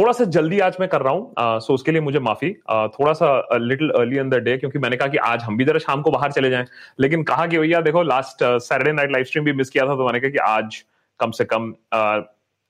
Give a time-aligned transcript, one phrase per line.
[0.00, 3.12] थोड़ा सा जल्दी आज मैं कर रहा हूँ सो उसके लिए मुझे माफ़ी आ, थोड़ा
[3.12, 6.02] सा little early in the day क्योंकि मैंने कहा कि आज हम भी जरा शाम
[6.02, 6.66] को बाहर चले जाएँ
[7.00, 10.06] लेकिन कहा कि भैया देखो last Saturday night live stream भी मिस किया था तो
[10.06, 10.84] मैंने कहा कि आज
[11.20, 11.74] कम से कम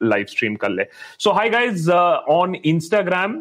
[0.03, 0.87] लाइव स्ट्रीम कर ले
[1.19, 3.41] so hi guys on Instagram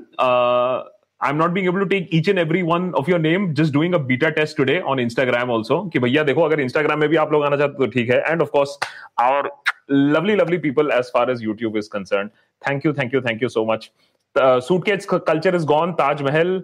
[1.21, 3.47] I'm not being able to take each and every one of your name.
[3.53, 5.79] Just doing a beta test today on Instagram also.
[5.93, 8.21] कि भैया देखो अगर Instagram में भी आप लोग आना चाहते तो ठीक है.
[8.37, 8.77] Of course,
[9.23, 9.49] our
[9.91, 12.31] lovely, lovely people as far as YouTube is concerned.
[12.63, 13.91] Thank you, thank you, thank you so much.
[14.35, 15.95] Uh, suitcase culture is gone.
[15.97, 16.61] Taj Mahal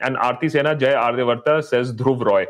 [0.00, 2.46] and Aarti Sena, Jay Ardevarta says Dhruv Roy.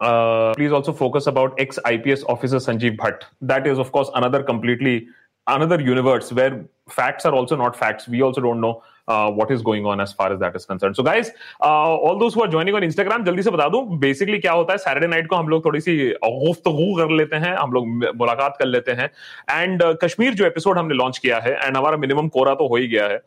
[0.00, 3.22] Uh, please also focus about ex IPS officer Sanjeev Bhatt.
[3.40, 5.08] That is, of course, another completely
[5.46, 8.08] another universe where facts are also not facts.
[8.08, 10.96] We also don't know uh, what is going on as far as that is concerned.
[10.96, 14.38] So guys, uh, all those who are joining on Instagram, जल्दी से बता दूँ basically
[14.38, 17.72] क्या होता है Saturday night को हम लोग थोड़ी सी गुफ्तगू कर लेते हैं हम
[17.72, 17.86] लोग
[18.16, 19.10] मुलाकात कर लेते हैं।
[19.50, 22.76] एंड कश्मीर uh, जो एपिसोड हमने लॉन्च किया है एंड हमारा मिनिमम कोरा तो हो
[22.76, 23.18] ही गया है।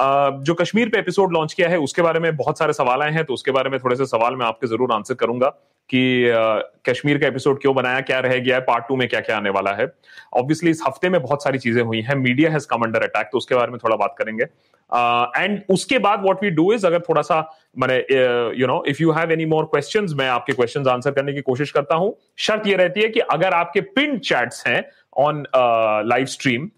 [0.00, 3.12] Uh, जो कश्मीर पे एपिसोड लॉन्च किया है उसके बारे में बहुत सारे सवाल आए
[3.12, 5.52] हैं तो उसके बारे में थोड़े से सवाल मैं आपके ज़रूर आंसर करूँगा।
[5.90, 6.02] कि
[6.88, 9.50] कश्मीर का एपिसोड क्यों बनाया क्या रह गया है पार्ट टू में क्या क्या आने
[9.50, 9.86] वाला है।
[10.36, 13.38] ऑब्वियसली इस हफ़्ते में बहुत सारी चीज़ें हुई हैं। Media has come under attack तो
[13.38, 17.00] उसके बारे में थोड़ा बात करेंगे। एंड uh, उसके बाद व्हाट वी डू इज़ अगर
[17.08, 17.40] थोड़ा सा
[17.78, 17.96] मैंने
[18.60, 21.70] you know if you have any more question मैं आपके क्वेश्चन आंसर करने की कोशिश
[21.70, 24.82] करता हूँ। शर्त ये रहती है कि अगर आपके पिन चैट्स हैं
[25.18, 25.44] on
[26.08, 26.68] live stream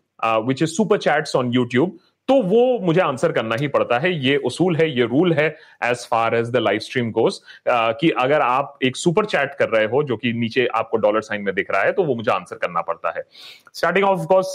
[0.46, 1.98] which is super chats on YouTube
[2.30, 5.46] तो वो मुझे आंसर करना ही पड़ता है। ये उसूल है ये रूल है
[5.84, 9.86] as far as the live stream goes कि अगर आप एक सुपर चैट कर रहे
[9.86, 12.56] हो जो कि नीचे आपको डॉलर साइन में दिख रहा है तो वो मुझे आंसर
[12.56, 13.24] करना पड़ता है।
[13.74, 14.46] Starting of course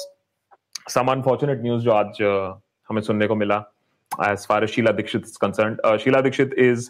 [0.90, 3.64] some unfortunate news जो आज uh, हमें सुनने को मिला
[4.30, 6.90] as far as Sheila Dikshit concern Sheila Dikshit is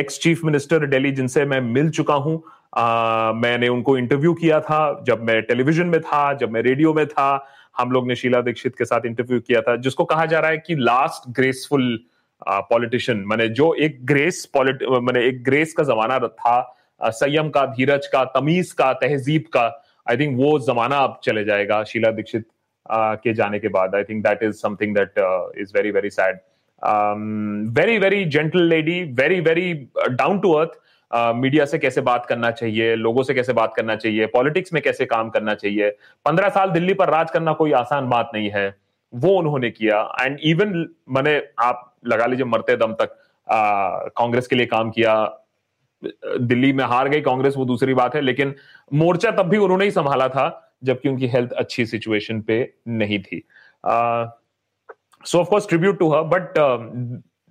[0.00, 4.80] ex chief minister Delhi जिनसे मैं मिल चुका हूँ। uh, मैंने उनको इंटरव्यू किया था
[5.06, 7.36] जब मैं टेलीविज़न में था जब मैं रेडियो में था
[7.78, 10.58] हम लोग ने शीला दीक्षित के साथ इंटरव्यू किया था, जिसको कहा जा रहा है
[10.58, 11.98] कि लास्ट ग्रेसफुल
[12.42, 18.06] पॉलिटिशियन मैंने जो एक ग्रेस पॉलिट मैंने एक ग्रेस का जमाना था संयम का, धीरज
[18.06, 19.64] का, तमीज का, तहजीब का
[20.06, 22.46] आई थिंक वो जमाना अब चले जाएगा शीला दीक्षित
[23.22, 25.18] के जाने के बाद। I think that is something that
[25.60, 26.38] is very very sad
[27.78, 29.72] very very gentle lady very very
[30.10, 30.78] down to earth
[31.10, 35.04] media से कैसे बात करना चाहिए, लोगों से कैसे बात करना चाहिए, पॉलिटिक्स में कैसे
[35.06, 35.90] काम करना चाहिए,
[36.26, 38.74] पंद्रह साल दिल्ली पर राज करना कोई आसान बात नहीं है,
[39.12, 43.16] वो उन्होंने किया। एंड इवन मैंने आप लगा लीजिए मरते दम तक
[44.16, 45.14] कांग्रेस के लिए काम किया,
[46.02, 48.54] दिल्ली में हार गई कांग्रेस, वो दूसरी बात है, लेकिन
[48.92, 52.58] मोर्चा तब भी उन्होंने ही संभाला था, जबकि उनकी हेल्थ अच्छी सिचुएशन पे
[52.88, 53.42] नहीं थी।
[55.24, 56.58] So of course tribute to her but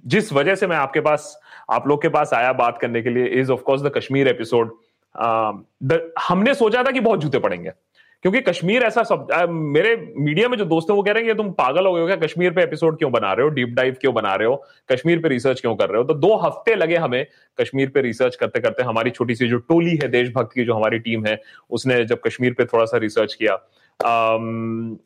[0.07, 1.39] जिस वजह से मैं आपके पास
[1.71, 4.75] आप लोग के पास आया बात करने के लिए is of course the Kashmir episode
[6.19, 7.71] हमने सोचा था कि बहुत जूते पड़ेंगे
[8.21, 11.31] क्योंकि कश्मीर ऐसा सब आ, मेरे मीडिया में जो दोस्त हैं वो कह रहे हैं
[11.31, 12.15] कि तुम पागल हो गए हो क्या?
[12.15, 13.49] कश्मीर पे एपिसोड क्यों बना रहे हो?
[13.49, 14.65] डीप डाइव क्यों बना रहे हो?
[14.91, 16.03] कश्मीर पे रिसर्च क्यों कर रहे हो?
[16.03, 17.27] तो दो हफ़्ते लगे हमें
[17.61, 20.99] कश्मीर पे रिसर्च करते करते हमारी छोटी सी जो टोली है देशभक्त की जो हमारी
[20.99, 23.53] टीम है उसने जब कश्मीर पे थोड़ा सा रिसर्च किया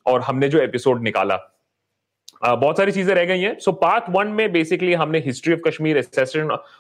[0.06, 1.59] और हमने जो एपिसोड निकाला
[2.42, 5.98] बहुत सारी चीज़ें रह गई हैं। सो पार्ट वन में बेसिकली हमने history of Kashmir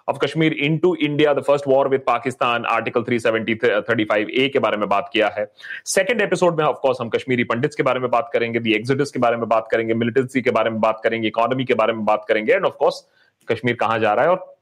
[0.09, 3.55] of Kashmir in to India the first war with Pakistan article 370
[3.89, 5.45] 35 A के बारे में बात किया है।
[5.87, 9.19] सेकंड एपिसोड में ऑफकोर्स हम कश्मीरी पंडित्स के बारे में बात करेंगे दी एग्जिटस के
[9.19, 12.25] बारे में बात करेंगे मिलिटेंसी के बारे में बात करेंगे इकोनॉमी के बारे में बात
[12.27, 13.03] करेंगे एंड ऑफकोर्स
[13.47, 14.57] कश्मीर कहाँ जा रहा है और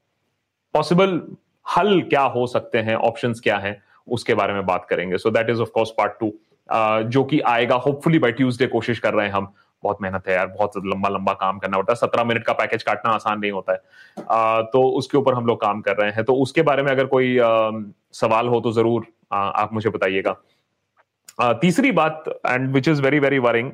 [0.74, 1.20] पॉसिबल
[1.66, 5.50] हल क्या हो सकते हैं ऑप्शन क्या है, उसके बारे में बात करेंगे। So that
[5.50, 6.32] is of course part two
[7.10, 9.52] जो कि आएगा होपफुली बाई ट्यूजडे कोशिश कर रहे हैं हम
[9.82, 12.82] बहुत मेहनत है यार बहुत लंबा लंबा काम करना होता है। सत्रह मिनट का पैकेज
[12.82, 13.78] काटना आसान नहीं होता है।
[14.30, 17.06] आ, तो उसके ऊपर हम लोग काम कर रहे हैं। तो उसके बारे में अगर
[17.06, 17.70] कोई आ,
[18.12, 20.36] सवाल हो तो ज़रूर आ, आप मुझे बताइएगा।
[21.60, 23.70] तीसरी बात and which is very very worrying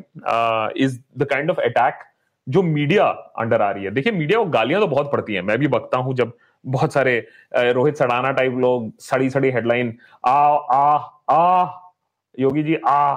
[0.77, 2.03] is the kind of attack
[2.47, 3.05] जो मीडिया
[3.39, 5.99] अंडर आ रही है। देखिए मीडिया को गालियाँ तो बहुत पड़ती हैं। मैं भी बकता
[5.99, 6.33] हूँ जब
[6.65, 7.17] बहुत सारे
[7.57, 10.37] रोहित सड़ाना टाइप लोग सड़ी सड़ी हेडलाइन आ
[10.75, 10.97] आ
[11.31, 11.67] आ
[12.35, 13.15] योगी जी आ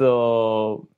[0.00, 0.88] तो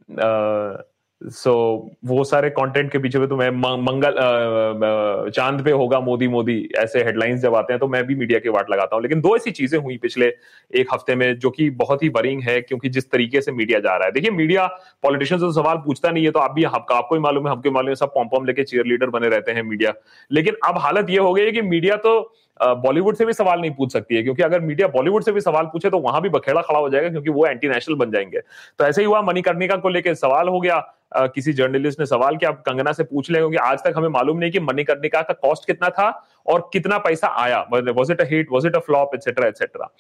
[1.23, 6.69] सो so, वो सारे कंटेंट के पीछे तो मैं मंगल चाँद पे होगा मोदी मोदी
[6.79, 9.35] ऐसे हेडलाइंस जब आते हैं तो मैं भी मीडिया के वाट लगाता हूँ। लेकिन दो
[9.37, 10.27] ऐसी चीज़ें हुई पिछले
[10.71, 13.97] एक हफ़्ते में जो कि बहुत ही वरिंग है क्योंकि जिस तरीके से मीडिया जा
[13.97, 14.67] रहा है। देखिए मीडिया
[15.03, 17.71] पॉलिटिशियन से सवाल पूछता नहीं है तो आप भी आपका आपको ही मालूम है हमको
[17.71, 19.95] मालूम है सब पॉम पॉम लेके चीयर लीडर बने रहते हैं मीडिया
[20.31, 22.21] लेकिन अब हालत ये हो गई है कि मीडिया तो
[22.61, 25.67] बॉलीवुड से भी सवाल नहीं पूछ सकती है क्योंकि अगर मीडिया बॉलीवुड से भी सवाल
[25.67, 28.41] पूछे तो वहाँ भी बखेड़ा खड़ा हो जाएगा क्योंकि वो एंटी नेशनल बन जाएँगे।
[28.79, 30.77] तो ऐसे ही हुआ मणिकर्णिका को लेकर सवाल हो गया।
[31.17, 34.09] आ, किसी जर्नलिस्ट ने सवाल किया आप कंगना से पूछ ले क्योंकि आज तक हमें
[34.09, 36.09] मालूम नहीं कि मणिकर्णिका का कॉस्ट कितना था
[36.47, 39.93] और कितना पैसा आया was it a hit was it a flop etcetera etcetera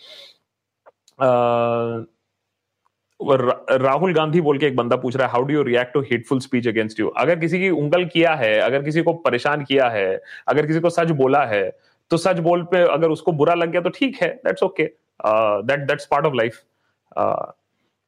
[3.73, 6.41] Rahul Gandhi बोल के एक बंदा पूछ रहा है how do you react to hateful
[6.41, 10.20] speech against you अगर किसी की उंगल किया है अगर किसी को परेशान किया है
[10.49, 11.64] अगर किसी को सच बोला है
[12.11, 14.85] तो सच बोल पे अगर उसको बुरा लग गया तो ठीक है that's okay
[15.25, 16.62] that that's part of life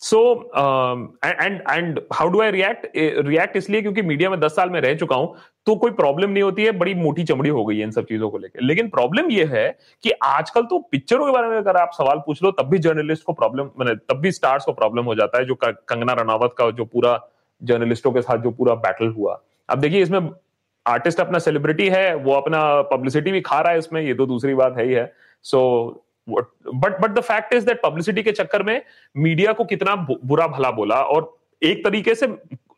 [0.03, 0.19] so
[1.25, 2.87] and and how do I react
[3.27, 5.35] react इसलिए क्योंकि मीडिया में दस साल में रह चुका हूँ
[5.67, 8.29] तो कोई प्रॉब्लम नहीं होती है, बड़ी मोटी चमड़ी हो गई है इन सब चीज़ों
[8.31, 9.69] को लेकर लेकिन प्रॉब्लम यह है
[10.05, 13.25] कि आजकल तो पिक्चरों के बारे में अगर आप सवाल पूछ लो, तब भी जर्नलिस्ट
[13.25, 16.71] को प्रॉब्लम मैंने, तब भी स्टार्स को प्रॉब्लम हो जाता है, जो कंगना रनावत का
[16.71, 17.19] जो पूरा
[17.63, 20.31] जर्नलिस्टों के साथ जो पूरा बैटल हुआ। अब देखिए, इसमें
[20.89, 22.61] आर्टिस्ट अपना सेलिब्रिटी है, वो अपना
[22.93, 25.13] पब्लिसिटी भी खा रहा है इसमें ये तो दूसरी बात है ही है।
[25.45, 28.81] So but but the fact is that publicity के चक्कर में
[29.17, 32.27] मीडिया को कितना बुरा भला बोला और एक तरीके से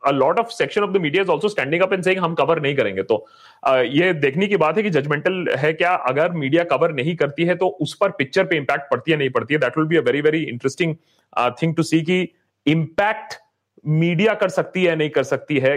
[0.08, 2.60] a lot of section of the media is also standing up and saying हम कवर
[2.62, 3.16] नहीं करेंगे। तो
[3.94, 5.90] ये देखने की बात है कि जजमेंटल है क्या?
[6.10, 9.30] अगर मीडिया कवर नहीं करती है तो उस पर पिक्चर पे इंपैक्ट पड़ती है, नहीं
[9.30, 9.60] पड़ती है?
[9.60, 10.94] That will be a very very interesting
[11.62, 12.20] thing to see की
[12.66, 13.34] इंपैक्ट
[13.86, 15.76] मीडिया कर सकती है, नहीं कर सकती है।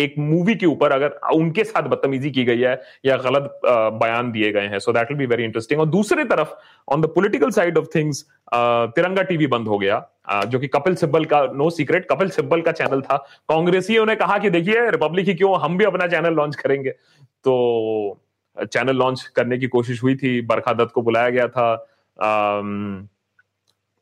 [0.00, 4.52] एक मूवी के ऊपर अगर उनके साथ बदतमीजी की गई है या गलत बयान दिए
[4.52, 6.54] गए हैं so that will be very interesting और दूसरी तरफ़
[6.88, 8.24] on the political side of things
[8.54, 12.72] Tiranga TV बंद हो गया जो कि कपिल सिब्बल का नो सीक्रेट कपिल सिब्बल का
[12.72, 13.16] चैनल था।
[13.48, 18.20] कांग्रेसियों ने कहा कि देखिए रिपब्लिक ही क्यों, हम भी अपना चैनल लॉन्च करेंगे। तो
[18.56, 21.74] चैनल लॉन्च करने की कोशिश हुई थी, बरखा दत्त को बुलाया गया था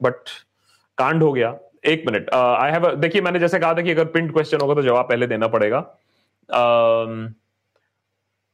[0.01, 0.29] बट
[0.99, 1.51] कांड हो गया।
[1.85, 4.83] एक मिनट आई हैव देखिए मैंने जैसे कहा था कि अगर प्रिंट क्वेश्चन होगा तो
[4.83, 5.79] जवाब पहले देना पड़ेगा।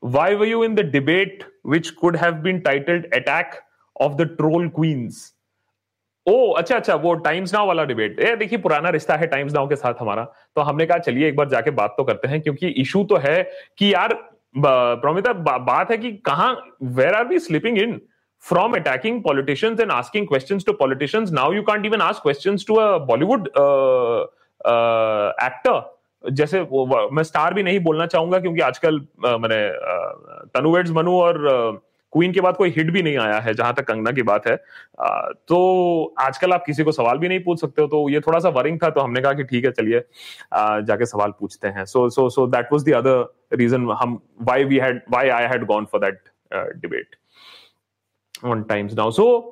[0.02, 3.60] Why were you in the debate which could have been titled attack
[3.96, 5.30] of the troll queens
[6.26, 9.68] oh अच्छा अच्छा वो टाइम्स नाउ वाला डिबेट ए देखिए पुराना रिश्ता है टाइम्स नाउ
[9.68, 10.24] के साथ हमारा।
[10.56, 13.42] तो हमने कहा चलिए एक बार जाके बात तो करते हैं क्योंकि इशू तो है
[13.78, 14.14] कि यार
[14.56, 16.50] प्रोमिता बा, बात है कि कहा
[16.82, 18.00] where are we sleeping in
[18.46, 21.30] from attacking politicians and asking questions to politicians.
[21.32, 24.26] Now you can't even ask questions to a bollywood uh,
[24.72, 25.80] uh, actor.
[26.24, 26.60] जैसे
[27.16, 29.58] मैं स्टार भी नहीं बोलना चाहूँगा क्योंकि आजकल मैंने
[30.54, 31.38] तनुवेड्स मनु और
[32.12, 34.56] क्वीन के बाद कोई हिट भी नहीं आया है जहाँ तक कंगना की बात है।
[35.48, 35.58] तो
[36.20, 38.78] आजकल आप किसी को सवाल भी नहीं पूछ सकते हो तो ये थोड़ा सा वरिंग
[38.82, 40.00] था तो हमने कहा कि ठीक है चलिए
[40.90, 44.78] जाके सवाल पूछते हैं। So so so that was the other reason हम why we
[44.86, 46.20] had why I had gone for that
[46.80, 47.16] debate
[48.44, 49.50] on Times Now so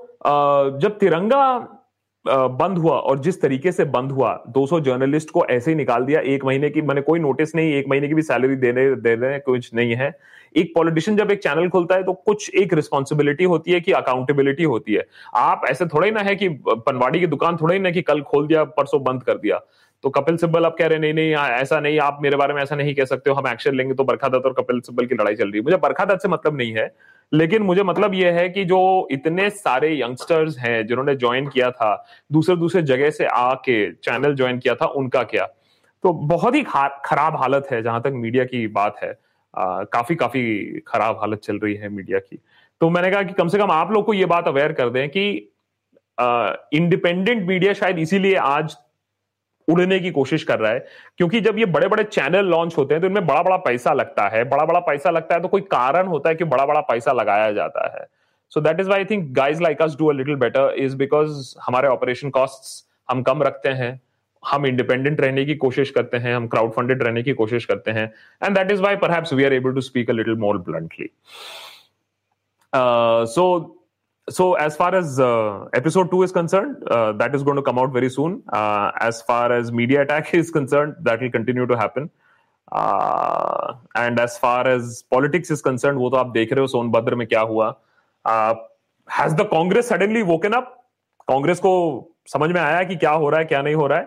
[0.80, 5.70] जब तिरंगा uh, बंद हुआ और जिस तरीके से बंद हुआ 200 जर्नलिस्ट को ऐसे
[5.70, 8.56] ही निकाल दिया एक महीने की मैंने कोई नोटिस नहीं एक महीने की भी सैलरी
[8.56, 10.18] देने दे रहे हैं कुछ नहीं है।
[10.56, 14.64] एक पॉलिटिशियन जब एक चैनल खोलता है तो कुछ एक रिस्पॉन्सिबिलिटी होती है कि अकाउंटेबिलिटी
[14.64, 17.90] होती है। आप ऐसे थोड़ा ही ना है कि पनवाड़ी की दुकान थोड़ा ही ना
[17.90, 19.60] कि कल खोल दिया परसों बंद कर दिया।
[20.04, 22.76] तो कपिल सिब्बल आप कह रहे नहीं नहीं ऐसा नहीं आप मेरे बारे में ऐसा
[22.76, 25.34] नहीं कह सकते हो हम एक्शन लेंगे तो बरखा दत्त और कपिल सिब्बल की लड़ाई
[25.34, 26.94] चल रही है। मुझे बरखा दत्त से मतलब नहीं है
[27.32, 31.94] लेकिन मुझे मतलब यह है कि जो इतने सारे यंगस्टर्स हैं जिन्होंने ज्वाइन किया था
[32.32, 35.46] दूसरे दूसरे जगह से आके चैनल ज्वाइन किया था उनका क्या?
[36.04, 39.10] तो बहुत ही खराब हालत है जहाँ तक मीडिया की बात है।
[39.54, 42.38] आ, काफ़ी काफ़ी खराब हालत चल रही है मीडिया की।
[42.80, 45.08] तो मैंने कहा कि कम से कम आप लोग को ये बात अवेयर कर दें
[45.08, 45.28] कि
[46.76, 48.76] इंडिपेंडेंट मीडिया शायद इसीलिए आज
[49.68, 50.86] उड़ने की कोशिश कर रहा है,
[51.18, 54.28] क्योंकि जब ये बड़े बड़े चैनल लॉन्च होते हैं तो इनमें बड़ा बड़ा पैसा लगता
[54.28, 57.12] है। बड़ा बड़ा पैसा लगता है तो कोई कारण होता है कि बड़ा बड़ा पैसा
[57.12, 58.06] लगाया जाता है।
[58.52, 61.88] So that is I think guys like us do a little better is because हमारे
[61.88, 64.00] ऑपरेशन कॉस्ट हम कम रखते हैं,
[64.42, 68.04] हम इंडिपेंडेंट रहने की कोशिश करते हैं, हम क्राउड फंडेड रहने की कोशिश करते हैं
[68.42, 71.08] एंड दैट इज़ वाई पर we are able to speak a little more bluntly
[72.72, 73.44] so
[74.28, 77.78] so as far as uh, episode 2 is concerned uh, that is going to come
[77.78, 81.76] out very soon uh, as far as media attack is concerned that will continue to
[81.76, 82.08] happen
[82.70, 87.14] uh, and as far as politics is concerned wo to aap dekh rahe ho Sonbhadra
[87.14, 87.68] में क्या हुआ
[89.08, 90.72] has the Congress suddenly woken up
[91.28, 91.72] Congress को
[92.32, 94.04] समझ में आया कि क्या हो रहा है क्या नहीं हो रहा है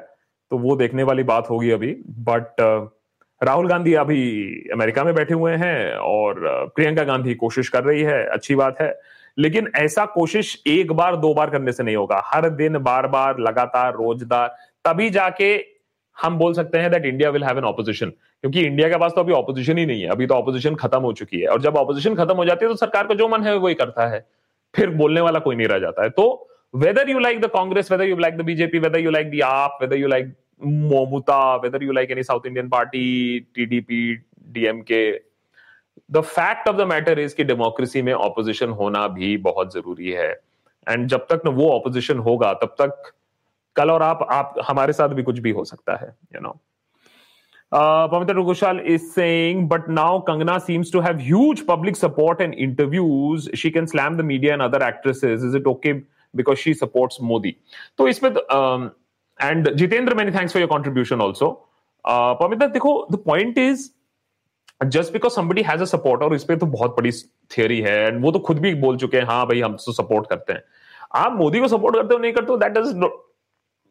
[0.52, 1.92] तो वो देखने वाली बात होगी अभी
[2.30, 2.62] बट
[3.42, 4.22] राहुल गांधी अभी
[4.74, 6.40] अमेरिका में बैठे हुए हैं और
[6.76, 8.94] प्रियंका गांधी कोशिश कर रही है अच्छी बात है
[9.38, 13.40] लेकिन ऐसा कोशिश एक बार, दो बार करने से नहीं होगा। हर दिन बार बार
[13.40, 15.54] लगातार, रोजदार, तभी जाके
[16.18, 19.22] हम बोल सकते हैं that India will have an opposition क्योंकि इंडिया के पास तो
[19.22, 22.16] अभी ऑपोजिशन ही नहीं है। अभी तो ऑपोजिशन खत्म हो चुकी है। और जब ऑपोजिशन
[22.16, 24.26] खत्म हो जाती है तो सरकार का जो मन है वही करता है।
[24.74, 28.06] फिर बोलने वाला कोई नहीं रह जाता है। तो whether you like the Congress whether
[28.06, 31.92] you like the BJP whether you like the AAP whether you like Mamata whether you
[31.92, 34.16] like any south Indian party TDP
[34.50, 35.02] DMK
[36.10, 40.32] the fact of the matter is कि democracy में opposition होना भी बहुत ज़रूरी है।
[40.88, 43.12] And जब तक ना वो ऑपोजिशन होगा, तब तक
[43.76, 48.12] कल और आप आप, हमारे साथ भी कुछ भी हो सकता है you know uh,
[48.12, 53.50] Pavitra Ghoshal is saying but now Kangana seems to have huge public support and interviews
[53.62, 57.56] she can slam the media and other actresses is it okay because she support Modi
[57.98, 61.52] तो इसमें and um, Jitendra many thanks for your contribution also
[62.06, 63.90] Pavitra, देखो the point is
[64.82, 67.12] just because somebody has a support और इस पर तो बहुत बड़ी
[67.58, 70.28] theory है एंड वो तो खुद भी बोल चुके हैं हाँ भाई हम तो सपोर्ट
[70.30, 70.64] करते हैं।
[71.16, 72.94] आप मोदी को सपोर्ट करते हो नहीं करते हो that is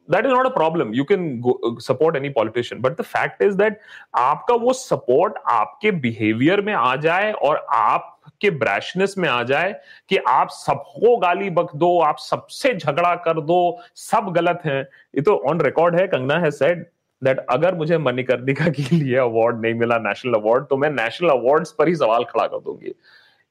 [0.08, 0.90] not a problem.
[0.92, 3.76] You can go, uh, support any politician but the fact is that
[4.14, 9.72] आपका वो सपोर्ट आपके बिहेवियर में आ जाए और आपके ब्रैशनेस में आ जाए
[10.08, 15.22] कि आप सबको गाली बक दो आप सबसे झगड़ा कर दो सब गलत है। ये
[15.22, 16.84] तो ऑन रिकॉर्ड है कंगना है सेड
[17.22, 21.72] दैट अगर मुझे मणिकर्णिका के लिए अवार्ड नहीं मिला नेशनल अवार्ड तो मैं नेशनल अवार्ड्स
[21.78, 22.94] पर ही सवाल खड़ा कर दूँगी।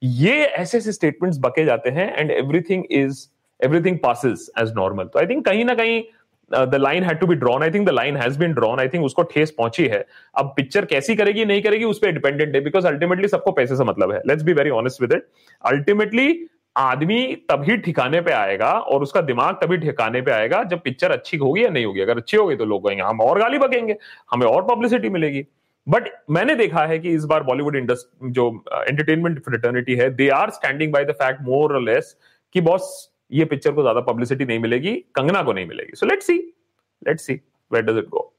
[0.02, 3.26] ये ऐसे ऐसे स्टेटमेंट्स बके जाते हैं and everything is
[3.60, 6.04] everything passes as normal तो आई थिंक कहीं ना कहीं
[6.52, 9.06] the line had to be drawn I think the line has been drawn I think
[9.06, 10.06] उसको ठेस पहुँची है।
[10.36, 13.84] अब पिक्चर कैसी करेगी, नहीं करेगी, उस पर डिपेंडेंट है बिकॉज़ अल्टीमेटली सबको पैसे से
[13.84, 15.28] मतलब है। Let's be very honest with it
[15.64, 16.28] ultimately
[16.76, 21.38] आदमी तभी ठिकाने पे आएगा और उसका दिमाग तभी ठिकाने पे आएगा जब पिक्चर अच्छी
[21.38, 23.96] होगी या नहीं होगी। अगर अच्छी होगी तो लोग कहेंगे, हम और गाली बकेंगे,
[24.32, 25.46] हमें और पब्लिसिटी मिलेगी।
[25.88, 28.50] बट मैंने देखा है कि इस बार बॉलीवुड इंडस्ट्री जो
[28.80, 32.16] एंटरटेनमेंट फ्रेटर्निटी है they are standing by the fact more less
[32.56, 32.92] कि बॉस
[33.32, 36.38] ये पिक्चर को ज़्यादा पब्लिसिटी नहीं मिलेगी, कंगना को नहीं मिलेगी। So let's see
[37.02, 37.34] let's see
[37.72, 38.30] where does it go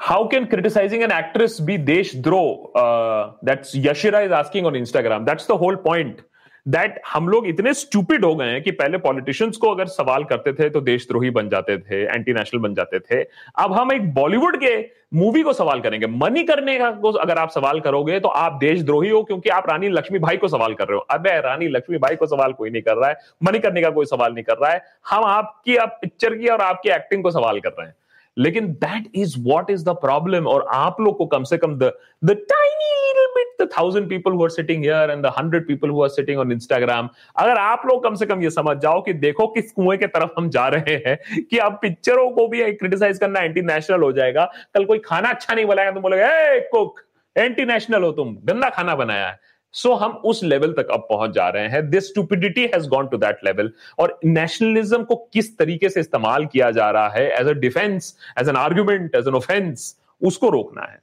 [0.00, 2.42] how can criticizing an actress be deshdro
[2.74, 5.26] uh, that's yashira is asking on instagram.
[5.26, 6.26] That's the whole point.
[6.68, 10.52] That हम लोग इतने स्टूपिड हो गए हैं कि पहले पॉलिटिशियंस को अगर सवाल करते
[10.52, 13.22] थे तो देशद्रोही बन जाते थे एंटी नेशनल बन जाते थे।
[13.58, 14.74] अब हम एक बॉलीवुड के
[15.14, 19.10] मूवी को सवाल करेंगे। मनी करने का को अगर आप सवाल करोगे तो आप देशद्रोही
[19.10, 22.16] हो क्योंकि आप रानी लक्ष्मी भाई को सवाल कर रहे हो। अब रानी लक्ष्मी भाई
[22.16, 24.72] को सवाल कोई नहीं कर रहा है। मनी करने का कोई सवाल नहीं कर रहा
[24.72, 27.94] है। हम आपकी आप पिक्चर की और आपकी एक्टिंग को सवाल कर रहे हैं।
[28.40, 31.92] लेकिन that is what is the problem और आप लोग को कम से कम the
[32.24, 32.88] the tiny
[33.34, 36.38] bit the thousand people who are sitting here and the hundred people who are sitting
[36.40, 39.98] on Instagram अगर आप लोग कम से कम ये समझ जाओ कि देखो किस कुएँ
[39.98, 44.02] के तरफ़ हम जा रहे हैं, कि अब पिक्चरों को भी क्रिटिसाइज करना एंटी नेशनल
[44.02, 44.44] हो जाएगा।
[44.74, 47.00] कल कोई खाना अच्छा नहीं बनाएगा तो बोलेगा कुक
[47.36, 49.38] एंटी नेशनल हो तुम, गंदा खाना बनाया है।
[49.74, 53.16] सो हम उस लेवल तक अब पहुँच जा रहे हैं। This stupidity has gone to
[53.18, 57.52] that level और नेशनलिज्म को किस तरीके से इस्तेमाल किया जा रहा है as a
[57.60, 60.98] defence as an argument as an offence उसको रोकना है।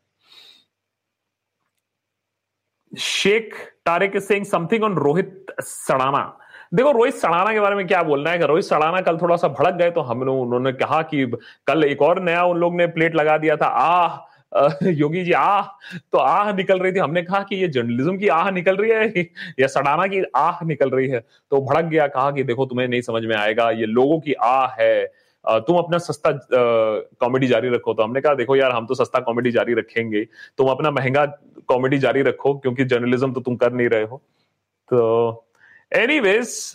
[2.92, 3.56] Sheikh
[3.86, 6.38] Tariq is saying something on Rohit Sadana
[6.74, 8.46] देखो रोहित सड़ाना के बारे में क्या बोलना है?
[8.48, 11.26] रोहित सड़ाना कल थोड़ा सा भड़क गए तो हम लोग उन्होंने कहा कि
[11.68, 14.18] कल एक और नया उन लोग ने प्लेट लगा दिया था। आह
[14.84, 15.62] योगी जी, आह
[16.12, 19.26] तो आह निकल रही थी। हमने कहा कि ये जर्नलिज्म की आह निकल रही है
[19.60, 21.20] या सड़ाना की आह निकल रही है?
[21.52, 24.76] तो भड़क गया, कहा कि देखो, तुम्हें नहीं समझ में आएगा, ये लोगों की आह
[24.80, 25.06] है।
[25.46, 26.32] तुम अपना सस्ता
[27.20, 30.24] कॉमेडी जारी रखो। तो हमने कहा, देखो यार, हम तो सस्ता कॉमेडी जारी रखेंगे।
[30.58, 31.26] तुम अपना महँगा
[31.68, 34.18] कॉमेडी जारी रखो, क्योंकि जर्नलिज्म तो तुम कर नहीं रहे हो।
[34.90, 35.46] तो
[35.96, 36.74] एनीवेज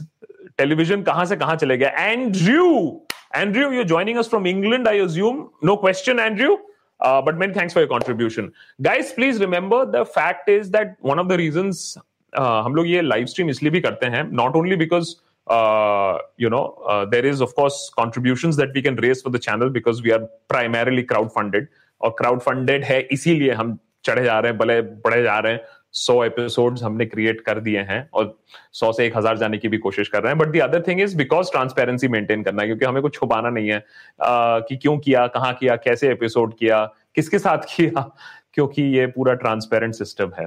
[0.59, 1.89] टेलीविज़न कहाँ से कहाँ चले गया?
[1.89, 3.01] Andrew
[3.37, 6.57] Andrew you joining us from England I assume no question Andrew
[7.03, 8.53] Uh, but many thanks for your contribution.
[8.81, 11.99] Guys, please remember the fact is that one of the reasons
[12.33, 15.15] uh, हम लोग ये live stream इसलिए भी करते हैं not only because
[15.47, 19.39] uh, you know uh, there is of course contributions that we can raise for the
[19.39, 21.67] channel because we are primarily crowd funded
[22.01, 25.65] और crowd funded है इसीलिए हम चढ़े जा रहे हैं भले बढ़े जा रहे हैं
[25.93, 28.39] सौ एपिसोड हमने क्रिएट कर दिए हैं और
[28.73, 31.01] सौ से एक हज़ार जाने की भी कोशिश कर रहे हैं। But the other thing
[31.01, 34.99] is because transparency maintain करना है क्योंकि हमें कुछ छुपाना नहीं है आ, कि क्यों
[34.99, 36.85] किया कहाँ किया कैसे एपिसोड किया
[37.15, 38.11] किसके साथ किया
[38.55, 40.47] क्योंकि ये पूरा ट्रांसपेरेंट सिस्टम है।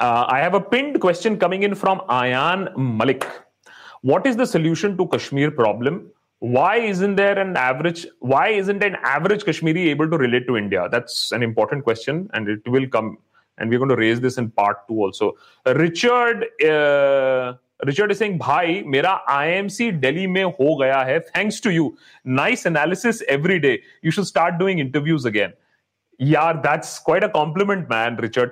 [0.00, 3.24] I have a pinned question coming in from Ayaan Malik
[4.08, 5.96] what is the solution to kashmir problem?
[6.41, 10.87] why isn't there an average why isn't an average kashmiri able to relate to india
[10.95, 13.11] that's an important question and it will come
[13.57, 15.29] and we're going to raise this in part 2 also
[15.83, 17.53] richard uh,
[17.85, 21.93] Richard Singh भाई मेरा IMC Delhi में हो गया है thanks to you
[22.27, 25.53] nice analysis every day you should start doing interviews again
[26.19, 28.51] यार that's quite a compliment man Richard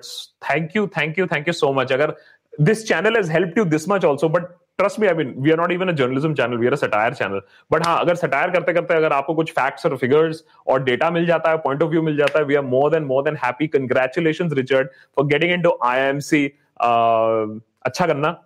[0.49, 2.15] thank you thank you thank you so much अगर
[2.61, 4.47] this channel has help you this much also but
[4.78, 7.14] trust me I mean we are not even a journalism channel we are a satire
[7.14, 7.40] channel
[7.72, 11.26] but हाँ अगर satire करते करते अगर आपको कुछ facts और figures और डेटा मिल
[11.26, 13.66] जाता है पॉइंट ऑफ़ व्यू मिल जाता है we are more than more than happy
[13.68, 18.36] congratulation Richard for getting in to I M C अच्छा करना।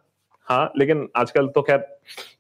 [0.49, 1.85] हाँ लेकिन आजकल तो खैर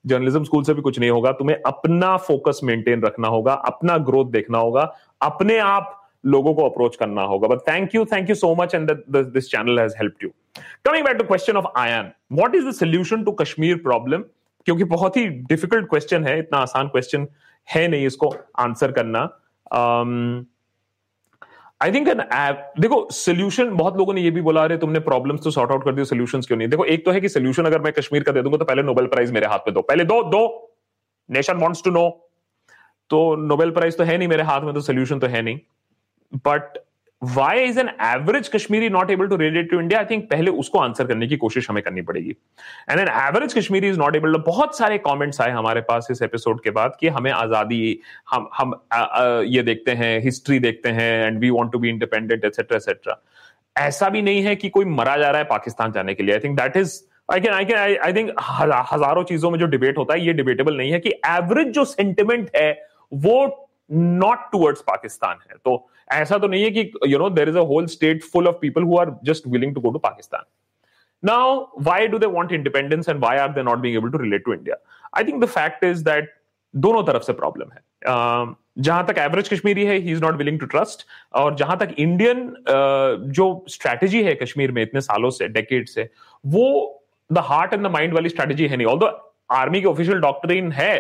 [0.06, 4.30] जर्नलिज्म स्कूल से भी कुछ नहीं होगा। तुम्हें अपना फोकस मेंटेन रखना होगा, अपना ग्रोथ
[4.32, 4.82] देखना होगा।
[5.23, 8.91] अपने आप लोगों को अप्रोच करना होगा। But thank you thank you so much and
[9.09, 10.31] this channel has help you
[10.87, 14.25] coming back to question of Ayan what is the solution to Kashmir problem
[14.67, 17.27] क्योंकि बहुत ही डिफ़िकल्ट क्वेश्चन है, इतना आसान क्वेश्चन
[17.69, 19.21] है नहीं इसको आंसर करना।
[21.81, 25.43] आई थिंक एन ऐप देखो सोल्यूशन बहुत लोगों ने ये भी बोला रहे तुमने प्रॉब्लम्स
[25.45, 26.69] तो सॉर्ट आउट कर दिए सोल्यूशंस क्यों नहीं?
[26.69, 29.07] देखो, एक तो है कि सोल्यूशन अगर मैं कश्मीर का दे दूँगा तो पहले नोबेल
[29.07, 30.43] प्राइज मेरे हाथ में दो। पहले दो दो।
[31.29, 32.09] नेशन वांट्स टू नो
[33.11, 35.59] तो नोबेल प्राइज तो है नहीं मेरे हाथ में तो सोल्यूशन तो है नहीं।
[36.32, 36.78] But
[37.22, 40.78] why is an average Kashmiri not able to relate to India I think पहले उसको
[40.78, 42.30] आंसर करने की कोशिश हमें करनी पड़ेगी।
[42.90, 46.62] And an average Kashmiri is not able बहुत सारे कमेंट्स आए हमारे पास इस एपिसोड
[46.64, 47.99] के बाद कि हमें आज़ादी
[48.30, 51.88] हम हम आ, आ, ये देखते हैं हिस्ट्री देखते हैं and we want to be
[51.88, 53.20] independent etcetera etcetera
[53.76, 56.40] ऐसा भी नहीं है कि कोई मरा जा रहा है पाकिस्तान जाने के लिए। I
[56.40, 57.00] think that is
[57.32, 58.34] I can I can I think
[58.92, 62.50] हज़ारों चीज़ों में जो डिबेट होता है ये डिबेटेबल नहीं है कि एवरेज जो सेंटिमेंट
[62.56, 62.70] है
[63.12, 67.59] वो नॉट टूवर्ड्स पाकिस्तान है। तो ऐसा तो नहीं है कि you know there is
[67.59, 70.45] a whole state full of people who are just willing to go to Pakistan
[71.23, 74.45] now why do they want independence and why are they not being able to relate
[74.45, 74.76] to India
[75.17, 76.35] I think the fact is that
[76.75, 80.59] दोनों तरफ़ से problem है। uh, जहाँ तक average Kashmiri है ही is not willing
[80.61, 85.49] to trust और जहाँ तक इंडियन uh, जो स्ट्रैटेजी है कश्मीर में इतने सालों से
[85.49, 86.09] डेकेड से
[86.45, 86.67] वो
[87.31, 89.11] the heart and the mind वाली स्ट्रैटेजी है नहीं। ऑल
[89.52, 90.95] आर्मी की ऑफिशियल डॉक्टरीन है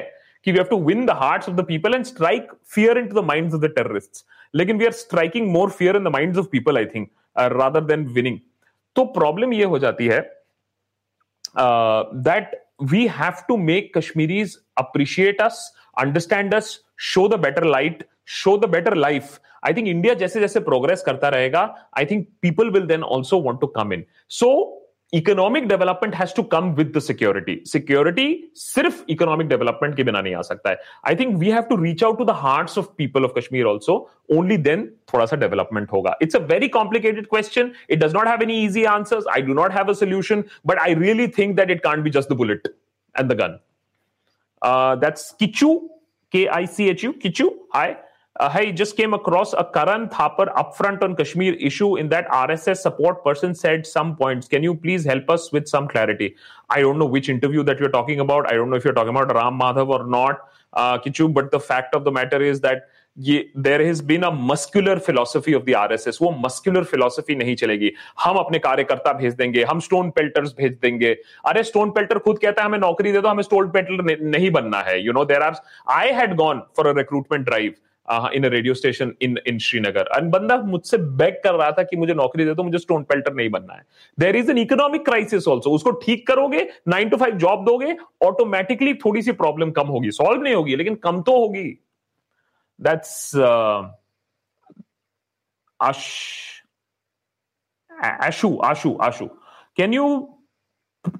[0.46, 3.24] कि we have to win the hearts of the people and strike fear into the
[3.26, 6.78] minds of the terrorist लेकिन we are striking more fear in the mind of people
[6.78, 7.08] I think
[7.52, 8.38] rather than winning
[8.96, 10.20] तो problem ये हो जाती है
[12.22, 18.06] that we have to make Kashmiris appreciate us understand us show the better light
[18.40, 21.62] show the better life I think India जैसे जैसे progress करता रहेगा
[21.98, 24.50] I think people will then also want to come in so
[25.13, 30.33] Economic development has to come with the security security सिर्फ economic development के बिना नहीं
[30.35, 30.77] आ सकता है
[31.07, 33.97] I think we have to reach out to the hearts of people of Kashmir also
[34.37, 38.43] only then थोड़ा सा development होगा it's a very complicated question it does not have
[38.43, 41.83] any easy answers I do not have a solution but I really think that it
[41.83, 42.67] can't be just the bullet
[43.15, 43.59] and the gun
[45.01, 45.77] that's Kishu
[46.33, 47.49] K I C H U, Kichu.
[47.71, 47.97] Hi.
[48.37, 52.79] Uh, hey, just came across a Karan Thapar upfront on Kashmir issue in that RSS
[52.79, 54.49] support person said some points.
[54.49, 56.35] Can you please help us with some clarity?
[56.69, 58.51] I don't know which interview that you're talking about.
[58.51, 61.61] I don't know if you're talking about Ram Madhav or not, uh, Kichu, but the
[61.61, 65.73] fact of the matter is that ये there has been a muscular philosophy of the
[65.77, 67.91] RSS वो muscular philosophy नहीं चलेगी
[68.23, 71.15] हम अपने कार्यकर्ता भेज देंगे हम स्टोन पेल्टर्स भेज देंगे
[71.47, 74.81] अरे स्टोन पेल्टर खुद कहता है हमें नौकरी दे दो हमें स्टोन पेल्टर नहीं बनना
[74.87, 75.55] है you know there are
[75.99, 77.73] I had gone for a recruitment drive
[78.34, 82.14] in radio station in in Srinagar and बंदा मुझसे बैक कर रहा था कि मुझे
[82.14, 83.82] नौकरी दे दो, मुझे स्टोन पेल्टर नहीं बनना है।
[84.18, 87.96] There is an economic crisis also उसको ठीक करोगे नाइन टू फाइव जॉब दोगे
[88.26, 91.68] ऑटोमेटिकली थोड़ी सी प्रॉब्लम कम होगी। सॉल्व नहीं होगी, लेकिन कम तो होगी।
[92.80, 93.36] That's
[95.80, 96.04] Ash
[97.90, 99.26] Ashu Ashu Ashu.
[99.76, 100.36] Can you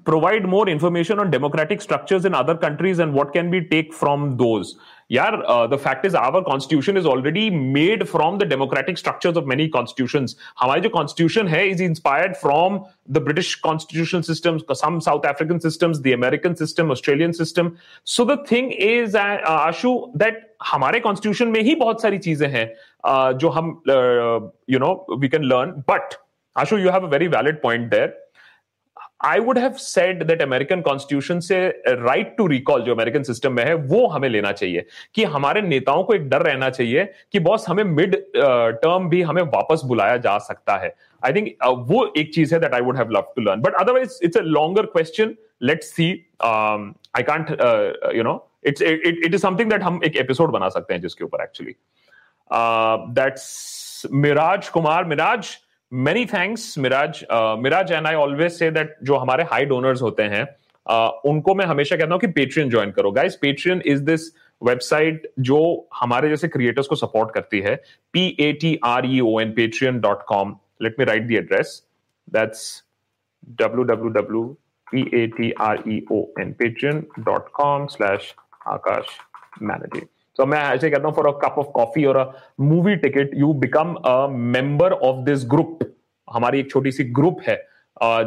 [0.07, 4.25] provide more information on democratic structures in other countries and what can we take from
[4.41, 4.73] those?
[5.11, 5.35] यार
[5.71, 10.25] the fact is our constitution is already made from the democratic structures of many constitution
[10.59, 12.79] हमारे जो constitution है is inspired from
[13.11, 17.71] the British constitution system some South African system the American system Australian system
[18.07, 22.67] so the thing is Ashu that हमारे constitution में ही बहुत सारी चीज़ें हैं
[23.37, 23.81] जो हम
[24.69, 26.19] you know we can learn but
[26.55, 28.20] Ashu you have a very valid point there
[29.25, 33.63] I would have said that American constitution से राइट टू रिकॉल जो अमेरिकन सिस्टम में
[33.65, 37.65] है, वो हमें लेना चाहिए कि हमारे नेताओं को एक डर रहना चाहिए कि बॉस
[37.69, 40.93] हमें मिड टर्म भी हमें वापस बुलाया जा सकता है।
[41.25, 41.47] आई थिंक
[41.89, 44.41] वो एक चीज़ है that I would have love to learn but otherwise it's a
[44.41, 46.11] longer question let's see
[46.43, 47.51] I can't
[48.15, 51.23] you know it's it it is something that हम एक एपिसोड बना सकते हैं जिसके
[51.23, 51.75] ऊपर actually
[53.19, 55.57] that's Miraj Kumar Miraj
[55.91, 57.23] many thanks Miraj
[57.59, 61.65] Miraj and I always say that जो हमारे high donors होते हैं uh, उनको मैं
[61.65, 64.27] हमेशा कहता हूँ कि पेट्रियन ज्वाइन करो। Guys Patreon is this
[64.61, 65.59] website जो
[65.95, 67.75] हमारे जैसे क्रिएटर्स को सपोर्ट करती है।
[68.13, 71.81] P A T R E O N Patreon dot com let me write the address
[72.27, 72.63] that's
[73.61, 74.43] W W W
[74.87, 78.33] P A T R E O N Patreon dot com slash
[78.67, 79.17] Akash
[79.61, 80.07] managing
[80.41, 82.25] तो मैं ऐसे कहता हूँ for a cup of coffee और a
[82.61, 85.79] movie ticket you become a member of this group
[86.27, 87.55] हमारी एक छोटी सी group है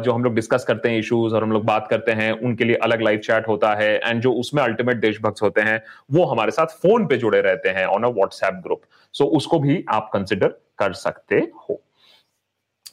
[0.03, 2.75] जो हम लोग डिस्कस करते हैं इश्यूज़ और हम लोग बात करते हैं, उनके लिए
[2.83, 6.77] अलग लाइव चैट होता है एंड जो उसमें अल्टीमेट देशभक्त होते हैं, वो हमारे साथ
[6.81, 8.81] फ़ोन पे जुड़े रहते हैं on a WhatsApp group
[9.15, 11.81] so उसको भी आप कंसिडर कर सकते हो।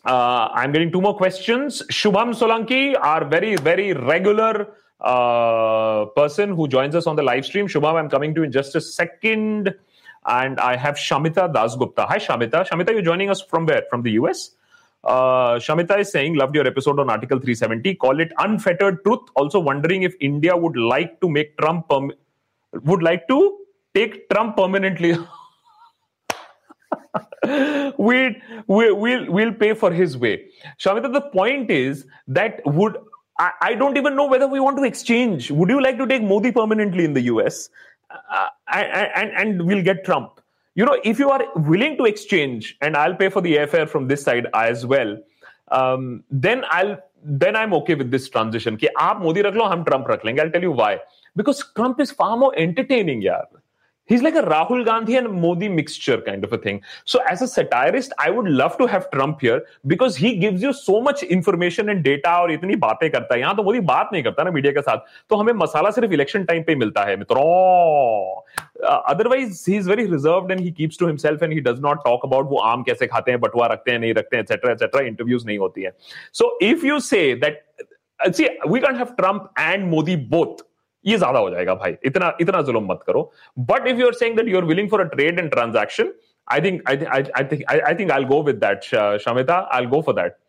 [0.07, 4.65] I am getting to more question Shubham Solanki are very very regular
[5.03, 7.67] uh, person who joins us on the live stream.
[7.67, 9.75] Shubham, I'm coming to you in just a second.
[10.25, 12.07] And I have Shamita Dasgupta.
[12.07, 12.69] Hi, Shamita.
[12.69, 13.83] Shamita, you're joining us from where?
[13.91, 14.53] From the US?
[15.03, 17.97] Uh, Shamita is saying, loved your episode on Article 370.
[17.97, 19.21] Call it unfettered truth.
[19.35, 22.13] Also wondering if India would like to make Trump, perm-
[22.73, 23.59] would like to
[23.95, 25.17] take Trump permanently.
[27.99, 30.47] we we we'll we'll pay for his way.
[30.79, 32.97] Shamita, the point is that would
[33.40, 35.52] I, I, don't even know whether we want to exchange.
[35.52, 37.70] Would you like to take Modi permanently in the US?
[38.10, 40.42] Uh, and, and we'll get Trump.
[40.76, 44.08] You know, if you are willing to exchange, and I'll pay for the airfare from
[44.08, 45.18] this side as well,
[45.70, 48.78] um, then I'll then I'm okay with this transition.
[48.78, 50.42] कि आप मोदी रख लो हम Trump रख लेंगे.
[50.42, 51.00] I'll tell you why.
[51.36, 53.46] Because Trump is far more entertaining, yaar.
[54.09, 56.83] He's like a Rahul Gandhi and Modi mixture kind of a thing.
[57.05, 60.73] So, as a satirist, I would love to have Trump here because he gives you
[60.73, 64.23] so much information and data और इतनी बातें करता है यहाँ तो मोदी बात नहीं
[64.23, 67.45] करता ना मीडिया के साथ तो हमें मसाला सिर्फ़ इलेक्शन टाइम पे मिलता है मित्रों
[69.13, 72.27] otherwise he is very reserved and he keeps to himself and he does not talk
[72.27, 75.47] about वो आम कैसे खाते हैं बटुआ रखते हैं नहीं रखते हैं एटसेट्रा एटसेट्रा इंटरव्यूज़
[75.47, 75.95] नहीं होती है
[76.35, 77.65] so if you say that
[78.21, 80.63] see we can't have trump and modi both
[81.06, 83.32] ये ज्यादा हो जाएगा भाई इतना इतना जुलम मत करो
[83.72, 86.12] but if you are saying that you are willing for a trade and transaction
[86.48, 89.68] I think I think I, think I, think I'll go with that, Shamita.
[89.70, 90.40] I'll go for that.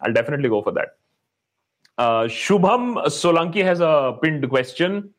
[0.00, 0.96] I'll definitely go for that.
[1.98, 5.10] Uh, Shubham Solanki has a pinned question.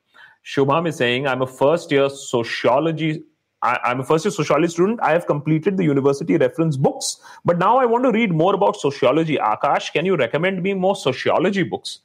[0.44, 3.24] Shubham is saying, "I'm a first year sociology.
[3.62, 5.00] I, am a first year sociology student.
[5.04, 8.76] I have completed the university reference books, but now I want to read more about
[8.76, 9.38] sociology.
[9.38, 12.00] Akash, can you recommend me more sociology books?"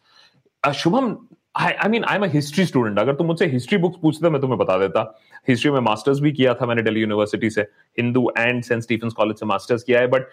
[0.65, 4.42] Uh, Shubham, I mean I am history student अगर तुम मुझसे history books पूछते, मैं
[4.42, 5.04] तुम्हें बता देता।
[5.48, 7.62] History में masters भी किया था मैंने दिल्ली यूनिवर्सिटी से
[7.98, 10.28] Hindu and saint Stephen college से मास्टर्स किया है but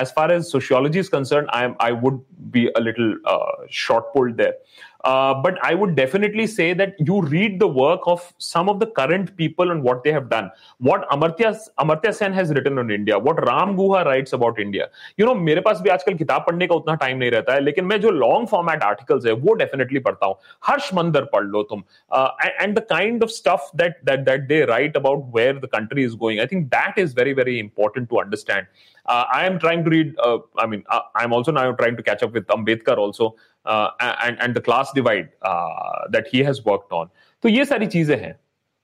[0.00, 3.16] as far as sociology is concern I I would be a little
[3.86, 4.60] short pulled there
[5.04, 8.86] Uh, but I would definitely say that you read the work of some of the
[8.86, 10.50] current people what they have done.
[10.78, 14.88] What Amartya, Amartya Sen has written on India, what Ram Guha writes about India.
[15.16, 17.84] You know, मेरे पास भी आजकल किताब पढ़ने का उतना time नहीं रहता है लेकिन
[17.84, 21.82] मैं जो लॉन्ग फॉर्मेट आर्टिकल्स है वो डेफिनेटली पढ़ता हूँ हर्ष मंदर पढ़ लो तुम
[22.12, 26.14] and the kind of stuff that that that they write about where the country is
[26.14, 26.40] going.
[26.40, 28.66] I think that is very, very important to understand.
[29.06, 32.02] Uh, I am trying to read, uh, I mean, uh, I'm also now trying to
[32.02, 36.64] catch up with Ambedkar also uh, and, and the class divide uh, that he has
[36.64, 37.10] worked on.
[37.42, 38.34] So, ye are cheeze hain.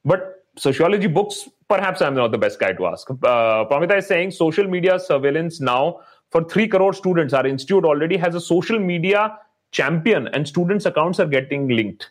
[0.05, 3.11] But sociology books, perhaps I'm not the best guy to ask.
[3.11, 7.35] Uh, Pamita is saying social media surveillance now for 3 crore students.
[7.35, 9.39] Our institute already has a social media
[9.73, 12.11] champion and students' accounts are getting linked.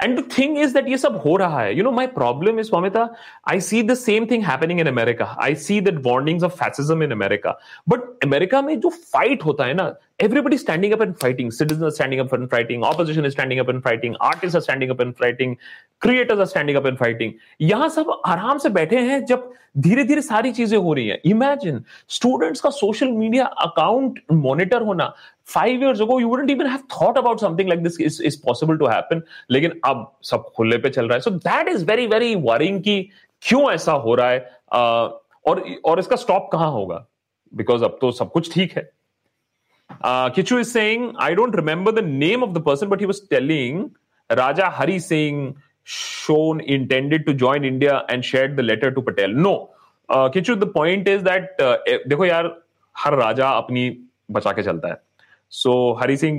[0.00, 1.76] And the thing is that ये सब हो रहा है.
[1.76, 5.36] You know, my problem is, Pamita, I see the same thing happening in America.
[5.38, 7.54] I see that warnings of fascism in America.
[7.86, 11.49] But America में जो fight होता है ना, everybody standing up and fighting.
[11.51, 12.83] Citizens are standing up and fighting.
[12.83, 14.15] Opposition is standing up and fighting.
[14.21, 15.57] Artists are standing up and fighting.
[16.01, 17.33] Creators are standing up and fighting.
[17.61, 21.83] यहाँ सब आराम से बैठे हैं जब धीरे धीरे सारी चीज़ें हो रही हैं इमेजिन
[22.09, 25.13] स्टूडेंट्स का सोशल मीडिया अकाउंट मॉनिटर होना
[25.53, 28.77] five years ago you wouldn't even have thought about something like this is is possible
[28.77, 32.35] to happen लेकिन अब सब खुले पे चल रहा है so that is very very
[32.49, 33.01] worrying कि
[33.43, 37.05] क्यों ऐसा हो रहा है uh, और और इसका स्टॉप कहाँ होगा
[37.53, 38.89] बिकॉज़ अब तो सब कुछ ठीक है
[40.03, 43.21] Uh, Kichu is saying, I don't remember the name of the person, but he was
[43.21, 43.95] telling
[44.29, 49.29] Raja Hari Singh shown intended to join India and shared the letter to Patel.
[49.29, 49.69] No.
[50.09, 52.51] Uh, Kichu, the point is that uh, देखो यार
[52.95, 53.89] हर राजा अपनी
[54.31, 55.01] बचा के चलता है
[55.51, 56.37] so Hari Singh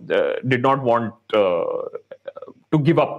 [0.00, 1.12] did not want
[2.72, 3.16] to give up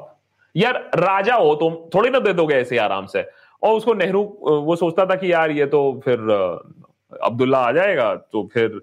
[0.56, 3.26] यार राजा हो तुम थोड़ी ना दे दोगे ऐसे आराम से
[3.64, 4.24] और उसको नेहरू
[4.68, 6.20] वो सोचता था कि यार ये तो फिर
[7.24, 8.80] अब्दुल्ला आ जाएगा तो फिर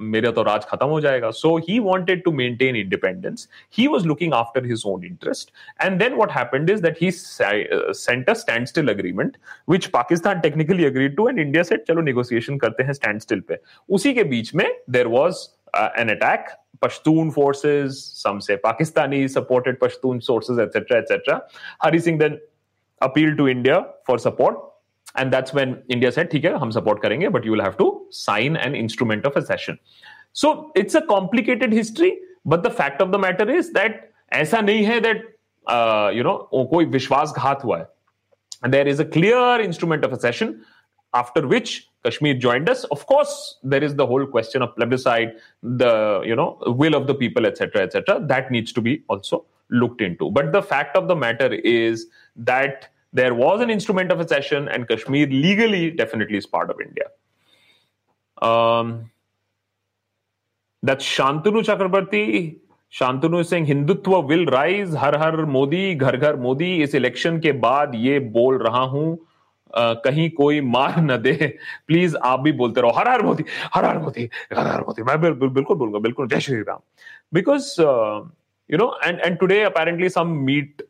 [0.00, 4.34] मेरा तो राज खत्म हो जाएगा so he wanted to maintain independence he was looking
[4.34, 8.88] after his own interest and then what happened is that he sent a stand still
[8.90, 9.36] agreement
[9.70, 13.58] which Pakistan technically agreed to and India set चलो negotiation करते हैं stand still पे
[13.88, 16.48] उसी के बीच में there was an attack
[16.80, 21.42] Pashtun forces, some say Pakistani supported Pashtun sources, etc., etc.
[21.80, 22.40] Hari Singh then
[23.00, 24.69] appealed to India for support.
[25.16, 27.88] and that's when india said "Okay, hai hum support karenge but you will have to
[28.10, 29.78] sign an instrument of accession
[30.32, 34.84] so it's a complicated history but the fact of the matter is that aisa nahi
[34.90, 35.24] hai that
[35.66, 36.36] uh, you know
[36.74, 37.86] koi vishwasghat hua hai
[38.62, 40.62] and there is a clear instrument of accession
[41.14, 42.84] after which kashmir joined us.
[42.84, 47.14] Of course there is the whole question of plebiscite the you know will of the
[47.14, 50.30] people etc etc that needs to be also looked into.
[50.30, 54.88] But the fact of the matter is that there was an instrument of accession, and
[54.88, 57.06] Kashmir legally definitely is part of India.
[58.40, 59.10] Um,
[60.82, 62.58] that's Shantanu Chakrabarti.
[62.92, 64.94] Shantanu is saying Hindutva will rise.
[64.94, 69.18] Har har Modi, घर घर मोदी इस election के बाद ये बोल रहा हूँ
[69.70, 71.32] Uh, कहीं कोई मार न दे
[71.86, 73.44] प्लीज़ आप भी बोलते रहो हर हर मोदी
[73.74, 76.80] हर हर मोदी हर हर मोदी बिल, बिल, बिल्कुल बोलूँगा बिल्कुल जय Shri Ram
[77.34, 80.82] because you know and and today apparently some meat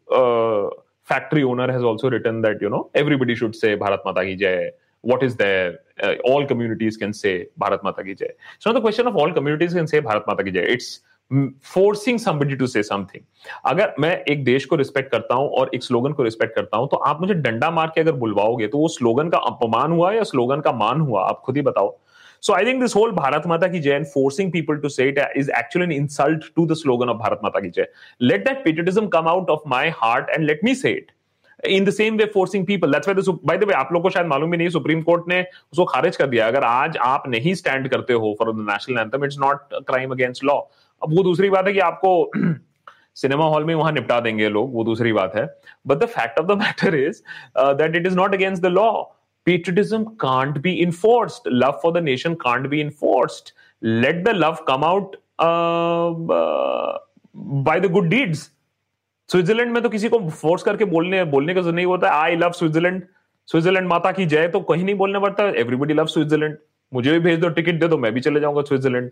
[1.12, 4.56] factory owner has also written that you know everybody should say Bharat Mata ki Jai
[5.04, 8.80] what is there uh, all communities can say bharat mata ki jai it's not the
[8.80, 10.98] question of all communities can say bharat mata ki jai it's
[11.74, 13.22] forcing somebody to say something
[13.70, 16.88] अगर मैं एक देश को respect करता हूँ और एक slogan को रिस्पेक्ट करता हूँ
[16.90, 20.22] तो आप मुझे डंडा मार के अगर बुलवाओगे तो वो स्लोगन का अपमान हुआ या
[20.30, 21.96] स्लोगन का मान हुआ आप खुद ही बताओ
[22.42, 25.18] So, I think this whole Bharat Mata ki Jai and forcing people to say it
[25.36, 27.86] is actually an insult to the slogan of Bharat Mata ki Jai.
[28.20, 31.16] Let that patriotism come out of my heart and let me say it.
[31.68, 34.26] In the same way forcing people that's why by the way आप लोग को शायद
[34.26, 35.40] मालूम भी नहीं supreme court ने
[35.72, 39.24] उसको खारिज कर दिया अगर आज आप नहीं स्टैंड करते हो for the national anthem
[39.24, 40.58] it's not crime against law
[41.02, 42.12] अब वो दूसरी बात है कि आपको
[43.16, 45.46] सिनेमा हॉल में वहाँ निपटा देंगे लोग वो दूसरी बात है
[45.86, 47.22] but the fact of the matter is
[47.58, 48.90] that it is not against the law
[49.50, 51.50] patriotism can't be enforced.
[51.64, 53.52] Love for the nation can't be enforced.
[54.06, 56.08] Let the love come out uh,
[56.38, 56.98] uh,
[57.68, 58.48] by the good deeds.
[59.30, 63.02] Switzerland में तो किसी को force करके बोलने बोलने का नहीं होता। आई लव स्विट्जरलैंड
[63.48, 66.56] स्विट्जरलैंड माता की जय तो कहीं नहीं बोलना पड़ता। एवरीबडी लव स्विट्जरलैंड
[66.92, 69.10] मुझे भी भेज दो टिकट दे दो मैं भी चले जाऊँगा स्विट्जरलैंड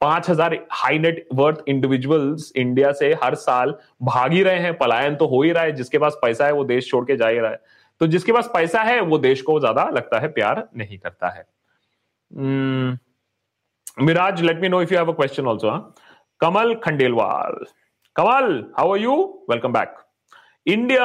[0.00, 3.74] पाँच हज़ार high net worth individuals India से हर साल
[4.10, 6.64] भाग ही रहे हैं। पलायन तो हो ही रहा है। जिसके पास पैसा है वो
[6.64, 7.60] देश छोड़ के जा ही रहा है।
[8.00, 11.46] तो जिसके पास पैसा है, वो देश को ज़्यादा लगता है, प्यार नहीं करता है।
[12.30, 12.98] हम्म,
[14.04, 15.78] Miraj let me know if you have a question also
[16.40, 17.64] Kamal Khandelwal.
[18.16, 19.14] Kamal how are you
[19.50, 19.94] welcome back
[20.66, 21.04] India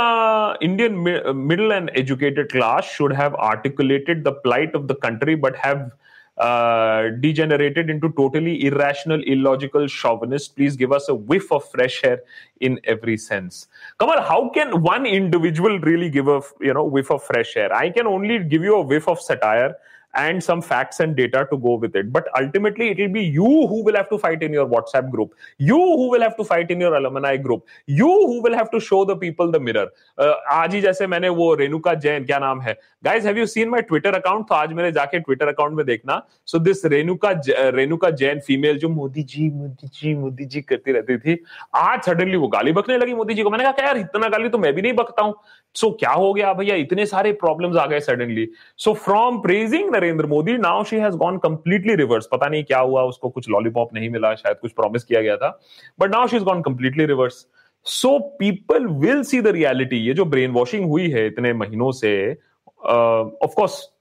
[0.63, 0.93] Indian
[1.38, 5.89] middle and educated class should have articulated the plight of the country but have
[6.38, 10.48] uh, degenerated into totally irrational, illogical chauvinists.
[10.48, 12.22] Please give us a whiff of fresh air
[12.60, 13.67] in every sense.
[14.00, 17.74] Kamal, how can one individual really give a you know whiff of fresh air?
[17.74, 19.76] I can only give you a whiff of satire
[20.13, 22.12] and some facts and data to go with it.
[22.12, 25.34] But ultimately, it will be you who will have to fight in your WhatsApp group,
[25.58, 28.80] you who will have to fight in your alumni group, you who will have to
[28.80, 29.88] show the people the mirror.
[30.17, 33.69] Uh, आज ही जैसे मैंने वो रेणुका जैन क्या नाम है guys have you seen
[33.69, 37.32] my Twitter account तो आज मेरे जाके ट्विटर अकाउंट में देखना so this Renuka
[37.76, 41.38] Renuka Jain female जो मोदी जी मोदी जी मोदी जी करती रहती थी
[41.76, 44.58] आज सडनली वो गाली बकने लगी मोदी जी को मैंने कहा यार इतना गाली तो
[44.58, 45.36] मैं भी नहीं बकता हूँ
[45.76, 48.47] सो so, क्या हो गया भैया इतने सारे प्रॉब्लम्स आ गए suddenly
[48.78, 53.03] so from praising Narendra Modi now she has gone completely reverse पता नहीं क्या हुआ
[53.03, 55.59] उसको कुछ लॉलीपॉप नहीं मिला शायद कुछ प्रॉमिस किया गया था।
[55.99, 57.45] But now she is gone completely reverse
[57.85, 62.13] so people will see the reality ये जो ब्रेन वॉशिंग हुई है इतने महीनों से
[62.85, 63.92] ऑफकोर्स uh,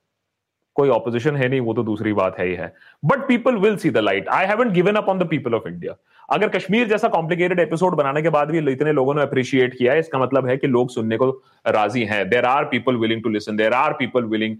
[0.75, 3.89] कोई ऑपोजिशन है नहीं, वो तो दूसरी बात है ही है। But people will see
[3.89, 5.95] the light I haven't given up on the people of India
[6.29, 9.99] अगर कश्मीर जैसा कॉम्प्लिकेटेड एपिसोड बनाने के बाद भी इतने लोगों ने अप्रिशिएट किया है,
[9.99, 11.29] इसका मतलब है कि लोग सुनने को
[11.67, 14.55] राज़ी हैं। There are people willing to listen there are people willing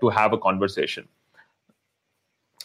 [0.00, 1.02] to have a conversation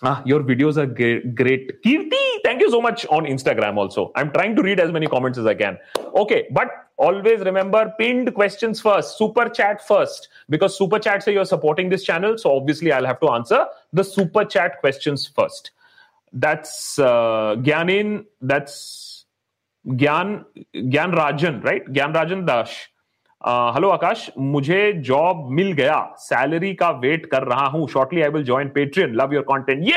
[0.01, 1.83] Ah, your videos are great.
[1.83, 4.11] Kirti, thank you so much on Instagram also.
[4.15, 5.77] I'm trying to read as many comments as I can.
[6.15, 11.45] Okay, but always remember pinned questions first, super chat first, because super chat say you're
[11.45, 12.37] supporting this channel.
[12.37, 15.71] So obviously, I'll have to answer the super chat questions first.
[16.31, 19.25] That's uh, Gyanin, that's
[19.85, 21.85] Gyan, Gyan Rajan, right?
[21.91, 22.89] Gyan Rajan Dash.
[23.41, 24.29] Hello Akash.
[24.39, 29.13] मुझे job मिल गया। Salary का wait कर रहा हूँ। Shortly I will join Patreon
[29.13, 29.93] love your content ये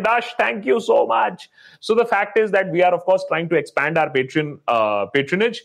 [0.00, 1.48] दाश thank you so much
[1.88, 5.62] so the fact is that we are of course trying to expand our Patreon patronage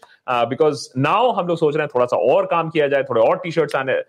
[0.50, 3.40] because now हम लोग सोच रहे हैं थोड़ा सा और काम किया जाए थोड़े और
[3.44, 4.02] टी शर्ट्स आने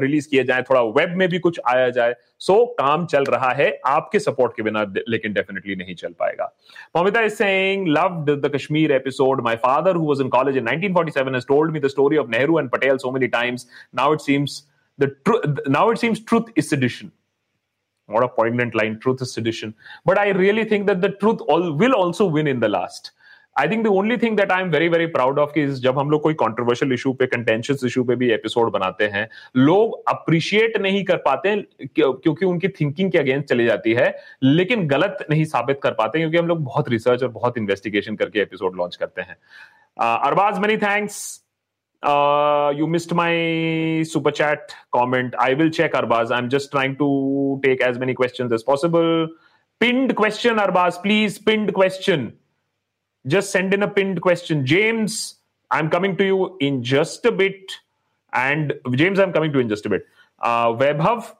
[0.00, 3.50] रिलीज़ किए जाए थोड़ा वेब में भी कुछ आया जाए सो so, काम चल रहा
[3.52, 6.52] है आपके सपोर्ट के बिना लेकिन डेफिनेटली नहीं चल पाएगा
[6.96, 11.34] Pamita is saying loved the Kashmir episode my father who was in college in 1947
[11.34, 14.56] has told me the story of Nehru and Patel so many times now it seems
[14.98, 17.12] the truth now it seems truth is sedition
[18.10, 18.98] what a poignant line.
[19.06, 19.72] Truth is sedition.
[20.10, 23.16] But i really think that the truth all will also win in the last.
[23.58, 26.10] I think the only thing that I am very very proud of कि जब हम
[26.10, 31.02] लोग कोई controversial issue पे contentious issue पे भी episode बनाते हैं, लोग अप्रिशिएट नहीं
[31.04, 35.92] कर पाते क्योंकि उनकी थिंकिंग के अगेंस्ट चली जाती है, लेकिन गलत नहीं साबित कर
[35.92, 39.36] पाते क्योंकि हम लोग बहुत रिसर्च और बहुत इन्वेस्टिगेशन करके एपिसोड लॉन्च करते हैं।
[39.98, 41.39] Arbaaz many thanks
[42.02, 45.34] Uh, you missed my super chat comment.
[45.38, 46.30] I will check Arbaz.
[46.30, 49.28] I'm just trying to take as many questions as possible.
[49.80, 51.38] Pinned question, Arbaz, please.
[51.38, 52.34] Pinned question.
[53.26, 54.64] just send in a pinned question.
[54.64, 55.36] James,
[55.70, 57.72] I'm coming to you in just a bit.
[58.32, 60.06] And James, I'm coming to you in just a bit.
[60.38, 61.34] Uh, WebHub,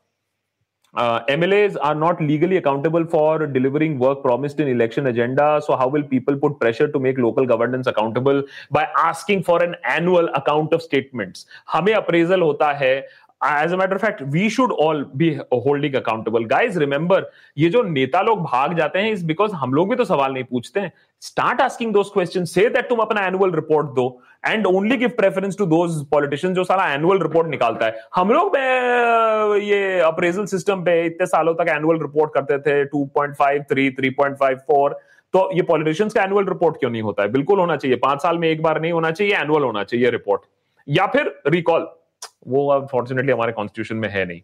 [0.95, 5.61] uh, MLAs are not legally accountable for delivering work promised in election agenda.
[5.65, 9.75] So how will people put pressure to make local governance accountable by asking for an
[9.83, 11.45] annual account of statements?
[11.73, 13.07] हमें appraisal होता है
[13.42, 15.28] as a matter fact we should all be
[15.66, 19.90] holding accountable guys remember ये जो नेता लोग भाग जाते हैं इस बिकॉज़ हम लोग
[19.90, 23.52] भी तो सवाल नहीं पूछते हैं। स्टार्ट आस्किंग दोस क्वेश्चन से दैट तुम अपना एनुअल
[23.52, 24.06] रिपोर्ट दो
[24.46, 28.56] and only give preference to those politician जो सारा एनुअल रिपोर्ट निकालता है। हम लोग
[29.62, 34.94] ये अप्रेजल सिस्टम पे इतने सालों तक एनुअल रिपोर्ट करते थे 2.53 3.54
[35.34, 37.28] तो ये पॉलिटिशियंस का एनुअल रिपोर्ट क्यों नहीं होता है?
[37.32, 40.42] बिल्कुल होना चाहिए। पाँच साल में एक बार नहीं होना चाहिए एनुअल होना चाहिए रिपोर्ट
[40.88, 41.88] या फिर रिकॉल
[42.46, 44.40] वो अब फॉर्चुनेटली हमारे कॉन्स्टिट्यूशन में है नहीं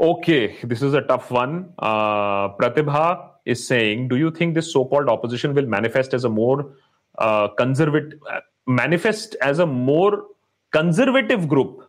[0.00, 1.64] okay this is a tough one
[2.60, 3.06] Pratibha
[3.52, 6.56] is saying do you think this so-called opposition will manifest as a more
[7.18, 8.18] uh, conservative
[8.66, 10.24] manifest as a more
[10.72, 11.87] conservative group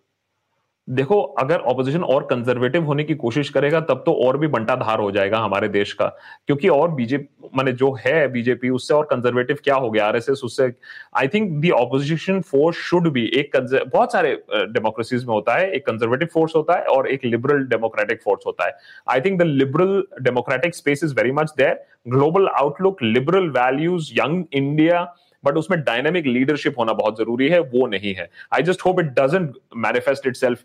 [0.90, 5.10] देखो, अगर opposition और conservative होने की कोशिश करेगा, तब तो और भी बंटाधार हो
[5.12, 6.08] जाएगा हमारे देश का।
[6.48, 10.08] क्योंकि और बीजेपी माने जो है बीजेपी उससे और कंजर्वेटिव क्या हो गया?
[10.08, 10.72] आरएसएस उससे
[11.18, 13.58] I think the opposition force should be एक
[13.94, 18.22] बहुत सारे डेमोक्रेसीज में होता है। एक कंजर्वेटिव फोर्स होता है और एक लिबरल डेमोक्रेटिक
[18.24, 23.04] फोर्स होता है। I think the liberal democratic space is very much there global outlook
[23.04, 25.02] liberal values young India
[25.46, 29.14] but उसमें डायनेमिक लीडरशिप होना बहुत ज़रूरी है वो नहीं है I just hope it
[29.20, 29.56] doesn't
[29.88, 30.64] manifest itself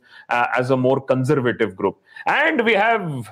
[0.58, 3.24] as a more conservative group and we have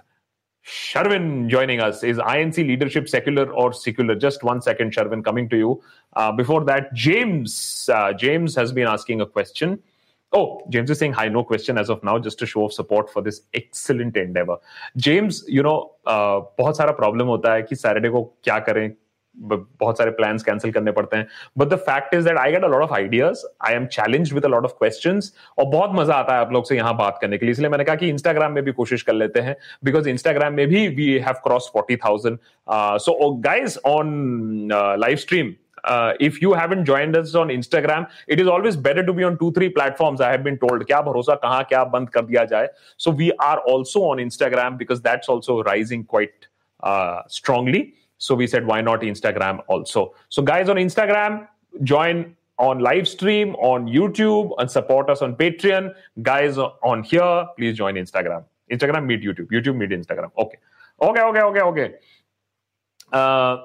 [0.67, 2.03] Sharvin joining us.
[2.05, 4.15] Is INC leadership secular or secular?
[4.15, 5.83] Just one second, Sharvin, coming to you.
[6.15, 7.89] Uh, before that, James.
[7.93, 9.81] Uh, James has been asking a question.
[10.33, 13.11] Oh, James is saying hi, no question as of now, just to show of support
[13.11, 14.57] for this excellent endeavor.
[14.97, 18.89] James, you know, uh, बहुत सारा problem होता है कि Saturday को क्या करें
[19.37, 21.27] बहुत सारे प्लान कैंसिल करने पड़ते हैं
[21.59, 24.45] but the fact is that I get a lot of ideas I am challenge with
[24.45, 27.38] a lot of questions और बहुत मज़ा आता है आप लोग से यहाँ बात करने
[27.38, 30.55] के लिए इसलिए मैंने कहा कि इंस्टाग्राम में भी कोशिश कर लेते हैं बिकॉज़ इंस्टाग्राम
[30.55, 32.38] में भी we have cross forty thousand
[33.01, 38.47] so guys on live stream Uh, if you haven't joined us on Instagram, it is
[38.47, 40.21] always better to be on two, three platforms.
[40.21, 40.85] I have been told.
[40.87, 42.68] क्या भरोसा कहाँ क्या बंद कर दिया जाए.
[42.99, 46.47] So we are also on Instagram because that's also rising quite
[46.83, 47.95] uh, strongly.
[48.23, 50.15] So we said, why not Instagram also?
[50.29, 51.49] So guys on Instagram,
[51.83, 55.93] join on live stream on YouTube and support us on Patreon.
[56.23, 58.45] Guys on here, please join Instagram.
[58.71, 59.49] Instagram meet YouTube.
[59.51, 60.31] YouTube meet Instagram.
[60.39, 60.59] Okay.
[61.01, 61.95] Okay, okay, okay, okay.
[63.13, 63.57] Uh,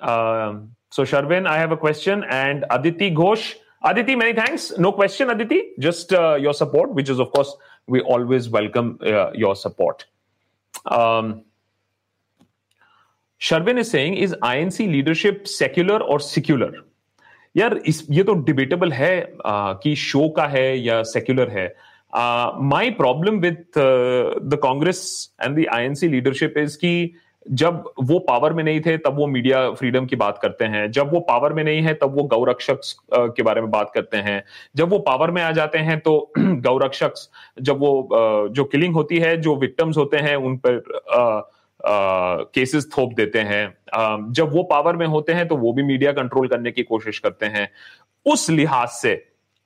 [0.00, 0.58] uh,
[0.90, 3.54] so Sharvin, I have a question and Aditi Ghosh.
[3.82, 4.76] Aditi, many thanks.
[4.76, 5.70] No question, Aditi.
[5.78, 10.04] Just uh, your support, which is, of course, we always welcome uh, your support.
[10.84, 11.44] Um,
[13.44, 16.68] Sharvin is saying, is INC leadership secular और secular?
[17.56, 21.66] यार इस ये तो debatable है uh, कि show का है या सेक्युलर है।
[22.62, 23.78] My problem with
[24.48, 27.14] the Congress and the INC leadership is कि
[27.50, 31.12] जब वो पावर में नहीं थे तब वो मीडिया फ्रीडम की बात करते हैं। जब
[31.12, 32.80] वो पावर में नहीं है तब वो गौरक्षक
[33.14, 34.42] के बारे में बात करते हैं।
[34.76, 37.12] जब वो पावर में आ जाते हैं तो गौरक्षक
[37.60, 38.08] जब वो
[38.50, 40.82] जो किलिंग होती है जो विक्टम्स होते हैं उन पर
[41.86, 46.48] केसेस थोप देते हैं। जब वो पावर में होते हैं तो वो भी मीडिया कंट्रोल
[46.48, 47.68] करने की कोशिश करते हैं।
[48.26, 49.14] उस लिहाज से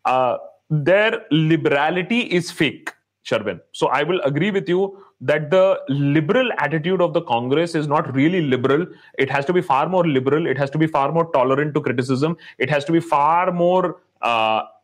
[0.05, 2.91] there liberality is fake
[3.27, 4.87] Sharvin so I will agree with you
[5.23, 8.87] that the liberal attitude of the Congress is not really liberal
[9.21, 11.81] it has to be far more liberal it has to be far more tolerant to
[11.81, 13.89] criticism it has to be far more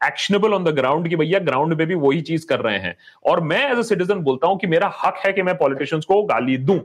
[0.05, 3.41] actionable on the ground की भैया ground में भी वही चीज़ कर रहे हैं। और
[3.43, 6.57] मैं एज अ सिटीजन बोलता हूँ कि मेरा हक है कि मैं पॉलिटिशियंस को गाली
[6.59, 6.79] दूँ।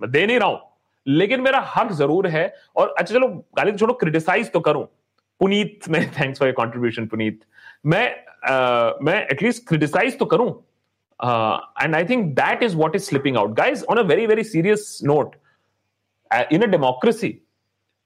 [0.00, 0.60] मैं दे नहीं रहा हूँ।
[1.06, 4.84] लेकिन मेरा हक ज़रूर है और अच्छा चलो गाली तो छोड़ो क्रिटिसाइज तो करूँ।
[5.40, 7.40] पुनीत मैं थैंक्स फॉर योर पुनीत।
[7.86, 10.48] मैं uh, मैं एटलीस्ट क्रिटिसाइज तो करूँ।
[11.82, 14.98] And I think that is what is slipping out guys on a very very serious
[15.04, 15.36] note
[16.52, 17.28] in a democracy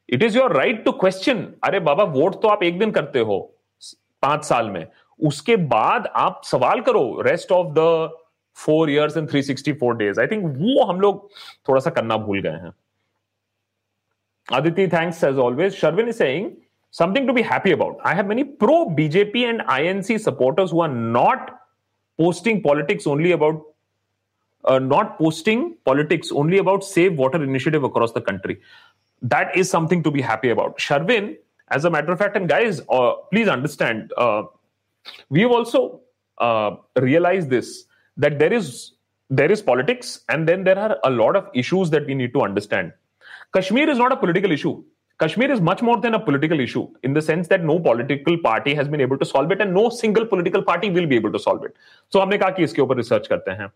[0.08, 3.38] it is your right to question अरे बाबा vote तो आप एक दिन करते हो
[4.22, 4.86] पाँच साल में।
[5.20, 8.17] उसके बाद आप सवाल करो rest of the
[8.65, 11.29] Four years and three sixty four days I think वो हम लोग
[11.69, 12.71] थोड़ा सा करना भूल गए हैं
[14.51, 15.75] Aditi, thanks as always.
[15.75, 16.57] Sharvin is saying
[16.91, 17.99] something to be happy about.
[18.03, 21.61] I have many pro BJP and INC supporters who are not
[22.17, 23.61] posting politics only about,
[24.65, 28.59] uh, not posting politics only about Save Water initiative across the country.
[29.21, 30.77] That is something to be happy about.
[30.77, 31.37] Sharvin,
[31.69, 34.43] as a matter of fact, and guys, uh, please understand, uh,
[35.29, 36.01] we have also
[36.39, 37.85] uh, realized this
[38.17, 38.93] that there is
[39.29, 42.41] there is politics and then there are a lot of issues that we need to
[42.41, 42.91] understand
[43.57, 44.73] kashmir is not a political issue
[45.19, 48.75] kashmir is much more than a political issue in the sense that no political party
[48.75, 51.41] has been able to solve it and no single political party will be able to
[51.47, 51.75] solve it
[52.13, 53.67] so हमने कहा कि इसके ऊपर research करते हैं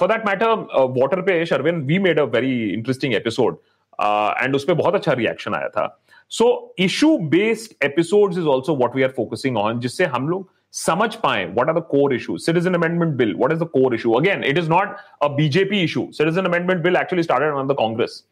[0.00, 0.54] for that matter
[0.98, 3.58] water पे Sharvin we made a very interesting episode
[4.42, 5.86] and उस पर बहुत अच्छा रिएक्शन आया था
[6.30, 6.46] so
[6.78, 11.45] issue based episodes is also what we are focusing on जिससे हम लोग समझ पाए
[11.45, 14.57] what are the core issue citizen amendment bill what is the core issue again it
[14.57, 18.23] is not a BJP issue citizen amendment bill actually started on the Congress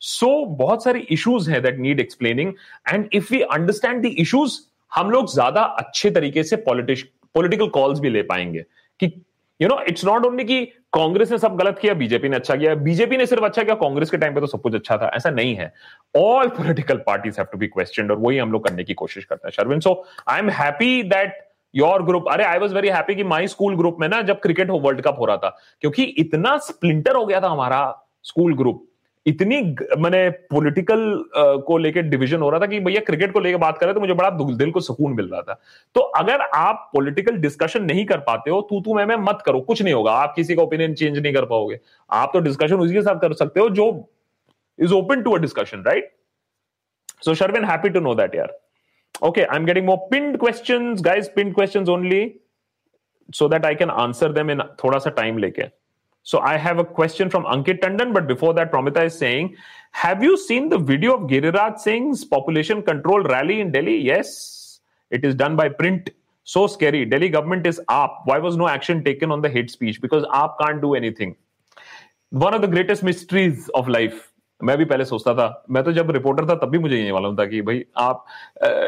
[0.00, 2.52] so बहुत सारे issues हैं that need explaining
[2.88, 4.58] and if we understand the issues
[4.92, 8.64] हम लोग ज़्यादा अच्छे तरीके से political calls भी ले पाएँगे
[9.00, 9.06] कि
[9.60, 12.74] you know it's not only कि कांग्रेस ने सब गलत किया बीजेपी ने अच्छा किया।
[12.74, 15.30] बीजेपी ने सिर्फ़ अच्छा किया कांग्रेस के टाइम पे तो सब कुछ अच्छा था। ऐसा
[15.30, 15.72] नहीं है।
[16.16, 19.48] All political parties have to be question और वही हम लोग करने की कोशिश करते
[19.48, 19.92] हैं Sharvin so
[20.28, 21.42] I am happy that
[21.76, 24.70] your group अरे आई वॉज़ वेरी हैप्पी कि माई स्कूल ग्रुप में ना जब क्रिकेट
[24.72, 27.80] वर्ल्ड कप हो रहा था, क्योंकि इतना स्प्लिंटर हो गया था हमारा
[28.24, 28.84] स्कूल ग्रुप
[29.26, 29.60] इतनी
[29.98, 31.00] मैंने पॉलिटिकल
[31.66, 34.14] को लेकर डिवीज़न हो रहा था कि भैया क्रिकेट को लेकर बात कर तो मुझे
[34.14, 35.60] बड़ा दिल को सुकून मिल रहा था।
[35.96, 39.60] तो अगर आप पॉलिटिकल डिस्कशन नहीं कर पाते हो तू तू मैं मैं मत करो,
[39.60, 41.78] कुछ नहीं होगा, आप किसी का ओपिनियन चेंज नहीं कर पाओगे।
[42.10, 43.88] आप तो डिस्कशन उसी के साथ कर सकते हो जो
[44.78, 46.12] is open to a discussion right
[47.24, 48.58] so Sharvin happy to know that यार।
[49.22, 52.36] Okay i'm getting more pinned questions guys pinned questions only
[53.32, 55.70] so that i can answer them in thoda sa time leke
[56.26, 59.56] so I have a question from Ankit Tandon, but before that, Promita is saying,
[59.92, 63.96] have you seen the video of Giriraj Singh's population control rally in Delhi?
[63.96, 66.10] Yes, it is done by print.
[66.42, 67.04] So scary.
[67.04, 68.22] Delhi government is up.
[68.24, 70.00] Why was no action taken on the hate speech?
[70.00, 71.36] Because AAP can't do anything.
[72.30, 74.32] One of the greatest mysteries of life.
[74.60, 77.36] मैं भी पहले सोचता था, मैं तो जब reporter था तब भी मुझे ये मालूम
[77.36, 78.24] था कि भाई आप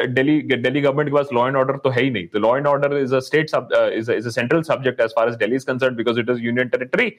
[0.08, 2.66] दिल्ली दिल्ली गवर्नमेंट के पास लॉ एंड ऑर्डर तो है ही नहीं। तो law and
[2.66, 3.50] order is a state
[3.94, 7.10] is a central subject as far as Delhi is concern because it is union territory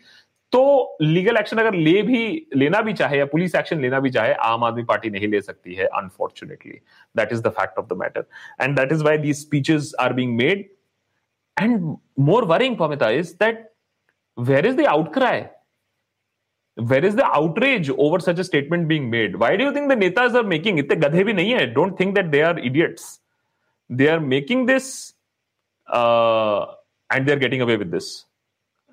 [0.53, 4.33] तो लीगल एक्शन अगर ले भी, लेना भी चाहे या पुलिस एक्शन लेना भी चाहे,
[4.33, 6.79] आम आदमी पार्टी नहीं ले सकती है unfortunately
[7.15, 8.25] that is the fact of the matter
[8.61, 10.65] and that is why these speeches are being made
[11.57, 13.69] and more worrying Pamita is that
[14.37, 15.43] where is the outcry
[16.78, 19.96] where is the outrage over such a statement being made why do you think the
[19.96, 23.20] netas are making it gadhe bhi nahi hai don't think that they are idiots
[23.90, 25.14] they are making this
[25.88, 26.66] uh,
[27.10, 28.10] and they're getting away with this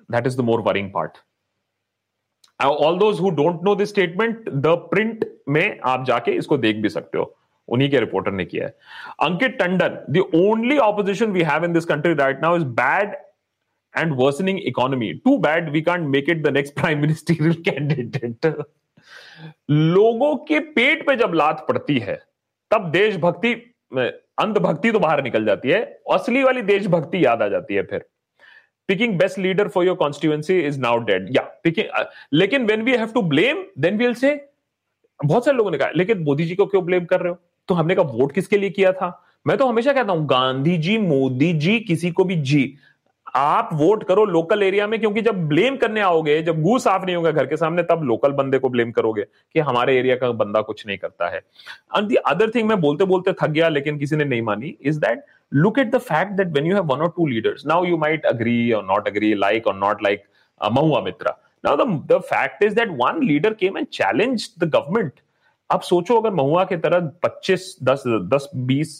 [0.08, 1.20] that is the more worrying part
[2.60, 6.88] all those who don't know this statement the print में आप जाके इसको देख भी
[6.88, 7.24] सकते हो
[7.68, 8.74] उन्हीं के रिपोर्टर ने किया है
[9.28, 13.14] Ankit Tandon the only opposition we have in this country right now is bad
[13.97, 15.21] and worsening economy.
[15.25, 18.53] Too bad we can't make it the next prime ministerial candidate.
[19.69, 22.15] लोगों के पेट पे जब लात पड़ती है,
[22.71, 23.53] तब देशभक्ति
[24.39, 25.81] अंधभक्ति तो बाहर निकल जाती है।
[26.13, 28.05] असली वाली देशभक्ति याद आ जाती है फिर।
[28.87, 33.07] Picking best leader for your constituency is now dead या पिकिंग लेकिन when we have
[33.07, 34.47] to blame then we'll say
[35.25, 37.37] बहुत सारे लोगों ने कहा, लेकिन मोदी जी को क्यों ब्लेम कर रहे हो?
[37.67, 39.23] तो हमने कहा, वोट किसके लिए किया था?
[39.47, 42.77] मैं तो हमेशा कहता हूँ, गांधी जी, मोदी जी, किसी को भी जी।
[43.35, 47.15] आप वोट करो लोकल एरिया में, क्योंकि जब ब्लेम करने आओगे, जब गू साफ़ नहीं
[47.15, 50.61] होगा घर के सामने, तब लोकल बंदे को ब्लेम करोगे कि हमारे एरिया का बंदा
[50.61, 54.15] कुछ नहीं करता है। एंड दी अदर थिंग मैं बोलते बोलते थक गया, लेकिन किसी
[54.15, 57.13] ने नहीं मानी is that look at the fact that when you have one और
[57.17, 60.23] two leaders now you might agree और नॉट अग्री लाइक और not like
[60.61, 65.19] Mahua Moitra now the the fact is that one leader came and challenge the government
[65.69, 68.03] आप सोचो अगर महुआ की तरह 25 10
[68.33, 68.91] 10 20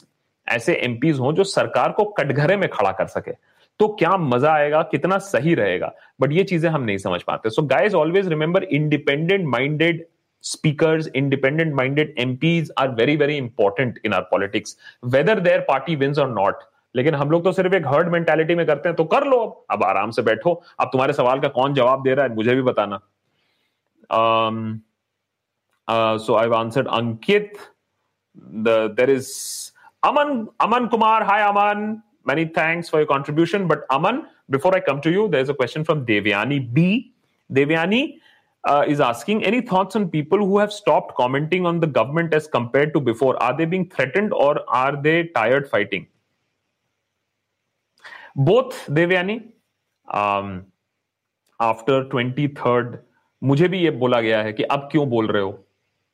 [0.47, 3.32] ऐसे MPs हों जो सरकार को कटघरे में खड़ा कर सके।
[3.80, 5.91] तो क्या मज़ा आएगा, कितना सही रहेगा?
[6.21, 10.05] बट ये चीज़ें हम नहीं समझ पाते। So guys always remember independent minded
[10.43, 16.19] speakers independent minded MPs are very very important in our politics whether their party wins
[16.19, 16.63] और नॉट
[16.95, 19.63] लेकिन हम लोग तो सिर्फ़ एक हर्ड मेंटेलिटी में करते हैं तो कर लो अब।
[19.71, 22.61] अब आराम से बैठो। अब तुम्हारे सवाल का कौन जवाब दे रहा है, मुझे भी
[22.63, 22.99] बताना।
[26.17, 27.57] So I answered Ankit
[28.97, 29.30] there is
[30.03, 33.66] Aman Aman Kumar hi Aman Many thanks for your contribution.
[33.66, 37.14] But Aman, before I come to you, there's a question from Devyani B.
[37.52, 38.18] Devyani
[38.64, 42.46] uh, is asking any thoughts on people who have stopped commenting on the government as
[42.46, 43.40] compared to before?
[43.42, 46.06] Are they being threatened or are they tired fighting?
[48.36, 49.52] Both, Devyani.
[50.10, 50.72] Um,
[51.62, 52.96] after twenty third
[53.42, 55.52] मुझे भी ये बोला गया है कि अब क्यों बोल रहे हो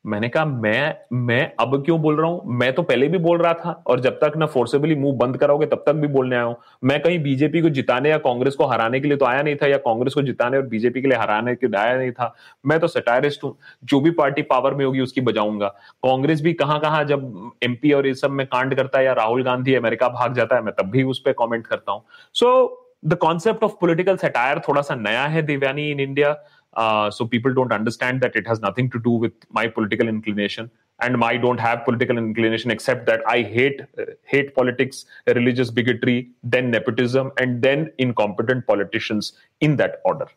[0.05, 2.41] मैंने कहा, मैं मैं अब क्यों बोल रहा हूँ?
[2.47, 5.65] मैं तो पहले भी बोल रहा था और जब तक ना फोर्सेबली मुँह बंद कराओगे,
[5.65, 8.99] तब तक भी बोलने आया हूँ। मैं कहीं बीजेपी को जिताने या कांग्रेस को हराने
[8.99, 11.55] के लिए तो आया नहीं था या कांग्रेस को जिताने और बीजेपी के लिए हराने
[11.55, 12.33] के लिए आया नहीं था।
[12.65, 15.67] मैं तो सटायरिस्ट हूँ। जो भी पार्टी पावर में होगी, उसकी बजाऊँगा।
[16.03, 19.43] कांग्रेस भी कहाँ कहाँ जब एमपी और इस सब में कांड करता है या राहुल
[19.43, 23.13] गांधी अमेरिका भाग जाता है, मैं तब भी उस पर कॉमेंट करता हूँ। So the
[23.13, 26.31] concept of political satire थोड़ा सा नया है Devyani in India
[26.75, 30.71] Uh, so people don't understand that it has nothing to do with my political inclination
[30.99, 36.29] and I don't have political inclination except that I hate uh, hate politics, religious bigotry,
[36.43, 40.27] then nepotism, and then incompetent politicians in that order.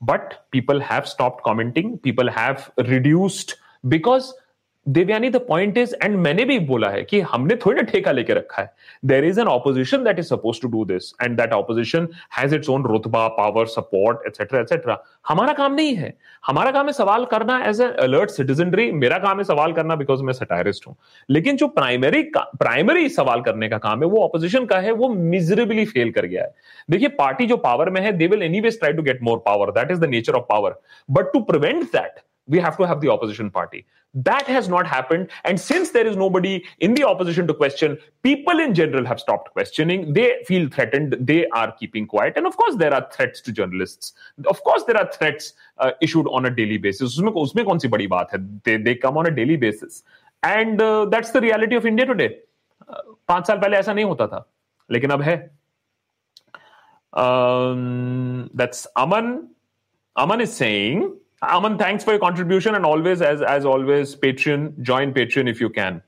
[0.00, 1.98] But people have stopped commenting.
[1.98, 3.56] People have reduced
[3.88, 4.34] because
[4.88, 8.34] Devyani the point is and मैंने भी बोला है कि हमने थोड़ी ना ठेका लेके
[8.34, 8.72] रखा है।
[9.04, 12.08] There is an opposition that is suppose to do this and that opposition
[12.38, 16.12] has its own रुतबा पावर सपोर्ट एक्सेट्रा एक्सेट्रा हमारा काम नहीं है।
[16.46, 20.22] हमारा काम है सवाल करना एज ए अलर्ट सिटीजनरी मेरा काम है सवाल करना बिकॉज़
[20.22, 20.96] मैं सटायरिस्ट हूँ।
[21.28, 25.84] लेकिन जो प्राइमरी प्राइमरी सवाल करने का काम है, वो ऑपोजिशन का है, वो मिजरेबली
[25.86, 26.54] फेल कर गया है।
[26.90, 29.70] देखिए पार्टी जो पावर में है they will any ways try to get more power
[29.72, 33.09] that is the nature of power but to prevent that we have to have the
[33.09, 33.85] opposition party.
[34.15, 35.29] That has not happened.
[35.43, 39.51] And since there is nobody in the opposition to question, people in general have stopped
[39.51, 40.13] questioning.
[40.13, 41.15] They feel threatened.
[41.19, 42.33] They are keeping quiet.
[42.35, 44.13] And of course, there are threats to journalists.
[44.45, 47.17] Of course, there are threats uh, issued on a daily basis.
[47.17, 48.63] उसमें उसमें कौन सी बड़ी बात है?
[48.63, 50.03] They, they come on a daily basis.
[50.43, 52.29] And uh, that's the reality of India today.
[52.87, 54.45] Uh, पांच साल पहले ऐसा नहीं होता था
[54.91, 55.37] लेकिन अब है
[57.13, 59.49] um, that's Aman.
[60.15, 65.14] Aman is saying Aman, thanks for your contribution and always, as, as always, Patreon, join
[65.14, 66.02] Patreon if you can.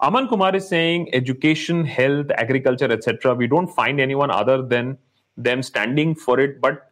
[0.00, 3.34] Aman Kumar is saying education, health, agriculture, etc.
[3.34, 4.96] We don't find anyone other than
[5.36, 6.60] them standing for it.
[6.60, 6.90] But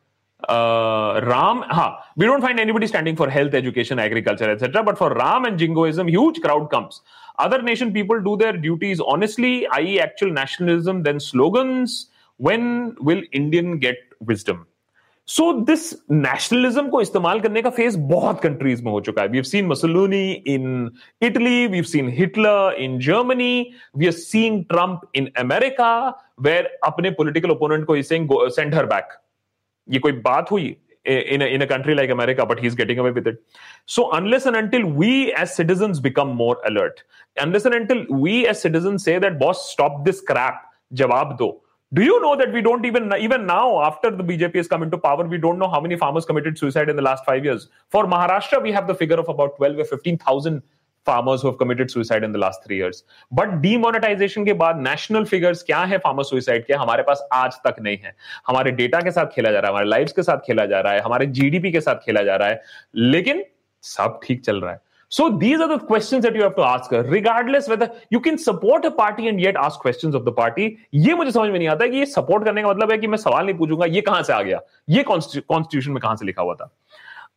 [0.48, 4.82] uh, Ram, ha, we don't find anybody standing for health, education, agriculture, etc.
[4.82, 7.00] But for Ram and Jingoism, huge crowd comes.
[7.38, 12.08] Other nation people do their duties honestly, i.e., actual nationalism, then slogans.
[12.36, 14.67] When will Indian get wisdom?
[15.28, 19.36] So this nationalism को इस्तेमाल करने का phase बहुत countries में हो चुका है we
[19.36, 20.90] have seen Mussolini in
[21.22, 25.92] Italy we have seen Hitler in Germany we are seen Trump in America
[26.48, 28.02] where अपने पोलिटिकल ओपोनेंट को
[28.50, 29.18] सेंड हर बैक
[29.88, 30.76] ये कोई बात हुई
[31.08, 33.42] in a, in a country like America, but he's getting away with it.
[33.86, 37.02] So unless and until we as citizens become more alert,
[37.36, 40.62] unless and until we as citizens say that boss, stop this crap,
[40.94, 41.56] jawab do,
[41.92, 44.98] do you know that we don't even even now after the bjp has come into
[44.98, 48.04] power we don't know how many farmers committed suicide in the last 5 years for
[48.14, 50.60] maharashtra we have the figure of about 12 or 15000
[51.06, 53.02] farmers who have committed suicide in the last 3 years
[53.40, 57.80] but demonetization के बाद national figures क्या है farmer suicide के हमारे पास आज तक
[57.86, 58.14] नहीं है
[58.48, 60.92] हमारे डेटा के साथ खेला जा रहा है हमारे लाइव्स के साथ खेला जा रहा
[60.92, 62.62] है हमारे जीडीपी के साथ खेला जा रहा है
[63.14, 63.42] लेकिन
[63.82, 64.80] सब ठीक चल रहा है
[65.11, 68.37] So these are the questions that you have to ask her, regardless whether you can
[68.37, 70.65] support a party and yet ask questions of the party.
[70.93, 73.17] ये मुझे समझ में नहीं आता कि ये सपोर्ट करने का मतलब है कि मैं
[73.17, 76.55] सवाल नहीं पूछूंगा ये कहां से आ गया ये कॉन्स्टिट्यूशन में कहां से लिखा हुआ
[76.61, 76.71] था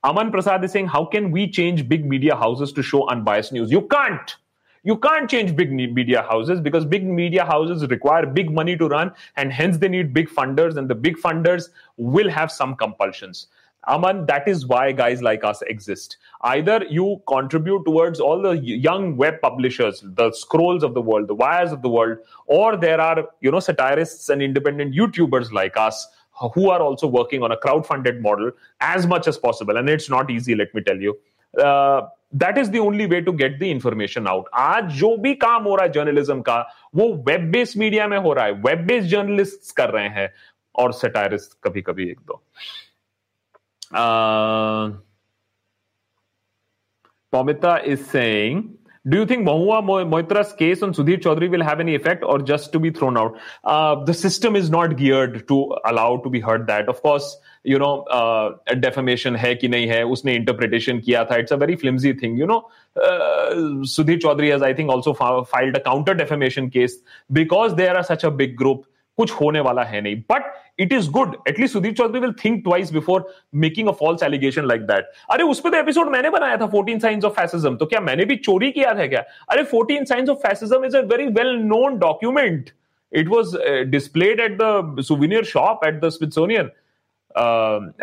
[0.07, 3.73] Aman Prasad is saying, how can we change big media houses to show unbiased news?
[3.73, 4.37] You can't.
[4.85, 9.11] You can't change big media houses because big media houses require big money to run
[9.37, 13.49] and hence they need big funders and the big funders will have some compulsions.
[13.89, 16.17] Aman, that is why guys like us exist.
[16.41, 21.35] Either you contribute towards all the young web publishers, the scrolls of the world, the
[21.35, 26.09] wires of the world, or there are, you know, satirists and independent YouTubers like us
[26.55, 28.51] who are also working on a crowd-funded model
[28.81, 29.77] as much as possible.
[29.77, 31.17] And it's not easy, let me tell you.
[31.57, 35.65] Uh, that is the only way to get the information out आज जो भी काम
[35.65, 36.59] हो रहा है journalism का
[36.97, 40.29] वो web based media में हो रहा है वेब बेस्ड जर्नलिस्ट कर रहे हैं
[40.83, 42.43] और सेटायरिस्ट कभी कभी एक दो
[43.94, 44.92] uh,
[47.86, 48.78] is saying,
[49.10, 52.72] do you think Mahua Moitra's case on Sudhir Chaudhary will have any effect or just
[52.72, 53.36] to be thrown out?
[53.64, 56.88] Uh, the system is not geared to allow to be heard that.
[56.88, 61.40] Of course, you know, uh, defamation hai ki nahi hai, usne interpretation kiya tha.
[61.40, 62.38] It's a very flimsy thing.
[62.38, 63.50] You know, uh,
[63.96, 66.98] Sudhir Chaudhary has, I think, also filed a counter defamation case
[67.32, 68.86] because they are such a big group.
[69.22, 72.92] कुछ होने वाला है नहीं। But it is good at least Sudhir Chaudhary will think twice
[72.94, 76.68] before making a false allegation like that अरे, उस पर तो episode मैंने बनाया था
[76.68, 79.24] फोर्टीन साइंस ऑफ़ फैसिज्म तो क्या मैंने भी चोरी किया था क्या?
[79.50, 82.70] अरे fourteen signs of fascism is a very well known document
[83.12, 83.58] it was
[83.88, 86.72] displayed at the souvenir shop at the Smithsonian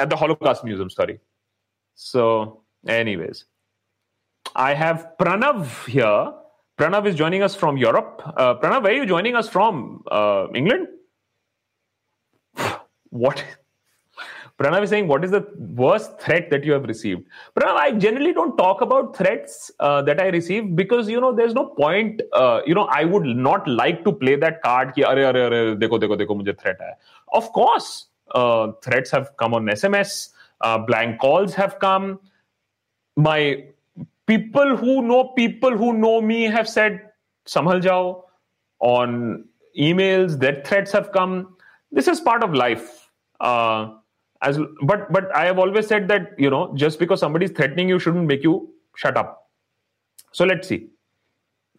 [0.03, 1.19] at the Holocaust museum sorry
[1.99, 2.27] so
[2.91, 3.45] any ways
[4.57, 5.64] I have Pranav
[6.79, 9.83] Pranav is joining us from Europe Pranav were you joining us from
[10.57, 10.87] England
[13.11, 13.45] what
[14.59, 17.23] Pranav is saying, what is the worst threat that you have received?
[17.55, 21.55] Pranav, I generally don't talk about threats uh, that I receive because, you know, there's
[21.55, 25.17] no point, uh, you know, I would not like to play that card ki, are,
[25.17, 26.95] are, are, dekho, dekho, dekho, mujhe threat hai.
[27.33, 30.31] Of course, uh, threats have come on SMS,
[30.61, 32.19] uh, blank calls have come.
[33.17, 33.65] My
[34.27, 37.03] people who know people who know me have said,
[37.47, 38.25] samhal jao.
[38.81, 39.45] On
[39.79, 41.57] emails, that threats have come.
[41.91, 42.97] This is part of life
[43.41, 43.95] uh,
[44.43, 47.89] as but but I have always said that you know just because somebody is threatening
[47.89, 49.49] you shouldn't make you shut up.
[50.32, 50.89] So let's see.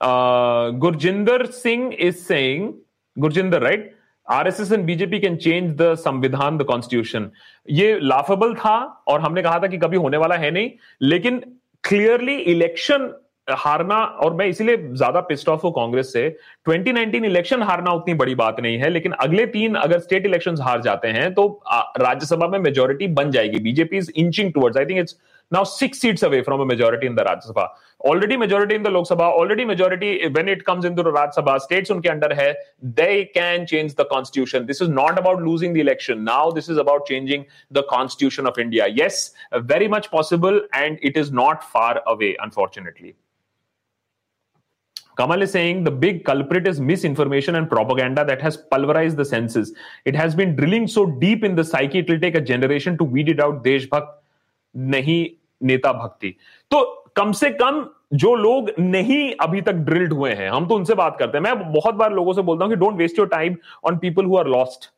[0.02, 2.76] Uh, Gurjinder Singh is saying
[3.18, 3.94] Gurjinder, right?
[4.32, 7.30] RSS and BJP can change the samvidhan the constitution
[7.70, 8.76] ये laughable था
[9.08, 10.70] और हमने कहा था कि कभी होने वाला है नहीं
[11.02, 11.40] लेकिन
[11.84, 13.12] क्लियरली इलेक्शन
[13.52, 16.28] हारना, और मैं इसीलिए ज़्यादा पिस्ट ऑफ़ हूँ कांग्रेस से।
[16.66, 20.82] 2019 इलेक्शन हारना उतनी बड़ी बात नहीं है, लेकिन अगले तीन अगर स्टेट इलेक्शन हार
[20.82, 21.48] जाते हैं तो
[22.00, 25.18] राज्यसभा में मेजोरिटी बन जाएगी। BJP is inching towards I think it's
[25.52, 27.64] now six seats away from majority in the Rajya Sabha.
[28.02, 32.10] Already majority in the Lok Sabha already majority when it comes in the Rajya Sabha states उनके
[32.10, 32.52] under है।
[33.00, 36.80] They can change the constitution this is not about losing the election now this is
[36.80, 37.44] about changing
[37.74, 39.34] the constitution of India yes
[39.64, 43.14] very much possible and it is not far away unfortunately
[45.20, 49.74] Kamal is saying the big culprit is misinformation and propaganda that has pulverized the senses.
[50.06, 53.04] It has been drilling so deep in the psyche, it will take a generation to
[53.04, 53.64] weed it out.
[53.64, 54.16] Deshbhakt
[54.76, 55.26] नहीं
[55.64, 56.30] नेता भक्ति
[56.72, 56.84] तो
[57.16, 61.18] कम से कम जो लोग नहीं अभी तक ड्रिल्ड हुए हैं हम तो उनसे बात
[61.20, 63.56] करते हैं मैं बहुत बार लोगों से बोलता हूँ कि don't waste your time
[63.88, 64.90] on people who are lost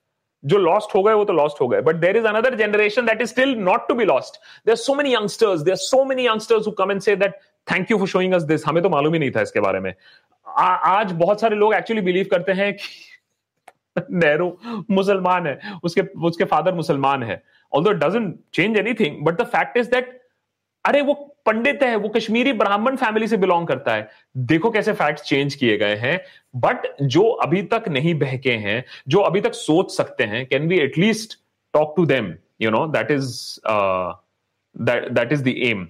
[0.43, 3.21] जो लॉस्ट हो गए वो तो लॉस्ट हो गए but there is another generation that
[3.21, 6.71] is still not to be lost there so many youngsters there so many youngsters who
[6.79, 7.39] come and say that
[7.71, 9.93] thank you for showing us this हमें तो मालूम ही नहीं था इसके बारे में।
[10.47, 14.57] आ, आज बहुत सारे लोग एक्चुअली बिलीव करते हैं कि नेहरू
[14.91, 17.41] मुसलमान है उसके उसके फादर मुसलमान है।
[17.71, 20.19] Although doesn't change anything but the fact is that
[20.85, 21.13] अरे वो
[21.45, 24.07] पंडित है वो कश्मीरी ब्राह्मण फैमिली से बिलोंग करता है।
[24.37, 26.19] देखो कैसे फैक्ट्स चेंज किए गए हैं।
[26.55, 30.79] बट जो अभी तक नहीं बहके हैं जो अभी तक सोच सकते हैं can be
[30.79, 31.37] at least
[31.73, 33.33] talk to them you know that is
[34.75, 35.87] that is the um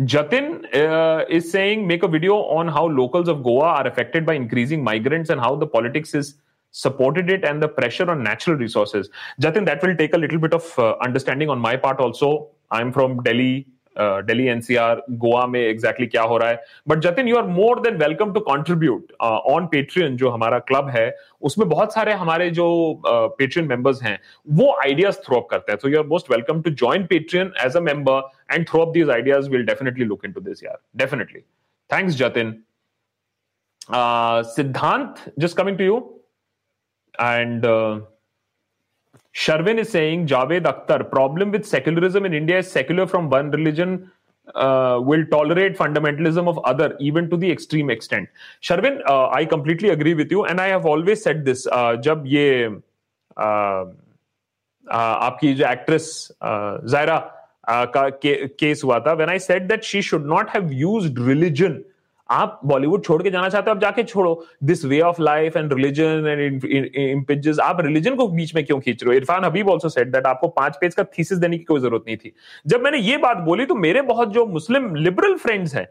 [0.00, 4.34] Jatin uh, is saying, make a video on how locals of Goa are affected by
[4.34, 6.34] increasing migrants and how the politics is
[6.70, 9.08] supported it and the pressure on natural resources.
[9.40, 12.48] Jatin, that will take a little bit of uh, understanding on my part also.
[12.70, 13.66] I'm from Delhi.
[13.98, 16.62] Delhi NCR Goa में exactly क्या हो रहा है?
[16.88, 21.14] But Jatin you are more than welcome to contribute on Patreon जो हमारा club है,
[21.42, 22.66] उसमें बहुत सारे हमारे जो
[23.06, 24.18] पेट्रियन मेंबर्स हैं,
[24.48, 27.76] वो आइडियाज़ थ्रो अप करते हैं। So you are most welcome to join Patreon as
[27.76, 31.40] a member and throw up these ideas will definitely look into this यार definitely
[31.90, 32.54] thanks Jatin
[34.50, 35.96] Siddhant just coming to you
[37.14, 37.66] and
[39.35, 44.11] Sharvin is saying Javed Akhtar, problem with secularism in India is secular from one religion
[44.55, 48.27] uh, will tolerate fundamentalism of other, even to the extreme extent.
[48.61, 51.67] Sharvin, uh, I completely agree with you, and I have always said this.
[51.67, 52.81] Uh, जब ये
[53.37, 53.85] uh, uh,
[54.89, 57.17] आपकी जो actress Zaira
[57.69, 61.83] का case हुआ था, when I said that she should not have used religion
[62.30, 65.72] आप बॉलीवुड छोड़ के जाना चाहते हो आप जाके छोड़ो। This way of life and
[65.72, 66.64] religion and
[66.96, 69.16] इम्पिजेस आप रिलीजन को बीच में क्यों खींच रहे हो?
[69.16, 72.16] Irfan Habib also said that आपको पाँच पेज का थीसिस देने की कोई ज़रूरत नहीं
[72.16, 72.32] थी।
[72.66, 75.86] जब मैंने ये बात बोली तो मेरे बहुत जो मुस्लिम लिबरल फ्रेंड्स हैं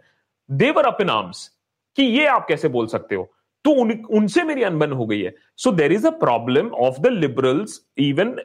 [0.49, 1.49] देवर अप इन आर्म्स
[1.97, 3.31] कि ये आप कैसे बोल सकते हो?
[3.65, 7.07] तो उन, उनसे मेरी अनबन हो गई है। So there is a problem of the
[7.07, 8.35] liberals even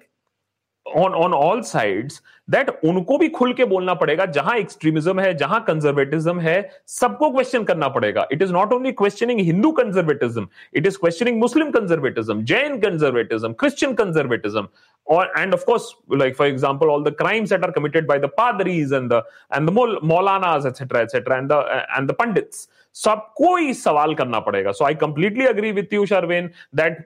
[0.90, 5.60] on on all sides that उनको भी खुल के बोलना पड़ेगा जहां एक्सट्रीमिज्म है जहां
[5.68, 6.58] कंजर्वेटिज्म है
[6.96, 11.72] सबको क्वेश्चन करना पड़ेगा it is not only questioning Hindu conservatism it is questioning Muslim
[11.72, 14.68] conservatism Jain conservatism Christian conservatism
[15.08, 18.30] or and of course like for example all the crimes that are committed by the
[18.38, 19.20] padris and the
[19.52, 19.74] and the
[20.12, 21.60] maulanas etc etc and the
[21.98, 26.50] and the pandits सबको ही सवाल करना पड़ेगा so I completely agree with you Sharvin
[26.76, 26.98] that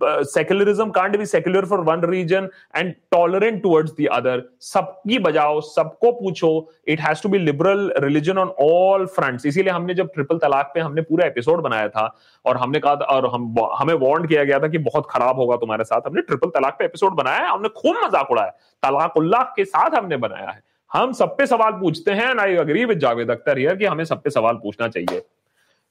[0.00, 4.36] uh, secularism can't be secular for one region and tolerant towards the other.
[4.62, 6.50] सबकी बजाओ सबको पूछो
[6.88, 10.80] it has to be liberal religion on all fronts इसीलिए हमने जब ट्रिपल तलाक पे
[10.80, 12.06] हमने पूरा एपिसोड बनाया था
[12.44, 15.56] और हमने कहा था और हम हमें वार्न किया गया था कि बहुत खराब होगा
[15.56, 18.50] तुम्हारे साथ हमने ट्रिपल तलाक पे एपिसोड बनाया हमने खूब मज़ाक उड़ाया।
[18.82, 22.84] तलाक उल्लाह के साथ हमने बनाया है। हम सब पे सवाल पूछते हैं I agree
[22.84, 25.22] with Javed Akhtar here कि हमें सब पे सवाल पूछना चाहिए।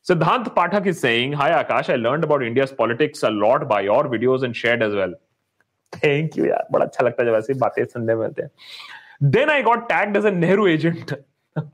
[0.08, 4.04] Siddhant Pathak is saying, Hi Akash, I learned about India's politics a lot by your
[4.04, 5.14] videos and shared as well.
[5.92, 8.50] Thank you, यार बड़ा अच्छा लगता है जब ऐसी बातें सुनने में मिलते हैं
[9.20, 11.12] Then I got tagged as a Nehru agent.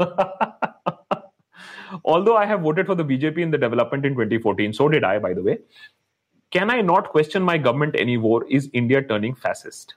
[2.05, 5.19] Although I have voted for the BJP in the development in 2014, so did I,
[5.19, 5.59] by the way.
[6.51, 8.47] Can I not question my government anymore?
[8.49, 9.95] Is India turning fascist?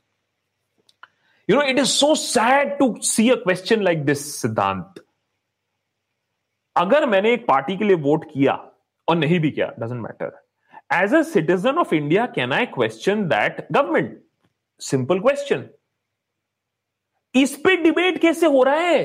[1.48, 4.98] You know, it is so sad to see a question like this, Siddhant.
[6.77, 8.53] अगर मैंने एक party के लिए vote किया
[9.09, 10.47] और नहीं भी किया doesn't matter
[10.93, 14.21] as a citizen of India can I question that government
[14.81, 15.69] simple question
[17.35, 19.05] इस पे डिबेट कैसे हो रहा है?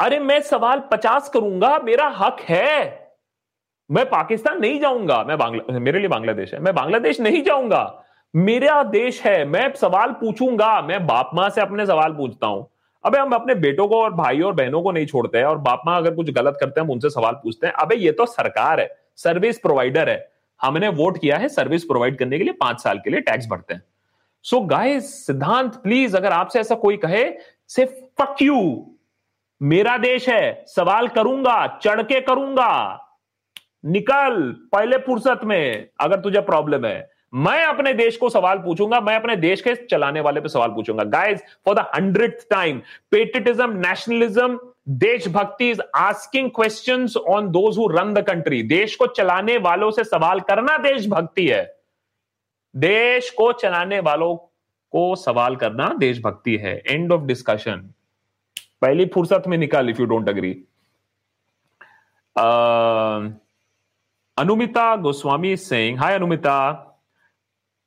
[0.00, 3.10] अरे मैं सवाल पचास करूँगा, मेरा हक है।
[3.90, 7.82] मैं पाकिस्तान नहीं जाऊँगा, मैं बांग्ला, मेरे लिए बांग्लादेश है। मैं बांग्लादेश नहीं जाऊँगा।
[8.34, 12.68] मेरा देश है, मैं सवाल पूछूँगा, मैं बाप माँ से अपने सवाल पूछता हूँ।
[13.06, 15.82] अबे, हम अपने बेटों को और भाई और बहनों को नहीं छोड़ते हैं और बाप
[15.86, 18.80] माँ अगर कुछ गलत करते हैं, हम उनसे सवाल पूछते हैं। अबे, ये तो सरकार
[18.80, 20.28] है सर्विस प्रोवाइडर है।
[20.60, 23.74] हमने वोट किया है सर्विस प्रोवाइड करने के लिए पाँच साल के लिए टैक्स भरते
[23.74, 23.82] हैं।
[24.44, 27.24] सो गाइस सिद्धांत प्लीज़ अगर आपसे ऐसा कोई कहे
[27.68, 27.84] से
[28.20, 28.86] फक यू
[29.60, 33.00] मेरा देश है, सवाल करूँगा, चढ़ के करूँगा,
[33.84, 34.40] निकल,
[34.72, 39.36] पहले फुर्सत में, अगर तुझे प्रॉब्लम है। मैं अपने देश को सवाल पूछूँगा, मैं अपने
[39.36, 42.78] देश के चलाने वाले पे सवाल पूछूँगा। Guys for the hundred time
[43.10, 44.58] patriotism nationalism
[44.98, 50.04] देशभक्ति is asking question on those who run the country देश को चलाने वालों से
[50.04, 51.64] सवाल करना देशभक्ति है।
[52.74, 54.34] देश को चलाने वालों
[54.92, 57.88] को सवाल करना देशभक्ति है। एंड ऑफ़ डिस्कशन
[58.82, 60.52] पहली फुर्सत में निकाल if you don't agree
[64.36, 66.58] Anumita Goswami Singh Hi Anumita.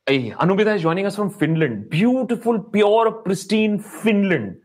[0.08, 1.88] Hey, Anumita is joining us from Finland.
[1.88, 4.56] Beautiful, pure, pristine Finland.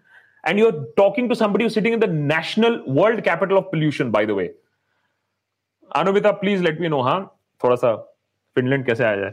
[0.45, 4.25] And you're talking to somebody who's sitting in the national world capital of pollution, by
[4.25, 4.51] the way.
[5.95, 7.25] Anumita, please let me know, huh?
[7.63, 7.93] थोड़ा सा
[8.55, 9.31] Finland कैसे आया जाए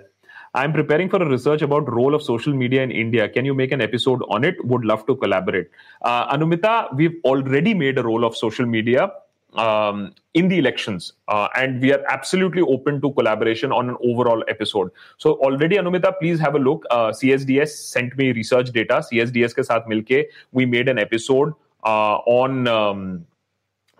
[0.58, 3.28] I'm preparing for a research about role of social media in India.
[3.28, 4.64] Can you make an episode on it?
[4.64, 5.68] Would love to collaborate.
[6.00, 9.10] Uh, Anumita, we've already made a role of social media
[9.53, 14.43] um, in the elections, uh, and we are absolutely open to collaboration on an overall
[14.47, 14.91] episode.
[15.17, 16.85] So already, Anumita, please have a look.
[16.91, 19.03] Uh, CSDS sent me research data.
[19.11, 22.67] CSDS ke saath milke, we made an episode uh, on.
[22.67, 23.25] Um,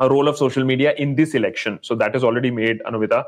[0.02, 1.80] a role of social media in this election.
[1.88, 3.24] So that is already made, Anuvita.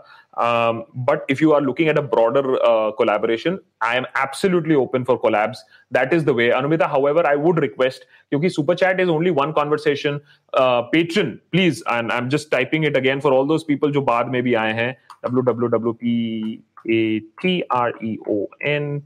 [0.46, 5.06] Um, but if you are looking at a broader uh, collaboration, I am absolutely open
[5.06, 5.58] for collabs.
[5.92, 6.50] That is the way.
[6.50, 10.20] Anumita, however, I would request, because Super Chat is only one conversation.
[10.54, 14.32] Uh, patron, please, and I'm just typing it again for all those people who baad
[14.32, 14.96] mein bhi aaye hain,
[15.26, 16.62] www.patreon,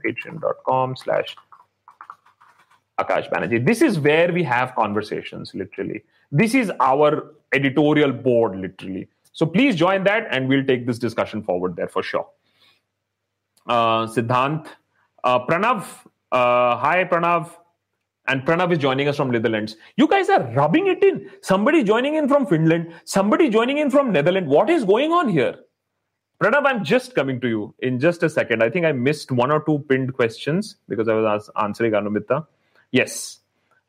[0.06, 1.36] patreon.com slash
[3.00, 3.66] Akash Banerjee.
[3.66, 6.04] This is where we have conversations, literally.
[6.32, 9.08] This is our editorial board, literally.
[9.34, 12.28] So please join that and we'll take this discussion forward there for sure.
[13.68, 14.68] Uh, Siddhant,
[15.24, 15.84] uh, Pranav,
[16.32, 17.52] uh, hi Pranav.
[18.30, 19.78] And Pranav is joining us from Netherlands.
[19.96, 21.30] You guys are rubbing it in.
[21.42, 24.50] Somebody joining in from Finland, somebody joining in from Netherlands.
[24.50, 25.56] What is going on here?
[26.44, 28.62] Pranav, I'm just coming to you in just a second.
[28.62, 32.46] I think I missed one or two pinned questions because I was answering Anumita.
[32.92, 33.40] Yes.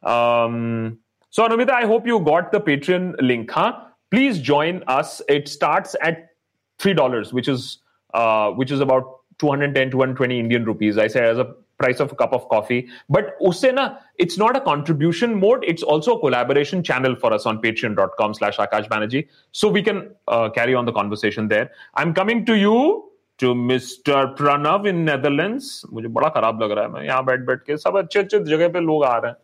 [0.03, 0.99] Um,
[1.31, 3.81] so, Anumita, I hope you got the Patreon link, huh?
[4.11, 5.21] Please join us.
[5.29, 6.31] It starts at
[6.79, 7.79] three dollars, which is
[8.15, 10.99] uh, which is about 210 220 Indian rupees.
[10.99, 12.89] I say as a price of a cup of coffee.
[13.09, 15.65] But usse na, it's not a contribution mode.
[15.67, 19.29] It's also a collaboration channel for us on patreon.com slash Akash Banerjee.
[19.53, 21.71] So we can uh, carry on the conversation there.
[21.95, 23.08] I'm coming to you
[23.40, 24.36] to Mr.
[24.38, 25.70] Pranav in Netherlands.
[25.94, 28.68] मुझे बड़ा खराब लग रहा है मैं यहाँ बैठ बैठ के सब अच्छे अच्छे जगह
[28.74, 29.38] पे लोग आ रहे हैं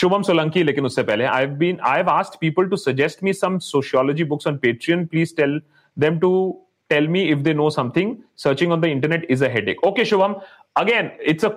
[0.00, 3.58] शुभम सोलंकी लेकिन उससे पहले I been I have asked people to suggest me some
[3.68, 5.60] sociology books on Patreon please tell
[5.96, 6.32] them to
[6.90, 8.08] tell me if they know something
[8.44, 10.32] searching on the internet is a headache okay shubham
[10.76, 11.50] again it's a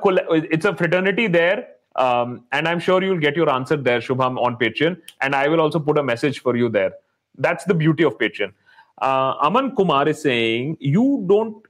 [0.58, 1.56] it's a fraternity there
[2.04, 5.64] um, and i'm sure you'll get your answer there shubham on patreon and i will
[5.64, 6.92] also put a message for you there
[7.38, 8.54] that's the beauty of patreon
[9.01, 11.69] Uh, aman kumar is saying you don't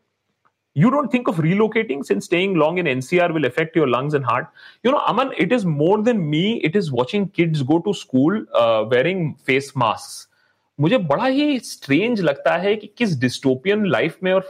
[0.76, 4.24] you don't think of relocating since staying long in NCR will affect your lungs and
[4.24, 4.48] heart.
[4.84, 6.60] You know, Aman, it is more than me.
[6.62, 10.26] It is watching kids go to school uh, wearing face masks.
[10.78, 14.44] मुझे बड़ा ही strange लगता है कि किस dystopian life में और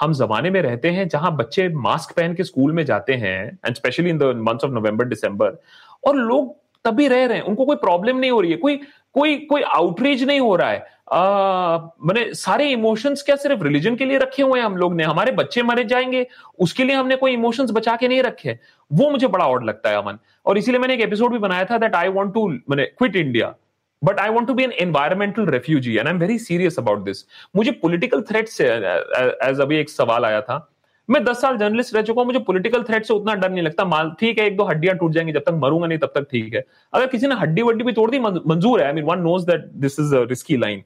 [0.00, 3.74] हम जमाने में रहते हैं जहाँ बच्चे मास्क पहन के स्कूल में जाते हैं and
[3.76, 5.58] specially in the months of November December
[6.06, 8.80] और लोग तभी रह रहे हैं उनको कोई प्रॉब्लम नहीं हो रही है कोई
[9.14, 14.18] कोई कोई आउटरीच नहीं हो रहा है मैंने सारे इमोशंस क्या सिर्फ़ रिलीजन के लिए
[14.18, 15.04] रखे हुए हैं हम लोग ने?
[15.04, 16.26] हमारे बच्चे मरे जाएँगे,
[16.58, 18.58] उसके लिए हमने कोई इमोशंस बचा के नहीं रखे
[18.90, 21.78] वो मुझे बड़ा ऑड लगता है अमन। और इसीलिए मैंने एक एपिसोड भी बनाया था
[21.78, 23.54] दैट आई वॉन्ट टू मैंने quit India
[24.02, 27.24] but I want to be an environmental refugee and I am very serious about this
[27.56, 30.68] मुझे पोलिटिकल थ्रेट से एज अभी एक सवाल आया था।
[31.08, 33.84] मैं दस साल जर्नलिस्ट रह चुका हूँ, मुझे पॉलिटिकल थ्रेट से उतना डर नहीं लगता।
[33.84, 36.54] माल ठीक है, एक दो हड्डियाँ टूट जाएँगी जब तक मरूँगा नहीं, तब तक ठीक
[36.54, 39.46] है। अगर किसी ने हड्डी वड्डी भी तोड़ दी मंजूर है। I mean one knows
[39.46, 40.82] that this is risky line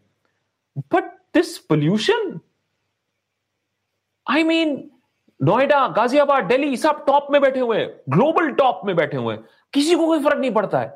[0.78, 1.04] but
[1.34, 2.38] this pollution
[4.30, 4.90] I mean
[5.42, 9.44] Noida Ghaziabad Delhi सब टॉप में बैठे हुए हैं ग्लोबल टॉप में बैठे हुए हैं।
[9.72, 10.88] किसी को कोई फ़र्क नहीं पड़ता है।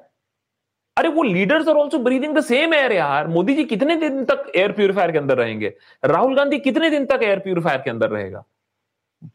[0.98, 4.52] अरे वो leaders are also breathing the same air यार। मोदी जी कितने दिन तक
[4.56, 5.74] एयर प्यूरिफायर के अंदर रहेंगे?
[6.04, 8.44] राहुल गांधी कितने दिन तक एयर प्यूरिफायर के अंदर रहेगा?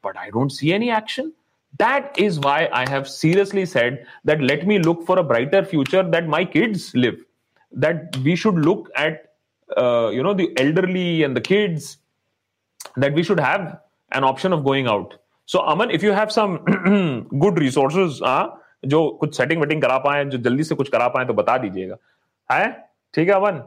[0.06, 1.32] But I don't see any action.
[1.80, 6.04] That is why I have seriously said that let me look for a brighter future
[6.16, 7.18] that my kids live.
[7.74, 9.27] That we should look at,
[9.77, 11.99] uh, you know, the elderly and the kids.
[12.97, 13.79] That we should have
[14.13, 15.15] an option of going out.
[15.47, 16.59] So Aman, if you have some
[17.45, 21.25] good resources, हाँ जो कुछ setting waiting करा पाए जो जल्दी से कुछ करा पाए
[21.27, 21.97] तो बता दीजिएगा
[22.53, 22.67] है
[23.15, 23.63] ठीक है अमन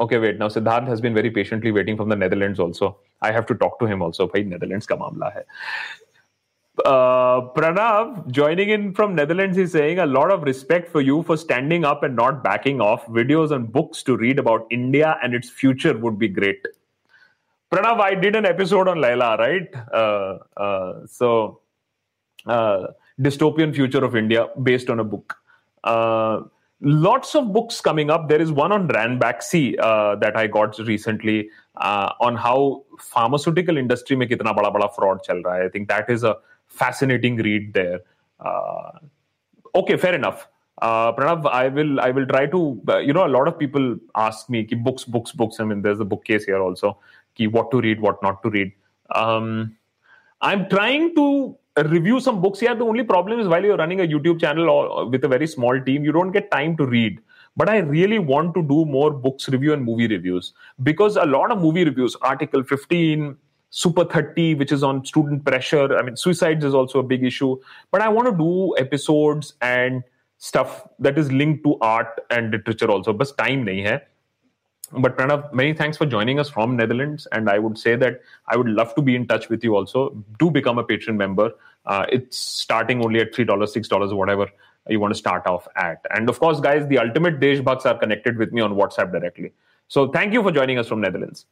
[0.00, 0.38] Okay, wait.
[0.38, 2.98] Now Siddharth has been very patiently waiting from the Netherlands also.
[3.20, 4.26] I have to talk to him also.
[4.26, 5.44] भाई Netherlands का मामला है.
[6.79, 11.37] uh, Pranav, joining in from Netherlands, is saying a lot of respect for you for
[11.37, 13.05] standing up and not backing off.
[13.05, 16.65] Videos and books to read about India and its future would be great.
[17.71, 19.67] Pranav, I did an episode on Laila, right?
[19.93, 21.61] Uh, uh, so,
[22.47, 22.87] uh,
[23.21, 25.35] dystopian future of India based on a book.
[25.83, 26.41] Uh,
[26.81, 28.29] lots of books coming up.
[28.29, 34.55] There is one on Ranbaxy that I got recently on how pharmaceutical industry mein kitna
[34.55, 35.65] bada bada fraud chal raha hai.
[35.65, 36.37] I think that is a
[36.73, 38.01] fascinating read there.
[38.39, 38.91] Uh,
[39.75, 40.47] okay, fair enough.
[40.81, 43.95] Uh, Pranav, I will I will try to uh, you know a lot of people
[44.15, 45.59] ask me ki books books books.
[45.59, 46.97] I mean, there's a bookcase here also.
[47.35, 48.71] Ki what to read, what not to read.
[49.13, 49.77] Um,
[50.41, 52.75] I'm trying to review some books here.
[52.75, 55.79] The only problem is while you're running a YouTube channel or with a very small
[55.79, 57.21] team, you don't get time to read.
[57.55, 61.51] But I really want to do more books review and movie reviews because a lot
[61.51, 63.37] of movie reviews, Article 15,
[63.75, 65.97] Super 30, which is on student pressure.
[65.97, 67.59] I mean, suicides is also a big issue.
[67.89, 70.03] But I want to do episodes and
[70.37, 73.13] stuff that is linked to art and literature also.
[73.13, 74.01] But time nahi hai.
[74.91, 77.27] But Pranav, many thanks for joining us from Netherlands.
[77.31, 80.23] And I would say that I would love to be in touch with you also.
[80.37, 81.49] Do become a patron member.
[81.87, 84.47] Uh, it's starting only at $3, $6, whatever
[84.87, 86.05] you want to start off at.
[86.11, 89.51] And of course, guys, the ultimate Deshbhaks are connected with me on WhatsApp directly.
[89.87, 91.47] So thank you for joining us from Netherlands.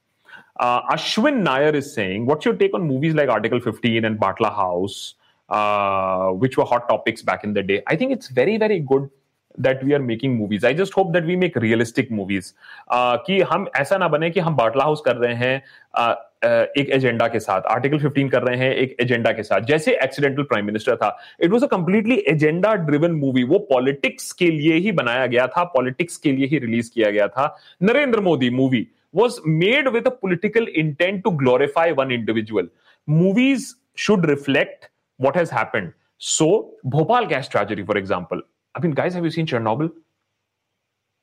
[0.59, 4.53] Uh, Ashwin Nair is saying, what's your take on movies like Article 15 and Batla
[4.55, 5.15] House,
[5.49, 7.81] uh, which were hot topics back in the day?
[7.87, 9.09] I think it's very, very good
[9.57, 10.63] that we are making movies.
[10.63, 12.53] I just hope that we make realistic movies.
[12.87, 15.61] Uh, कि हम ऐसा ना बने कि हम बाटला house कर रहे हैं
[15.97, 19.65] uh, uh, एक एजेंडा के साथ आर्टिकल 15 कर रहे हैं एक एजेंडा के साथ
[19.71, 24.49] जैसे एक्सीडेंटल प्राइम मिनिस्टर था it was a completely agenda driven movie वो पॉलिटिक्स के
[24.51, 28.49] लिए ही बनाया गया था पॉलिटिक्स के लिए ही रिलीज़ किया गया था Narendra Modi
[28.49, 32.67] movie was made with a political intent to glorify one individual.
[33.07, 34.89] Movies should reflect
[35.19, 35.93] what has happened.
[36.17, 38.41] So, Bhopal gas tragedy, for example.
[38.75, 39.91] I mean, guys, have you seen Chernobyl?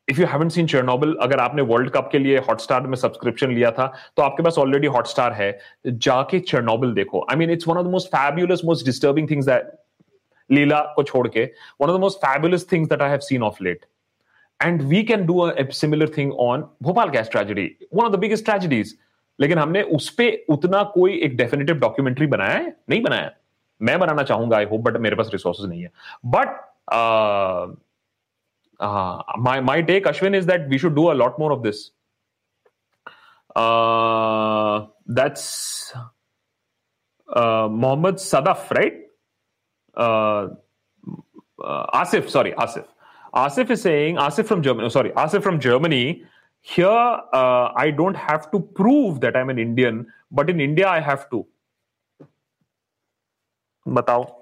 [0.09, 3.71] If you haven't seen Chernobyl अगर आपने world cup के लिए Hotstar में subscription लिया
[3.71, 3.87] था
[4.17, 5.51] तो आपके पास already Hotstar है
[5.87, 9.49] जाके चेरनोबिल देखो I mean it's one of the most fabulous most disturbing things
[10.51, 11.45] Leela को छोड़ के
[11.81, 13.85] one of the most fabulous things that I have seen of late
[14.63, 18.97] and we can do similar thing on Bhopal gas tragedy one of the biggest tragedies
[19.39, 22.77] लेकिन हमने उस पर उतना कोई एक डेफिनेटिव डॉक्यूमेंट्री बनाया है?
[22.91, 23.31] नहीं बनाया।
[23.81, 25.91] मैं बनाना चाहूँगा आई होप बट मेरे पास रिसोर्सेज नहीं है।
[26.27, 26.49] But
[29.39, 31.85] my my take Ashwin is that we should do a lot more of this
[35.11, 35.93] that's
[37.29, 39.05] Mohammad Sadaf right
[41.95, 42.85] Asif sorry Asif
[43.35, 46.25] Asif is saying, Asif from Germany, oh, sorry, Asif from Germany,
[46.61, 51.01] here uh, I don't have to prove that I'm an Indian, but in India I
[51.01, 51.47] have to.
[53.87, 54.35] Batao.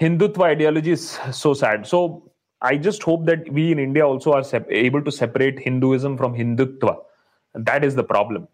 [0.00, 1.86] Hindutva ideology is so sad.
[1.86, 2.30] So
[2.62, 6.34] I just hope that we in India also are sep- able to separate Hinduism from
[6.34, 6.98] Hindutva.
[7.54, 8.48] That is the problem.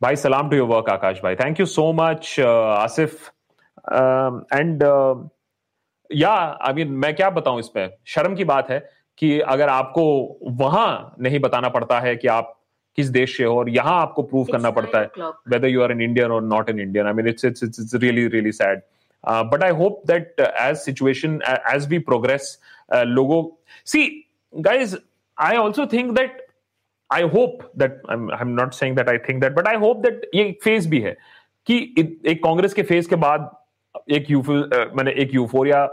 [0.00, 1.22] Bye, salam to your work, Akash.
[1.22, 1.36] Bye.
[1.36, 3.30] Thank you so much, uh, Asif.
[3.90, 5.16] Um, and uh,
[6.14, 6.30] या
[6.60, 7.88] I mean मैं क्या बताऊँ इस पे?
[8.06, 8.78] शर्म की बात है
[9.18, 10.04] कि अगर आपको
[10.60, 12.52] वहाँ नहीं बताना पड़ता है कि आप
[12.98, 16.00] किस देश से हो और यहाँ आपको प्रूव करना पड़ता है whether you are an
[16.00, 18.80] Indian और not an Indian I mean it's it's it's really really sad
[19.24, 21.38] but I hope that as situation
[21.74, 22.58] as we progress
[22.94, 23.44] लोगों
[23.86, 24.08] see
[24.52, 24.96] guys
[25.38, 26.46] I also think that
[27.10, 30.30] I hope that I am not saying that I think that but I hope that
[30.34, 31.16] ये phase भी है
[31.66, 31.78] कि
[32.26, 33.50] एक कांग्रेस के phase के बाद
[34.10, 34.30] एक
[34.96, 35.86] मैंने एक यूफोरिया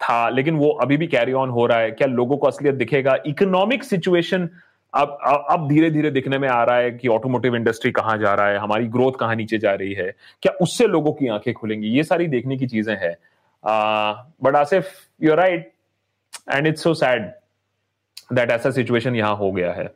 [0.00, 3.16] था लेकिन वो अभी भी कैरी ऑन हो रहा है। क्या लोगों को असलियत दिखेगा?
[3.26, 4.48] इकोनॉमिक सिचुएशन
[4.94, 5.18] अब
[5.50, 8.58] अब धीरे धीरे दिखने में आ रहा है कि ऑटोमोटिव इंडस्ट्री कहाँ जा रहा है
[8.58, 10.10] हमारी ग्रोथ कहाँ नीचे जा रही है।
[10.42, 11.88] क्या उससे लोगों की आँखें खुलेंगी?
[11.88, 13.14] ये सारी देखने की चीज़ें हैं।
[14.42, 14.88] But Asif
[15.22, 15.72] you right
[16.52, 17.30] and it's so sad
[18.32, 19.94] that ऐसा सिचुएशन यहाँ हो गया है।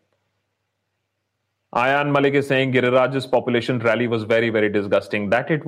[1.73, 5.27] Ayan Malik is saying Giriraj's population rally was very, very disgusting.
[5.31, 5.67] That it.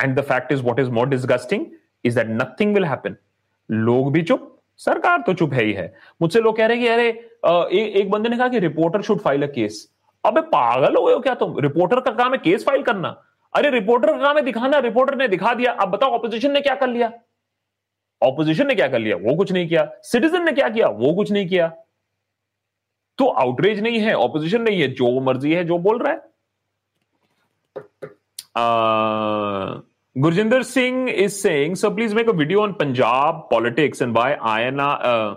[0.00, 1.64] And the fact is, what is more disgusting
[2.04, 3.16] is that nothing will happen.
[3.70, 4.46] लोग भी चुप
[4.80, 5.92] सरकार तो चुप है ही है।
[6.22, 7.08] मुझसे लोग कह रहे हैं कि अरे
[8.00, 9.86] एक बंदे ने कहा कि reporter should file a case
[10.24, 11.58] अबे पागल हो गए हो क्या तुम?
[11.60, 13.08] रिपोर्टर का काम है केस फ़ाइल करना।
[13.54, 16.74] अरे रिपोर्टर का काम है दिखाना रिपोर्टर ने दिखा दिया। अब बताओ ऑपोजिशन ने क्या
[16.74, 17.12] कर लिया?
[18.22, 19.16] ऑपोजिशन ने क्या कर लिया?
[19.16, 20.88] वो कुछ नहीं किया। सिटीजन ने क्या किया?
[20.88, 21.68] वो कुछ नहीं किया।
[23.18, 26.18] तो आउटरेज नहीं है ऑपोजिशन नहीं है। जो मर्ज़ी है जो बोल रहा है।
[28.56, 29.80] आ,
[30.16, 34.98] Gurjinder Singh is saying, so please make a video on Punjab politics and why INR,
[35.04, 35.36] uh,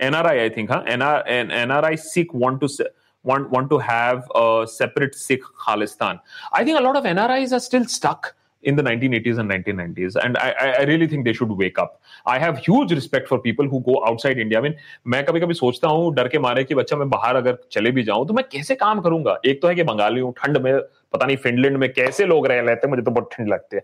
[0.00, 0.82] NRI, I think, huh?
[0.88, 2.90] NR, NRI Sikh want to
[3.22, 6.20] want want to have a separate Sikh Khalistan.
[6.52, 8.34] I think a lot of NRIs are still stuck
[8.64, 10.48] in the 1980s and 1990s and I,
[10.80, 12.00] I really think they should wake up.
[12.26, 14.58] I have huge respect for people who go outside india.
[14.58, 14.74] I mean,
[15.06, 18.02] मैं कभी कभी सोचता हूँ डर के मारे कि बच्चा मैं बाहर अगर चले भी
[18.02, 19.38] जाऊँ तो मैं कैसे काम करूँगा?
[19.46, 20.78] एक तो है कि बंगाली हूँ ठंड में
[21.12, 23.82] पता नहीं फिनलैंड में कैसे लोग रह लेते हैं मुझे तो बहुत ठंड लगती है।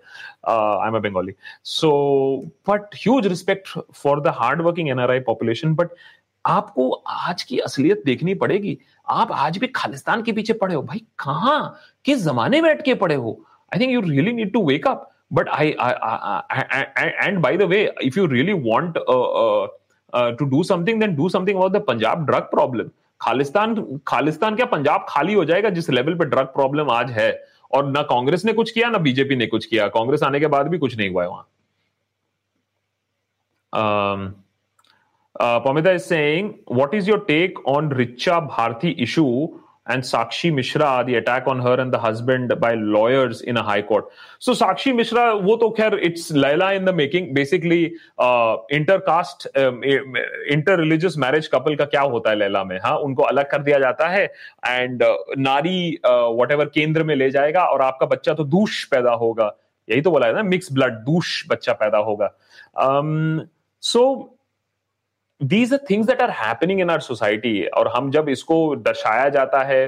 [0.49, 1.35] I am a Bengali
[1.77, 1.93] so
[2.70, 5.95] but huge respect for the hard working NRI population but
[6.45, 8.79] आपको आज की असलियत देखनी पड़ेगी।
[9.11, 11.81] आप आज भी खालिस्तान के पीछे पड़े हो। भाई कहाँ?
[12.05, 13.41] किस जमाने में अटके पड़े हो?
[13.75, 15.93] I think you really need to wake up but I, I,
[16.51, 19.68] I, I, and by the way if you really want uh, uh,
[20.12, 23.75] uh, to do something then do something about the punjab drug problem Khalistan
[24.07, 27.29] Khalistan क्या पंजाब खाली हो जाएगा जिस level पे drug problem आज है
[27.75, 30.68] और ना कांग्रेस ने कुछ किया ना बीजेपी ने कुछ किया कांग्रेस आने के बाद
[30.68, 31.49] भी कुछ नहीं हुआ है वहाँ
[35.64, 39.31] Pamita is saying, what is your take on Richa Bharti issue
[39.87, 43.82] and Sakshi Mishra, the attack on her and the husband by lawyers in a high
[43.82, 44.07] court.
[44.39, 47.35] So Sakshi Mishra, wo to khair, it's Laila in the making.
[47.35, 49.82] Basically, uh, intercaste, um,
[50.49, 54.09] inter-religious marriage couple का क्या होता है लैला में हाँ उनको अलग कर दिया जाता
[54.09, 54.24] है
[54.68, 59.55] एंड uh, वट uh, केंद्र में ले जाएगा और आपका बच्चा तो दूष पैदा होगा
[59.89, 62.32] यही तो बोला है ना मिक्स ब्लड दूष बच्चा पैदा होगा
[63.82, 64.35] so um,
[65.41, 69.62] these are things that are happening in our society और हम जब इसको दर्शाया जाता
[69.62, 69.85] है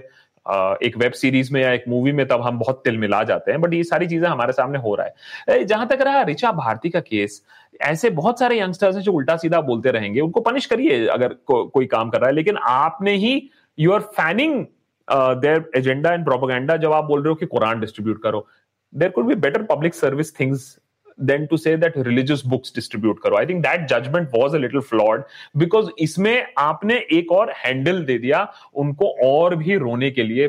[0.82, 3.60] एक वेब सीरीज़ में या एक मूवी में तब हम बहुत तिल मिला जाते हैं
[3.60, 5.06] बट ये सारी चीज़ें हमारे सामने हो रहा
[5.48, 7.42] है। जहाँ तक रहा रिचा भारती का केस
[7.80, 11.64] ऐसे बहुत सारे यंगस्टर्स हैं जो उल्टा सीधा बोलते रहेंगे उनको पनिश करिए अगर को,
[11.64, 14.64] कोई काम कर रहा है लेकिन आपने ही you are fanning
[15.08, 18.46] their agenda and propaganda जब आप बोल रहे हो कि कुरान डिस्ट्रीब्यूट करो।
[18.92, 20.76] There could be better public service things
[21.18, 23.36] than to say that religious books distribute karo.
[23.36, 28.18] I think that judgment was a little flawed because इसमें आपने एक और हैंडल दे
[28.18, 30.48] दिया उनको और भी रोने के लिए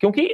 [0.00, 0.28] क्योंकि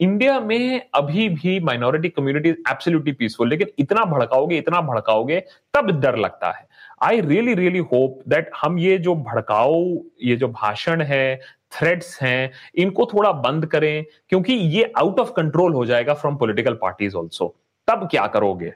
[0.00, 5.40] इंडिया में अभी भी माइनॉरिटी कम्युनिटी एब्सोल्युटली पीसफुल लेकिन इतना भड़काओगे इतना भड़काओगे
[5.74, 6.66] तब डर लगता है
[7.02, 9.82] I really really hope that हम ये जो भड़काओ
[10.22, 11.36] ये जो भाषण है
[11.72, 16.74] थ्रेट्स हैं इनको थोड़ा बंद करें क्योंकि ये आउट ऑफ़ कंट्रोल हो जाएगा फ्रॉम पॉलिटिकल
[16.82, 17.54] पार्टीज़ ऑल्सो
[17.88, 18.72] तब क्या करोगे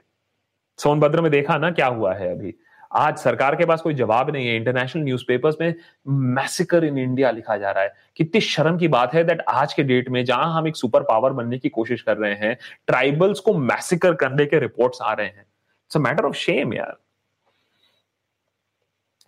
[0.77, 2.53] सोनभद्र में देखा ना क्या हुआ है अभी।
[2.91, 5.75] आज सरकार के पास कोई जवाब नहीं है। इंटरनेशनल न्यूज़पेपर्स में
[6.07, 9.83] मैसेकर इन इंडिया लिखा जा रहा है। कितनी शर्म की बात है दैट आज के
[9.83, 12.57] डेट में जहाँ हम एक सुपर पावर बनने की कोशिश कर रहे हैं
[12.87, 16.97] ट्राइबल्स को मैसिकर करने के रिपोर्ट्स आ रहे हैं। It's a matter of shame यार।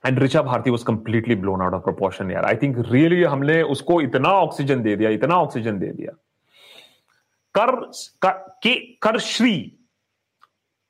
[0.06, 4.02] And Richa Bharti was completely blown out of proportion यार। आई थिंक रियली हमने उसको
[4.02, 6.12] इतना ऑक्सीजन दे दिया इतना ऑक्सीजन दे दिया।
[7.56, 7.76] कर,
[8.26, 9.80] कर, कर Shri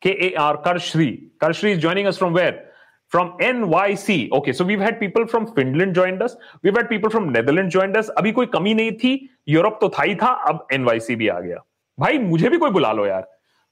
[0.04, 1.30] K-A-R, Karshri.
[1.39, 2.70] Karshri is joining us from where?
[3.08, 4.32] From NYC.
[4.32, 6.36] Okay, so we've had people from Finland joined us.
[6.62, 8.10] We've had people from Netherlands joined us.
[8.18, 11.58] अभी कोई कमी नहीं थी यूरोप तो था ही था अब NYC भी आ गया
[11.99, 13.28] भाई मुझे भी कोई बुला लो यार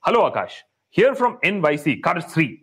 [0.06, 0.62] hello Aakash
[0.92, 2.60] here from NYC, Karshri.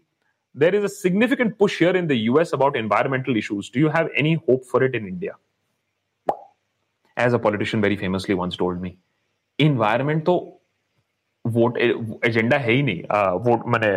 [0.53, 3.70] There is a significant push here in the US about environmental issues.
[3.70, 5.36] Do you have any hope for it in India?
[7.17, 8.97] As a politician very famously once told me,
[9.57, 10.59] environment तो
[11.45, 13.01] vote agenda है ही नहीं
[13.43, 13.91] vote मैंने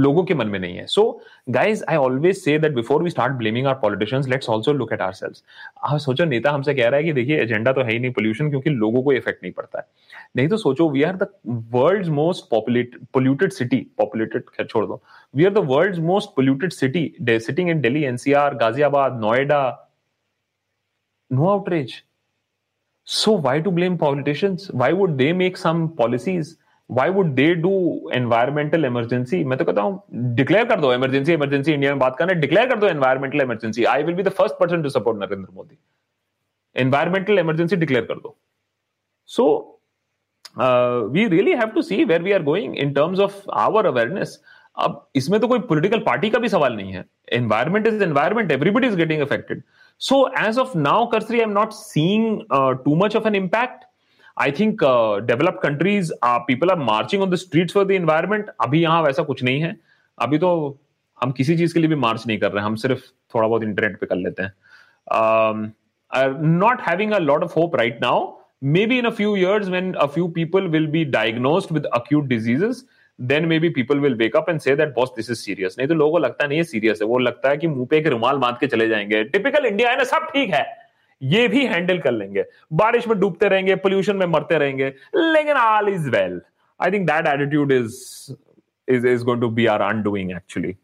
[0.00, 1.02] लोगों के मन में नहीं है। So
[1.50, 5.00] guys I always say that before we start blaming our politicians let's also look at
[5.02, 5.42] ourselves
[5.84, 8.48] आप सोचो, नेता हमसे कह रहा है कि देखिए, एजेंडा तो है ही नहीं पोल्यूशन
[8.50, 9.86] क्योंकि लोगों को इफ़ेक्ट नहीं पड़ता है।
[10.36, 15.02] नहीं तो सोचो we are the world most polluted city populated छोड़ दो।
[15.34, 19.62] We are the world most polluted city sitting in Delhi NCR Ghaziabad Noida
[21.30, 21.92] no outreach
[23.08, 24.68] So why to blame politicians?
[24.70, 26.56] Why would they make some policies?
[26.90, 29.42] Why would they do environmental emergency?
[29.44, 32.78] मैं तो कहता हूँ declare कर दो emergency emergency India में बात करना declare कर
[32.78, 35.78] दो environmental emergency I will be the first person to support Narendra Modi
[36.76, 38.36] environmental emergency declare कर दो
[39.30, 39.46] so
[40.58, 44.38] we really have to see where we are going in terms of our awareness
[44.76, 48.86] अब इसमें तो कोई political party का भी सवाल नहीं है environment is environment everybody
[48.86, 49.62] is getting affected
[49.97, 53.85] So as of now, Karsri, I'm not seeing uh, too much of an impact.
[54.37, 58.47] I think uh, developed countries, uh, people are marching on the streets for the environment.
[58.61, 59.75] अभी यहाँ वैसा कुछ नहीं है
[60.21, 60.51] अभी तो
[61.23, 63.03] हम किसी चीज के लिए भी मार्च नहीं कर रहे हैं हम सिर्फ
[63.35, 65.73] थोड़ा बहुत इंटरनेट पे कर लेते हैं
[66.59, 68.15] not having a lot of hope right now
[68.61, 72.83] maybe in a few years when a few people will be diagnosed with acute diseases
[73.20, 75.88] then may be people will wake up and say that boss this is serious नहीं
[75.88, 78.06] तो लोगों को लगता नहीं है serious है। वो लगता है कि मुँह पे एक
[78.06, 80.64] रुमाल बाँध के चले जाएँगे। टिपिकल इंडिया है ना, सब ठीक है।
[81.22, 85.88] ये भी हैंडल कर लेंगे। बारिश में डूबते रहेंगे पोल्यूशन में मरते रहेंगे। लेकिन all
[85.88, 86.40] is well
[86.80, 87.94] I think that attitude is
[88.88, 90.76] is is going to be our undoing actually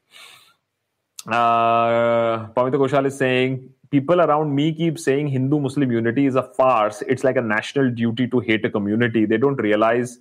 [1.25, 3.53] Pamita Koshal is saying,
[3.91, 7.03] people around me keep saying Hindu Muslim unity is a farce.
[7.03, 9.23] It's like a national duty to hate a community.
[9.33, 10.15] They don't realize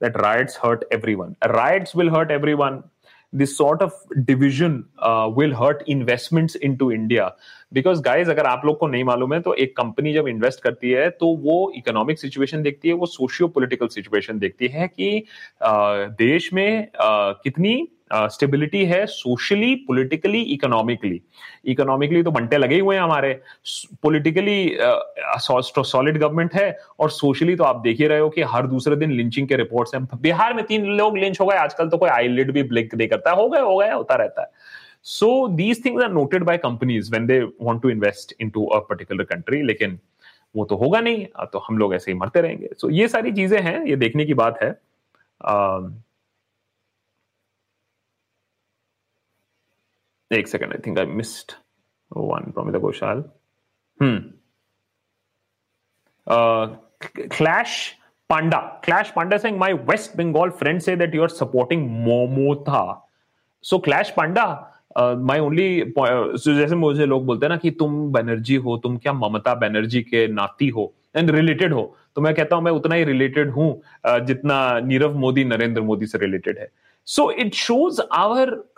[0.00, 1.36] that riots hurt everyone.
[1.44, 2.84] Riots will hurt everyone.
[3.32, 3.92] This sort of
[4.24, 7.34] division uh, will hurt investments into India.
[7.72, 10.90] because guys अगर आप लोग को नहीं मालूम है तो एक company जब इन्वेस्ट करती
[10.90, 15.24] है तो वो इकोनॉमिक सिचुएशन देखती है वो सोशियो पोलिटिकल सिचुएशन देखती है कि
[16.18, 16.88] देश में
[17.44, 21.20] कितनी स्टेबिलिटी है सोशली पॉलिटिकली इकोनॉमिकली
[21.66, 23.32] इकोनॉमिकली तो बंटे लगे हुए हैं हमारे।
[24.02, 24.76] पॉलिटिकली
[25.38, 29.12] सॉलिड गवर्नमेंट है और सोशली तो आप देख ही रहे हो कि हर दूसरे दिन
[29.12, 32.52] लिंचिंग के रिपोर्ट्स हैं। बिहार में तीन लोग लिंच हो गए आजकल तो कोई आईलिड
[32.52, 34.50] भी ब्लिक नहीं करता। है हो गए हो गया होता रहता है।
[35.04, 39.24] So these things are noted by companies when they want to invest into a particular
[39.24, 39.98] country लेकिन
[40.56, 43.32] वो तो होगा नहीं तो हम लोग ऐसे ही मरते रहेंगे। सो so, ये सारी
[43.32, 45.90] चीज़ें हैं ये देखने की बात है। uh,
[50.32, 51.52] एक second I think I missed
[52.16, 53.24] one Promita Ghoshal
[54.02, 54.18] hmm
[57.18, 57.94] clash
[58.28, 63.10] panda clash panda saying my West Bengal friend say that you are supporting Mamata
[63.62, 65.92] so clash panda my only
[66.54, 70.28] जैसे मुझे लोग बोलते हैं ना कि तुम बनर्जी हो तुम क्या ममता बनर्जी के
[70.28, 74.20] नाती हो एंड रिलेटेड हो तो मैं कहता हूँ मैं उतना ही रिलेटेड हूँ uh,
[74.20, 76.68] जितना नीरव मोदी नरेंद्र मोदी से रिलेटेड है।
[77.04, 78.72] So it shows our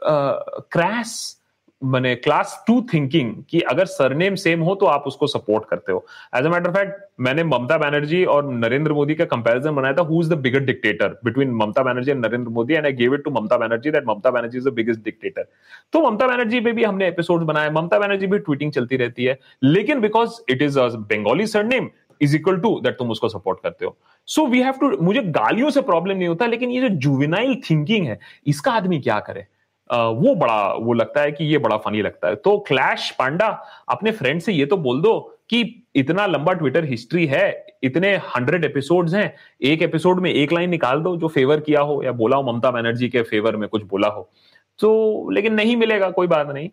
[0.72, 1.36] crash
[1.82, 6.04] मैंने क्लास टू थिंकिंग कि अगर सरनेम सेम हो तो आप उसको सपोर्ट करते हो।
[6.36, 10.20] एज अ मैटर फैक्ट मैंने ममता बनर्जी और नरेंद्र मोदी का कंपैरिजन बनाया था who
[10.20, 12.74] is the bigger dictator between Mamata Banerjee and Narendra Modi?
[12.74, 15.46] And I gave it to Mamata Banerjee that Mamata Banerjee is the biggest dictator
[15.92, 19.38] तो ममता बनर्जी पे भी हमने एपिसोड बनाए, ममता बनर्जी भी ट्वीटिंग चलती रहती है।
[19.62, 21.88] लेकिन because it is a Bengali surname
[22.20, 23.96] is equal to that तुम उसको सपोर्ट करते हो।
[24.28, 28.06] सो वी हैव टू मुझे गालियों से प्रॉब्लम नहीं होता, लेकिन ये जो जुविनाइल थिंकिंग
[28.06, 29.46] है, इसका आदमी क्या करे?
[29.90, 33.46] वो बड़ा वो लगता है कि ये बड़ा फनी लगता है। तो क्लैश पांडा
[33.88, 35.18] अपने फ्रेंड से ये तो बोल दो
[35.50, 35.62] कि
[35.94, 41.00] इतना लंबा ट्विटर हिस्ट्री है इतने हंड्रेड एपिसोड्स हैं एक एपिसोड में एक लाइन निकाल
[41.02, 44.08] दो जो फेवर किया हो या बोला हो ममता बनर्जी के फेवर में कुछ बोला
[44.08, 44.30] हो।
[44.78, 46.70] तो लेकिन नहीं मिलेगा कोई बात नहीं।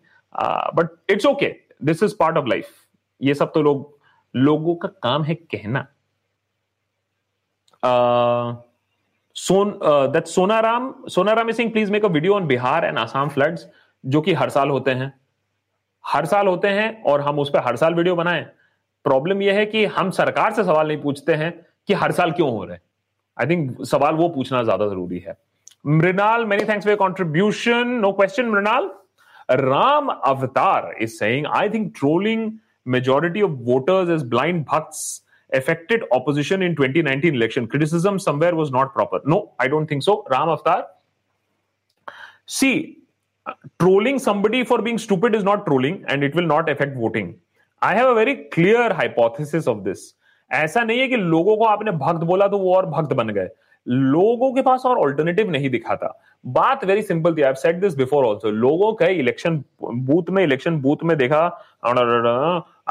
[0.74, 1.54] But it's okay
[1.84, 2.70] this is part of life
[3.20, 3.98] ये सब तो लोग
[4.34, 5.86] लोगों का काम है कहना।
[7.82, 8.67] uh,
[9.38, 9.78] Son
[10.12, 13.66] that Sonaram Sonaram Singh please make a video on Bihar and Assam floods
[14.04, 15.12] जो कि हर साल होते हैं।
[16.04, 18.44] हर साल होते हैं और हम उस पर हर साल वीडियो बनाएँ।
[19.04, 21.52] प्रॉब्लम यह है कि हम सरकार से सवाल नहीं पूछते हैं
[21.88, 22.82] कि हर साल क्यों हो रहे हैं।
[23.36, 25.36] आई थिंक सवाल वो पूछना ज़्यादा ज़रूरी है।
[25.86, 28.90] Mrinal many thanks for contribution no question Mrinal?
[29.50, 32.50] Ram Avatar is saying I think trolling
[32.86, 35.00] majority of voters is blind bhakts
[35.52, 40.24] affected opposition in 2019 election criticism somewhere was not proper no i don't think so
[40.30, 40.86] ram avatar
[42.46, 42.98] see
[43.80, 47.34] trolling somebody for being stupid is not trolling and it will not affect voting
[47.82, 50.06] i have a very clear hypothesis of this
[50.50, 53.48] ऐसा नहीं है कि लोगों को आपने भक्त बोला तो वो और भक्त बन गए
[53.86, 57.94] लोगों के पास और ऑल्टरनेटिव नहीं दिखा था बात वेरी सिंपल थी I said this
[57.96, 61.46] before also लोगों के इलेक्शन बूथ में इलेक्शन बूथ में देखा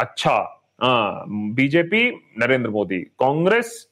[0.01, 0.38] अच्छा
[0.82, 2.09] बीजेपी
[2.39, 3.88] नरेंद्र मोदी कांग्रेस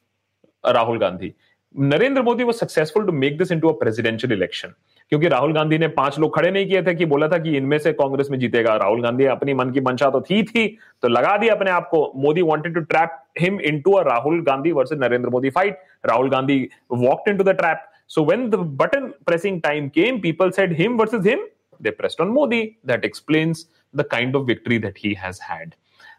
[0.63, 1.33] राहुल गांधी
[1.75, 4.73] नरेंद्र मोदी वो successful to make this into a presidential election
[5.09, 7.77] क्योंकि राहुल गांधी ने पाँच लोग खड़े नहीं किए थे कि बोला था कि इनमें
[7.79, 10.67] से कांग्रेस में जीतेगा। राहुल गांधी अपनी मन की मंशा तो थी थी
[11.01, 14.71] तो लगा दिया अपने आप को। Modi wanted to trap him into a Rahul Gandhi
[14.71, 16.57] versus Narendra Modi fight Rahul Gandhi
[16.91, 21.25] walked into the trap so when the button pressing time came people said him versus
[21.27, 21.47] him
[21.79, 22.77] they pressed on modi.
[22.85, 25.75] That explains the kind of victory that he has had.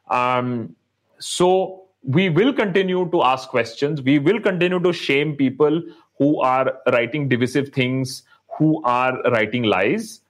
[0.08, 0.76] Um,
[1.18, 4.02] so we will continue to ask questions.
[4.02, 5.82] We will continue to shame people
[6.18, 8.22] who are writing divisive things,
[8.58, 10.20] who are writing lies.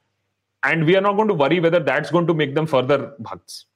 [0.63, 3.67] And we are not going to worry whether that's going to make them further bhakts.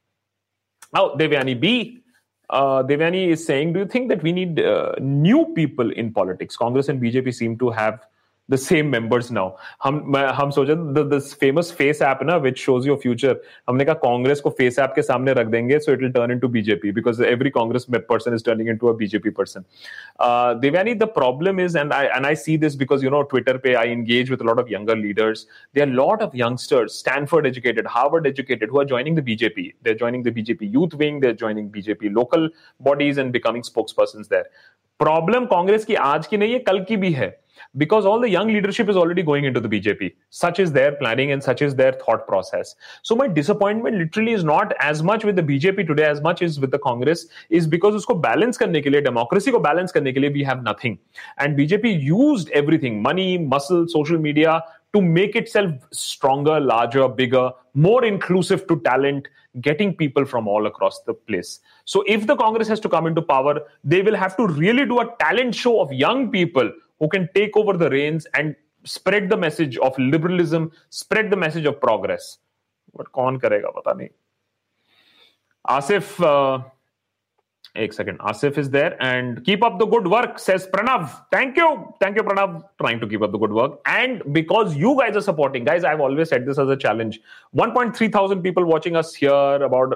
[0.93, 2.03] Now, Devyani B.
[2.49, 6.57] Uh, Devyani is saying, do you think that we need uh, new people in politics?
[6.57, 8.01] Congress and BJP seem to have
[8.50, 9.46] the same members now
[9.84, 10.76] हम हम सोचे
[11.10, 13.40] this famous face app ना which shows your future
[13.70, 16.48] हमने कहा कांग्रेस को face app के सामने रख देंगे so it will turn into
[16.56, 19.66] BJP because every Congress person is turning into a BJP person.
[20.20, 23.56] Uh, Devyani, the problem is, and I and I see this because you know Twitter
[23.66, 25.46] pay I engage with a lot of younger leaders.
[25.74, 29.66] There are a lot of youngsters, Stanford educated, Harvard educated, who are joining the BJP.
[29.88, 31.20] They're joining the BJP youth wing.
[31.26, 32.50] They're joining BJP local
[32.90, 34.46] bodies and becoming spokespersons there.
[35.00, 37.34] Problem Congress की आज की नहीं है कल की भी है
[37.77, 40.15] because all the young leadership is already going into the BJP.
[40.31, 42.75] Such is their planning and such is their thought process.
[43.03, 46.59] So my disappointment literally is not as much with the BJP today as much as
[46.59, 50.19] with the Congress is because usko balance karne ke liye, democracy ko balance karne ke
[50.19, 50.99] liye, we have nothing.
[51.39, 58.05] And BJP used everything, money, muscle, social media to make itself stronger, larger, bigger, more
[58.05, 59.29] inclusive to talent,
[59.61, 61.61] getting people from all across the place.
[61.85, 65.01] So if the Congress has to come into power, they will have to really do
[65.01, 69.38] a talent show of young people who can take over the reins and spread the
[69.38, 72.38] message of liberalism, spread the message of progress.
[72.96, 74.10] But कौन करेगा पता नहीं.
[75.70, 76.64] Asif, uh,
[77.76, 78.20] एक second.
[78.20, 81.26] Asif is there and keep up the good work, says Pranav.
[81.32, 81.94] Thank you.
[82.00, 83.80] Thank you, Pranav, trying to keep up the good work.
[83.86, 87.20] And because you guys are supporting, guys, I've always said this as a challenge.
[87.56, 89.96] 1.3 thousand people watching us here, about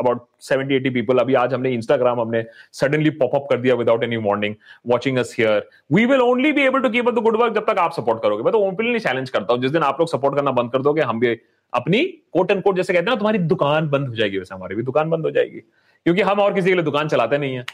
[0.00, 2.44] about seventy eighty people अभी आज हमने Instagram हमने
[2.80, 4.54] suddenly popup कर दिया without any warning
[4.92, 7.78] watching us here we will only be able to keep the good work जब तक
[7.78, 10.50] आप support करोगे मैं तो ओपनली चैलेंज करता हूँ जिस दिन आप लोग सपोर्ट करना
[10.60, 11.36] बंद कर दोगे हम भी
[11.72, 12.02] अपनी
[12.32, 14.82] कोट एंड कोट जैसे कहते हैं ना तुम्हारी दुकान बंद हो जाएगी वैसे हमारी भी
[14.82, 17.64] दुकान बंद हो जाएगी क्योंकि हम और किसी के लिए दुकान चलाते नहीं है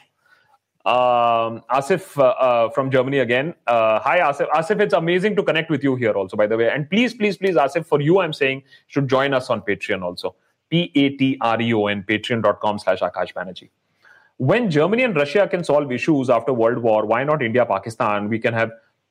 [0.85, 3.55] Um, Asif uh, uh, from Germany again.
[3.67, 4.49] Uh, hi, Asif.
[4.49, 6.71] Asif, it's amazing to connect with you here also, by the way.
[6.71, 10.35] And please, please, please, Asif, for you, I'm saying, should join us on Patreon also.
[10.71, 13.71] P-A-T-R-E-O-N, patreon.com slash Akash Banerjee.
[14.39, 18.29] When Germany and Russia can solve issues after World War, why not India, Pakistan?
[18.29, 18.71] We can have,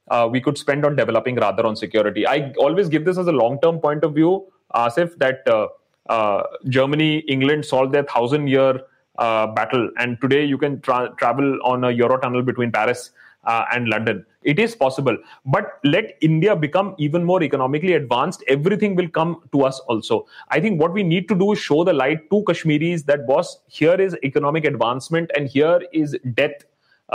[0.10, 2.26] uh, we could spend on developing rather on security.
[2.26, 5.68] I always give this as a long-term point of view, Asif, that uh,
[6.10, 8.81] uh, Germany, England solved their thousand-year
[9.19, 13.11] uh, battle, and today you can tra- travel on a Eurotunnel between Paris
[13.49, 14.26] uh, and London.
[14.43, 15.17] It is possible.
[15.45, 18.43] But let India become even more economically advanced.
[18.47, 20.27] Everything will come to us also.
[20.49, 23.59] I think what we need to do is show the light to Kashmiris that, boss,
[23.67, 26.65] here is economic advancement and here is death.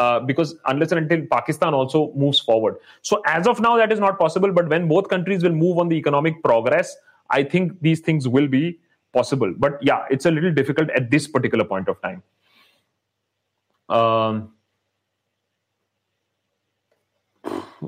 [0.03, 2.79] Uh, because unless and until Pakistan also moves forward.
[3.03, 4.53] So, as of now, that is not possible.
[4.53, 6.97] But when both countries will move on the economic progress,
[7.31, 8.81] I think these things will be
[9.13, 9.55] possible.
[9.57, 12.25] But yeah, it's a little difficult at this particular point of time.
[13.89, 14.54] Um,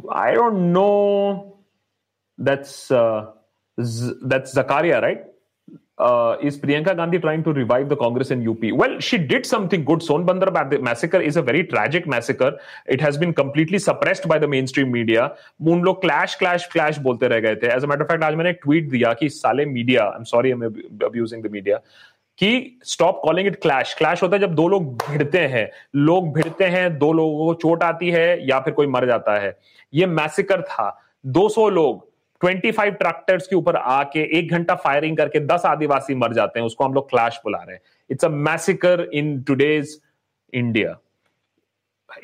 [0.10, 1.58] I don't know.
[2.38, 3.32] That's uh,
[3.82, 5.26] Z- that's Zakaria, right?
[5.98, 8.58] Uh, is Priyanka Gandhi trying to revive the Congress in UP?
[8.74, 9.99] Well, she did something good.
[9.99, 12.58] Sonbandar massacre is a very tragic massacre.
[12.88, 15.32] It has been completely suppressed by the mainstream media.
[15.62, 17.70] उन लोग clash, clash, clash बोलते रह गए थे.
[17.76, 20.12] As a matter of fact, आज मैंने एक tweet दिया कि साले media.
[20.16, 20.64] I'm sorry, I'm
[21.10, 21.82] abusing the media.
[22.39, 26.65] कि stop calling it clash clash होता है जब दो लोग भिड़ते हैं। लोग भिड़ते
[26.65, 29.59] हैं, दो लोगों को चोट आती है या फिर कोई मर जाता है।
[29.95, 32.07] ये मैसेकर था। 200 लोग
[32.41, 36.85] 25 ट्रैक्टर्स के ऊपर आके एक घंटा फायरिंग करके 10 आदिवासी मर जाते हैं। उसको
[36.85, 40.01] हम लोग क्लैश बुला रहे हैं। It's a massacre in today's
[40.53, 40.99] India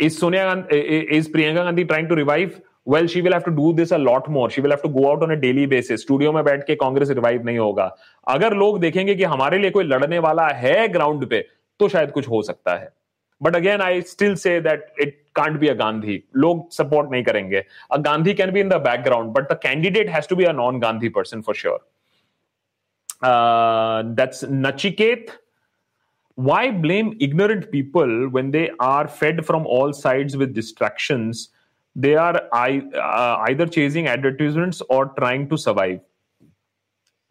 [0.00, 3.72] is Sonia Gandhi is Priyanka Gandhi trying to revive well she will have to do
[3.72, 6.32] this a lot more she will have to go out on a daily basis studio
[6.32, 7.84] में बैठ के Congress revive नहीं होगा।
[8.28, 11.44] अगर लोग देखेंगे कि हमारे लिए कोई लड़ने वाला है ग्राउंड पे
[11.80, 12.92] तो शायद कुछ हो सकता है।
[13.40, 17.64] But again I still say that it can't be a Gandhi लोग सपोर्ट नहीं करेंगे।
[17.92, 20.80] A Gandhi can be in the background but the candidate has to be a non
[20.80, 21.86] Gandhi person for sure
[24.16, 25.30] that's Nachiket
[26.38, 31.42] why blame ignorant people when they are fed from all sides with distractions?
[31.95, 35.99] they are uh, either chasing advertisements or trying to survive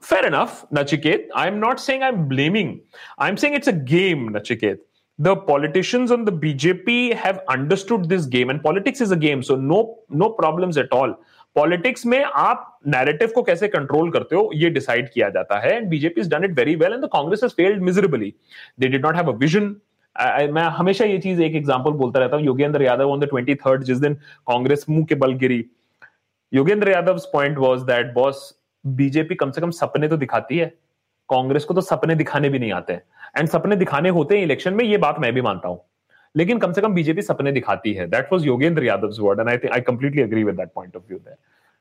[0.03, 2.81] fair enough nachiket i'm not saying i'm blaming
[3.19, 4.78] i'm saying it's a game nachiket
[5.19, 9.57] the politicians on the BJP have understood this game, and politics is a game, so
[9.57, 11.15] no no problems at all.
[11.57, 15.89] Politics में आप narrative को कैसे control करते हो ये decide किया जाता है and
[15.89, 18.32] BJP is done it very well and the Congress has failed miserably
[18.81, 19.74] they did not have a vision
[20.16, 23.84] मैं हमेशा ये चीज़ एक एग्ज़ाम्पल बोलता रहता हूँ, Yogendra Yadav on the twenty third
[23.84, 24.14] जिस दिन
[24.48, 25.64] कांग्रेस मुँह के बल गिरी।
[26.52, 28.54] Yogendra Yadav point was that boss
[28.86, 30.66] BJP कम से कम सपने तो दिखाती है।
[31.30, 32.94] कांग्रेस को तो सपने दिखाने भी नहीं आते
[33.38, 35.82] एंड सपने दिखाने होते हैं इलेक्शन में, ये बात मैं भी मानता हूँ।
[36.36, 39.58] लेकिन कम से कम बीजेपी सपने दिखाती है। That was Yogendra Yadav word and I
[39.58, 41.38] think I completely agree with that point of view that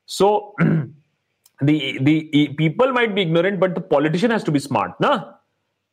[0.08, 0.28] so
[1.60, 2.12] the the
[2.58, 4.92] people might be ignorant, but the politician has to be smart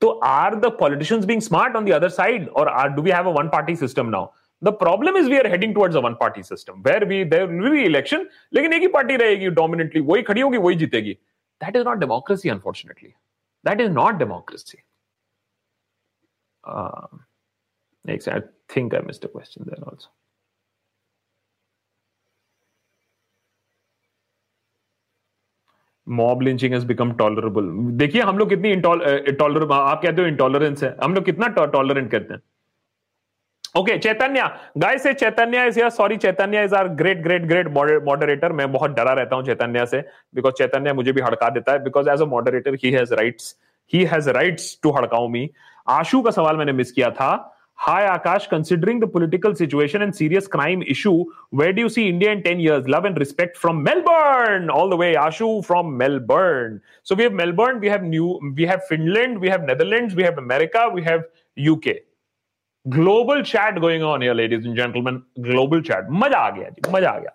[0.03, 3.27] so are the politicians being smart on the other side or are, do we have
[3.27, 4.31] a one party system now
[4.63, 7.77] the problem is we are heading towards a one party system where we there will
[7.79, 8.25] be election
[8.55, 11.13] लेकिन एक ही party रहेगी डोमिनेटली वही खड़ी होगी वही जीतेगी
[11.65, 13.09] that is not democracy unfortunately
[13.67, 14.83] that is not democracy
[16.65, 17.07] uh,
[18.09, 20.09] I think I missed a question there also.
[26.08, 30.96] Mob lynching has become tolerable देखिए, हम लोग कितनी टॉलरेबल आप कहते हो इंटॉलरेंस है,
[31.04, 32.42] हम लोग कितना टॉलरेंट करते हैं।
[33.76, 37.68] Okay Chaitanya guy say Chaitanya is या sorry Chaitanya is are great great great
[38.06, 40.00] moderator मैं बहुत डरा रहता हूँ चैतन्य से
[40.36, 43.56] बिकॉज़ चैतन्य मुझे भी हड़का देता है because as a moderator he has rights
[43.94, 45.50] he has rights to हड़काऊ me.
[45.90, 47.30] Ashu का सवाल मैंने मिस किया था
[47.77, 52.31] Hi Akash, considering the political situation and serious crime issue, where do you see India
[52.31, 52.87] in 10 years?
[52.87, 55.15] Love and respect from Melbourne, all the way.
[55.15, 56.81] Ashu from Melbourne.
[57.03, 60.39] So we have Melbourne, we have New, we have Finland, we have Netherlands, we have
[60.39, 61.25] America, we have
[61.59, 61.97] UK.
[62.89, 67.11] global chat going on here ladies and gentlemen global chat मजा आ गया जी मजा
[67.11, 67.31] आ गया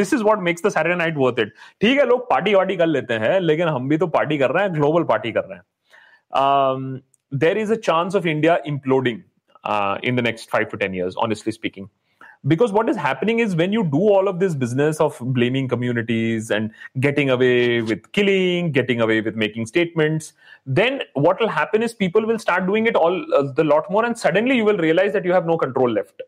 [0.00, 1.48] this is what makes the Saturday night worth it
[1.80, 4.64] ठीक है लोग party वार्टी कर लेते हैं लेकिन हम भी तो पार्टी कर रहे
[4.64, 5.64] हैं ग्लोबल पार्टी कर रहे हैं
[6.42, 6.86] um,
[7.44, 9.20] there is a chance of India imploding
[9.63, 11.89] uh, in the next five to ten years honestly speaking
[12.45, 16.51] because what is happening is when you do all of this business of blaming communities
[16.51, 20.33] and getting away with killing getting away with making statements
[20.65, 24.05] then what will happen is people will start doing it all uh, the lot more
[24.05, 26.21] and suddenly you will realize that you have no control left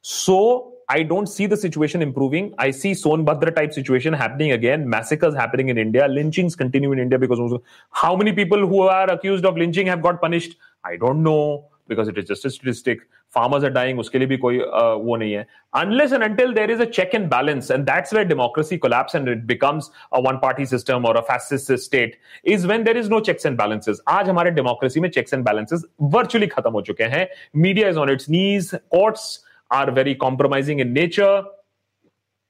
[0.00, 2.54] so I don't see the situation improving.
[2.58, 4.86] I see Sonbhadra type situation happening again.
[4.86, 6.06] Massacres happening in India.
[6.06, 7.58] Lynchings continue in India because
[7.90, 10.56] how many people who are accused of lynching have got punished?
[10.84, 13.02] I don't know because it is just statistic
[13.34, 16.82] farmers are dying उसके लिए भी कोई वो नहीं है unless and until there is
[16.82, 20.66] a check and balance and that's where democracy collapse and it becomes a one party
[20.66, 22.18] system और a fascist state
[22.54, 25.84] is when there is no checks and balances आज हमारे democracy में checks and balances
[26.14, 30.92] virtually खत्म हो चुके हैं। Media is on its knees courts are very compromising in
[30.92, 31.42] nature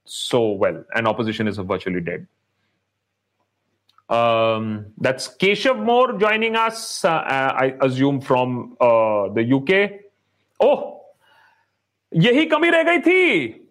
[0.08, 2.26] so well and opposition is virtually dead
[4.08, 10.00] Um, that's Keshav Moore joining us, uh, I assume from uh, the UK.
[10.60, 10.90] Oh,
[12.14, 13.20] यही कमी रह गई थी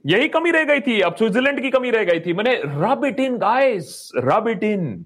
[0.05, 3.19] यही कमी रह गई थी अब स्विट्जरलैंड की कमी रह गई थी मैंने rub it
[3.19, 5.05] in guys rub it in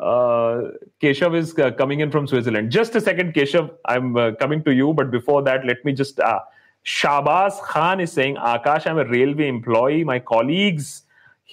[0.00, 2.70] is uh, coming in from Switzerland.
[2.70, 3.70] Just a second, Keshav.
[3.84, 6.18] I'm uh, coming to you, but before that, let me just.
[6.18, 6.40] Uh,
[6.84, 10.04] Shabaz Khan is saying, Akash, I'm a railway employee.
[10.04, 11.03] My colleagues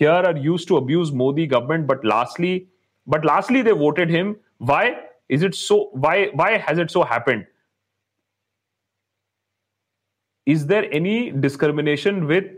[0.02, 2.68] here are used to abuse Modi government, but lastly,
[3.06, 4.36] but lastly they voted him.
[4.58, 4.86] Why
[5.30, 5.90] is it so?
[6.06, 7.46] Why why has it so happened?
[10.48, 12.50] Is there any discrimination with?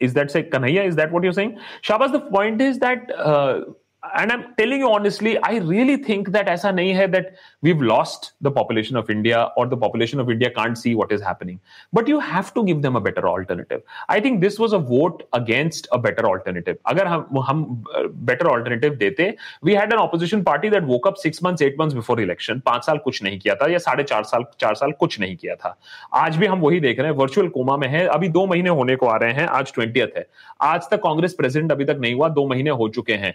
[0.00, 0.86] Is that say Kanhaiya?
[0.86, 1.58] Is that what you're saying?
[1.82, 3.60] Shabas, the point is that uh,
[4.02, 8.32] and I'm telling you honestly, I really think that aisa nahi hai that we've lost
[8.40, 11.60] the population of India or the population of India can't see what is happening.
[11.92, 13.82] But you have to give them a better alternative.
[14.08, 16.78] I think this was a vote against a better alternative.
[16.84, 21.40] Hum, hum uh, better alternative dete, we had an opposition party that woke up six
[21.40, 22.60] months, eight months before election.
[22.66, 25.54] पाँच साल कुछ नहीं किया था या साढ़े चार साल चार साल कुछ नहीं किया
[25.54, 25.76] था
[26.24, 28.96] आज भी हम वही देख रहे हैं वर्चुअल कोमा में है अभी दो महीने होने
[28.96, 30.26] को आ रहे हैं आज ट्वेंटी है
[30.72, 33.34] आज तक कांग्रेस प्रेसिडेंट अभी तक नहीं हुआ दो महीने हो चुके हैं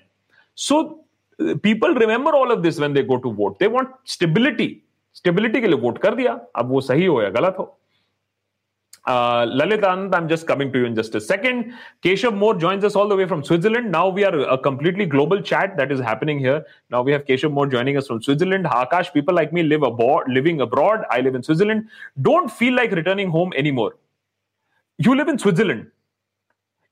[0.57, 0.83] So
[1.41, 4.77] people remember all of this when they go to vote they want stability
[5.15, 7.79] stability के लिए वोट कर दिया अब वो सही हो या गलत हो
[9.05, 11.75] Uh, Lalit Anand, I'm just coming to you in just a second.
[12.05, 13.91] Keshav Moore joins us all the way from Switzerland.
[13.91, 16.65] Now we are a completely global chat that is happening here.
[16.89, 18.65] Now we have Keshav Moore joining us from Switzerland.
[18.67, 21.05] Akash, people like me live abroad, living abroad.
[21.11, 21.89] I live in Switzerland.
[22.21, 23.97] Don't feel like returning home anymore.
[24.99, 25.91] You live in Switzerland.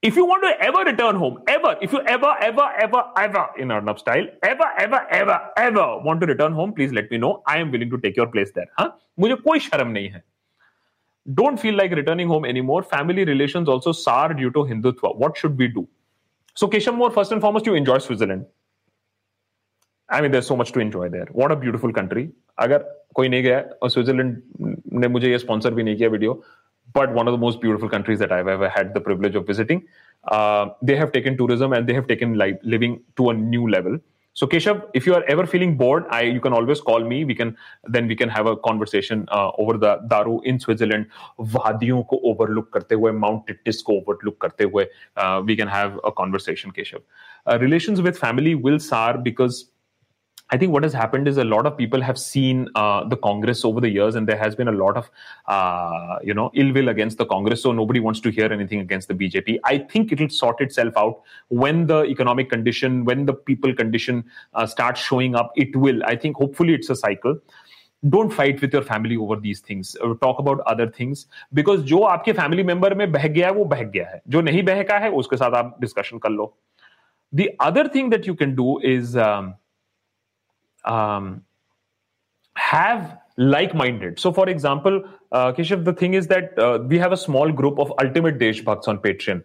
[0.05, 3.71] If you want to ever return home, ever, if you ever, ever, ever, ever, in
[3.71, 7.43] Arnab style, ever, ever, ever, ever want to return home, please let me know.
[7.47, 8.69] I am willing to take your place there.
[8.79, 8.91] Huh?
[9.19, 10.23] मुझे कोई शर्म नहीं है.
[11.35, 12.83] Don't feel like returning home anymore.
[12.83, 15.15] Family relations also sour due to Hindutva.
[15.17, 15.87] What should we do?
[16.55, 18.47] So, Keshav Moore, first and foremost, you enjoy Switzerland.
[20.09, 21.29] I mean, there's so much to enjoy there.
[21.33, 22.31] What a beautiful country.
[22.59, 22.85] अगर
[23.15, 24.43] कोई नहीं गया और Switzerland
[25.03, 26.43] ने मुझे ये sponsor भी नहीं किया video
[26.93, 29.87] but one of the most beautiful countries that I've ever had the privilege of visiting.
[30.25, 33.99] Uh, they have taken tourism and they have taken like living to a new level.
[34.33, 37.25] So Keshav, if you are ever feeling bored, I you can always call me.
[37.25, 41.07] We can then we can have a conversation uh, over the Daru in Switzerland.
[41.41, 44.87] वादियों को overlook करते हुए, Mount Titis को overlook करते हुए,
[45.17, 47.03] uh, we can have a conversation, Keshav.
[47.47, 49.71] Uh, relations with family will sour because
[50.53, 53.65] I think what has happened is a lot of people have seen uh, the Congress
[53.65, 55.09] over the years, and there has been a lot of,
[55.47, 57.63] uh, you know, ill will against the Congress.
[57.63, 59.59] So nobody wants to hear anything against the BJP.
[59.63, 64.25] I think it'll sort itself out when the economic condition, when the people condition
[64.55, 65.53] uh, starts showing up.
[65.55, 66.03] It will.
[66.05, 67.41] I think hopefully it's a cycle.
[68.05, 72.33] Don't fight with your family over these things talk about other things because जो आपके
[72.33, 75.37] family member में बह गया है वो बह गया है जो नहीं बहका है उसके
[75.37, 76.55] साथ आप डिस्कशन कर लो
[77.35, 79.17] the other thing that you can do is
[80.85, 81.43] um,
[82.55, 84.19] have like-minded.
[84.19, 85.03] So, for example,
[85.33, 88.89] uh, Keshav, the thing is that uh, we have a small group of ultimate Deshbhakts
[88.89, 89.43] on Patreon.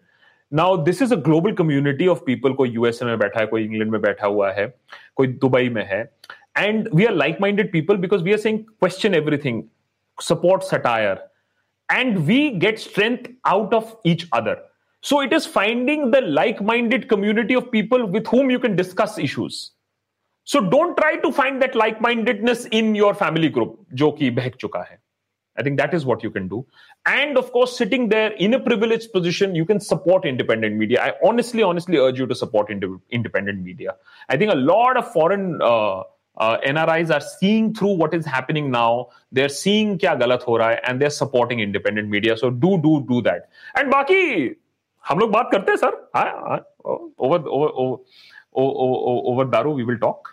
[0.52, 2.53] Now, this is a global community of people.
[2.56, 4.68] कोई USA में बैठा है, कोई England में बैठा हुआ है,
[5.15, 6.10] कोई दुबई में है,
[6.56, 9.68] and we are like-minded people because we are saying question everything,
[10.19, 11.19] support satire,
[11.89, 14.57] and we get strength out of each other.
[15.02, 19.19] So it is finding the like-minded community of people with whom you can discuss
[20.49, 20.49] issues.
[20.49, 24.85] So don't try to find that like-mindedness in your family group, jo ki behek chuka
[24.85, 24.97] hai.
[25.57, 26.65] I think that is what you can do.
[27.06, 31.02] And of course, sitting there in a privileged position, you can support independent media.
[31.02, 33.95] I honestly, honestly urge you to support ind- independent media.
[34.30, 36.03] I think a lot of foreign uh,
[36.41, 39.03] NRIs are seeing through what is happening now
[39.34, 42.49] they are seeing क्या गलत हो रहा है and they are supporting independent media so
[42.49, 43.43] do do do that
[43.77, 44.56] and बाकी
[45.10, 46.64] हम लोग बात करते हैं sir
[47.19, 48.03] over over
[49.34, 50.27] over daru we will talk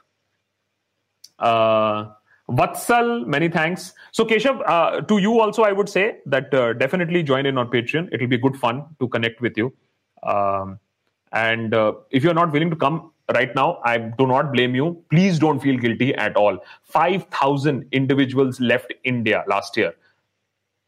[1.39, 3.93] Vatsal, many thanks.
[4.11, 7.69] So, Keshav, uh, to you also, I would say that uh, definitely join in on
[7.69, 8.09] Patreon.
[8.13, 9.73] It will be good fun to connect with you.
[10.23, 10.79] Um,
[11.33, 15.03] and uh, if you're not willing to come right now, I do not blame you.
[15.09, 16.57] Please don't feel guilty at all.
[16.83, 19.93] 5,000 individuals left India last year.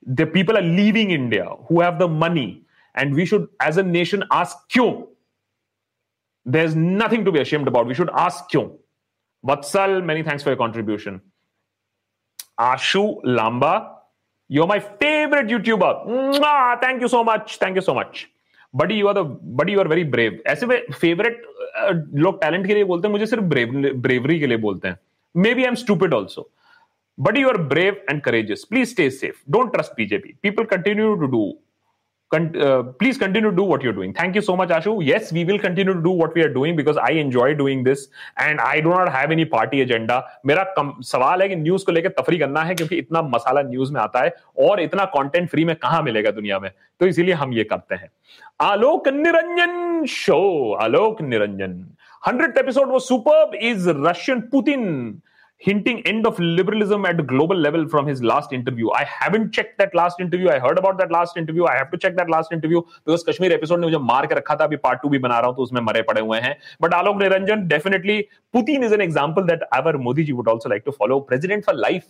[0.06, 2.64] The people are leaving India who have the money,
[2.96, 5.10] and we should, as a nation, ask Kyo.
[6.46, 7.86] There's nothing to be ashamed about.
[7.86, 8.80] We should ask Kyo.
[9.45, 11.21] Vatsal, many thanks for your contribution.
[12.59, 13.73] Ashu Lamba,
[14.51, 16.07] you're my favorite YouTuber.
[16.07, 16.81] Mwah!
[16.81, 17.59] Thank you so much.
[17.59, 18.29] Thank you so much.
[18.75, 19.19] Buddy you are the
[19.59, 21.43] buddy you are very brave ऐसे में favourite
[22.25, 23.73] लोग talent के लिए बोलते हैं मुझे सिर्फ brave
[24.07, 24.99] bravery के लिए बोलते हैं
[25.55, 26.49] maybe I am stupid also
[27.19, 31.27] but you are brave and courageous please stay safe don't trust BJP people continue to
[31.37, 31.43] do
[32.32, 34.14] Con- uh, please continue to do what you're doing.
[34.14, 35.04] Thank you so much, Ashu.
[35.04, 38.08] Yes, we will continue to do what we are doing because I enjoy doing this
[38.38, 40.22] and I do not have any party agenda.
[40.46, 43.94] मेरा कम, सवाल है कि news को लेकर तफरी करना है क्योंकि इतना मसाला न्यूज़
[43.94, 44.36] में आता है
[44.68, 48.10] और इतना कंटेंट फ्री में कहाँ मिलेगा दुनिया में तो इसीलिए हम ये करते हैं
[48.62, 50.42] Alok Niranjan show
[50.82, 51.74] Alok Niranjan
[52.28, 54.88] hundred episode वो super is Russian Putin
[55.62, 58.92] hinting end of liberalism at global level from his last interview.
[58.92, 60.50] I haven't checked that last interview.
[60.50, 61.66] I heard about that last interview.
[61.66, 64.56] I have to check that last interview because Kashmir episode ने मुझे मार के रखा
[64.56, 66.94] था। अभी part two भी बना रहा हूँ तो उसमें मरे पड़े हुए हैं। But
[66.94, 68.20] Alok Niranjan definitely
[68.54, 71.76] Putin is an example that our Modi ji would also like to follow president for
[71.76, 72.06] life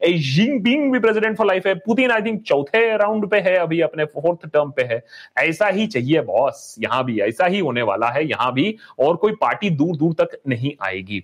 [0.00, 4.04] Jinping भी प्रेसिडेंट फॉर लाइफ है। पुतिन आई थिंक चौथे राउंड पे है अभी, अपने
[4.04, 5.02] फोर्थ टर्म पे है।
[5.38, 9.32] ऐसा ही चाहिए बॉस यहाँ भी, ऐसा ही होने वाला है। यहाँ भी और कोई
[9.40, 11.22] पार्टी दूर दूर तक नहीं आएगी।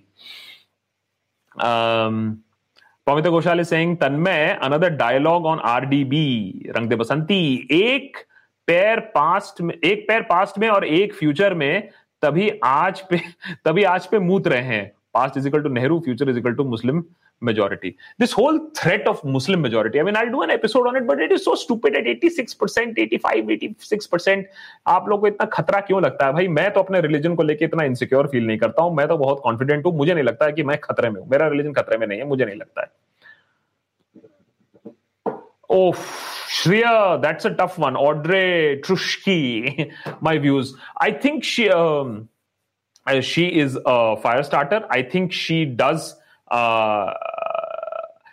[1.61, 2.37] Um,
[3.07, 3.65] Pamita Ghoshal
[3.95, 6.23] Tanmay another dialogue on R D B
[6.77, 8.17] Rang De Basanti एक
[8.67, 11.89] पैर पास्ट में एक पैर पास्ट में और एक फ्यूचर में
[12.21, 13.21] तभी आज पे
[13.65, 16.63] तभी आज पे मूत रहे हैं। Past is equal to Nehru future is equal to
[16.63, 17.03] Muslim
[17.41, 17.97] majority.
[18.17, 19.99] This whole threat of Muslim majority.
[19.99, 22.97] I mean, I'll do an episode on it, but it is so stupid at 86%,
[22.97, 24.45] 85, 86%.
[24.87, 27.65] आप लोग को इतना खतरा क्यों लगता है भाई मैं तो अपने रिलीजन को लेके
[27.65, 30.53] इतना इनसिक्योर फील नहीं करता हूँ मैं तो बहुत कॉन्फिडेंट हूँ मुझे नहीं लगता है
[30.53, 32.91] कि मैं खतरे में हूँ मेरा रिलीजन खतरे में नहीं है मुझे नहीं लगता है
[35.73, 37.95] Oh, Shreya, that's a tough one.
[37.95, 39.89] Audrey Trushki,
[40.19, 40.73] my views.
[40.97, 42.27] I think she um,
[43.21, 44.85] she is a fire starter.
[44.89, 46.15] I think she does
[46.49, 47.13] uh,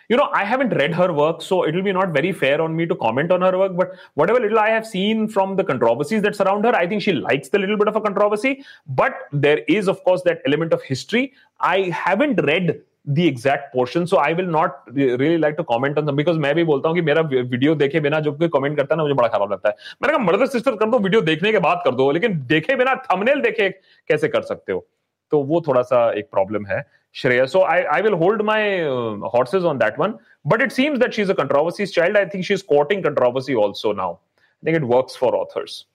[0.08, 2.76] you know, I haven't read her work, so it will be not very fair on
[2.76, 3.76] me to comment on her work.
[3.76, 7.12] But whatever little I have seen from the controversies that surround her, I think she
[7.12, 8.64] likes the little bit of a controversy.
[8.86, 11.32] But there is, of course, that element of history.
[11.60, 16.06] I haven't read the exact portion so i will not really like to comment on
[16.06, 18.94] them because मैं भी बोलता हूँ कि मेरा video देखे बिना जो कोई कमेंट करता
[18.94, 21.52] है ना मुझे बड़ा खराब लगता है मैंने कहा मर्दर सिस्टर कर दो वीडियो देखने
[21.52, 23.68] के बाद कर दो लेकिन देखे बिना थंबनेल देखे
[24.08, 24.86] कैसे कर सकते हो
[25.30, 26.80] तो वो थोड़ा सा एक प्रॉब्लम है
[27.13, 27.49] Shreya.
[27.49, 30.19] So I, I will hold my uh, horses on that one.
[30.45, 32.15] But it seems that she's a controversies child.
[32.15, 34.19] I think she's courting controversy also now.
[34.37, 35.85] I think it works for authors.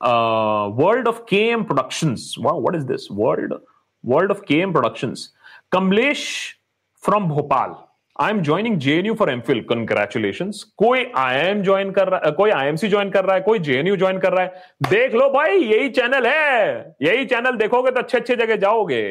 [0.00, 2.38] Uh, World of KM Productions.
[2.38, 3.10] Wow, what is this?
[3.10, 3.52] World
[4.02, 5.30] World of KM Productions.
[5.72, 6.54] Kamlesh
[6.94, 7.89] from Bhopal.
[8.21, 12.87] I am joining JNU for MPhil congratulation कोई IM join कर रहा है कोई IMC
[12.89, 16.27] join कर रहा है कोई JNU join कर रहा है देख लो भाई यही चैनल
[16.27, 19.03] है यही चैनल देखोगे तो अच्छे अच्छे जगह जाओगे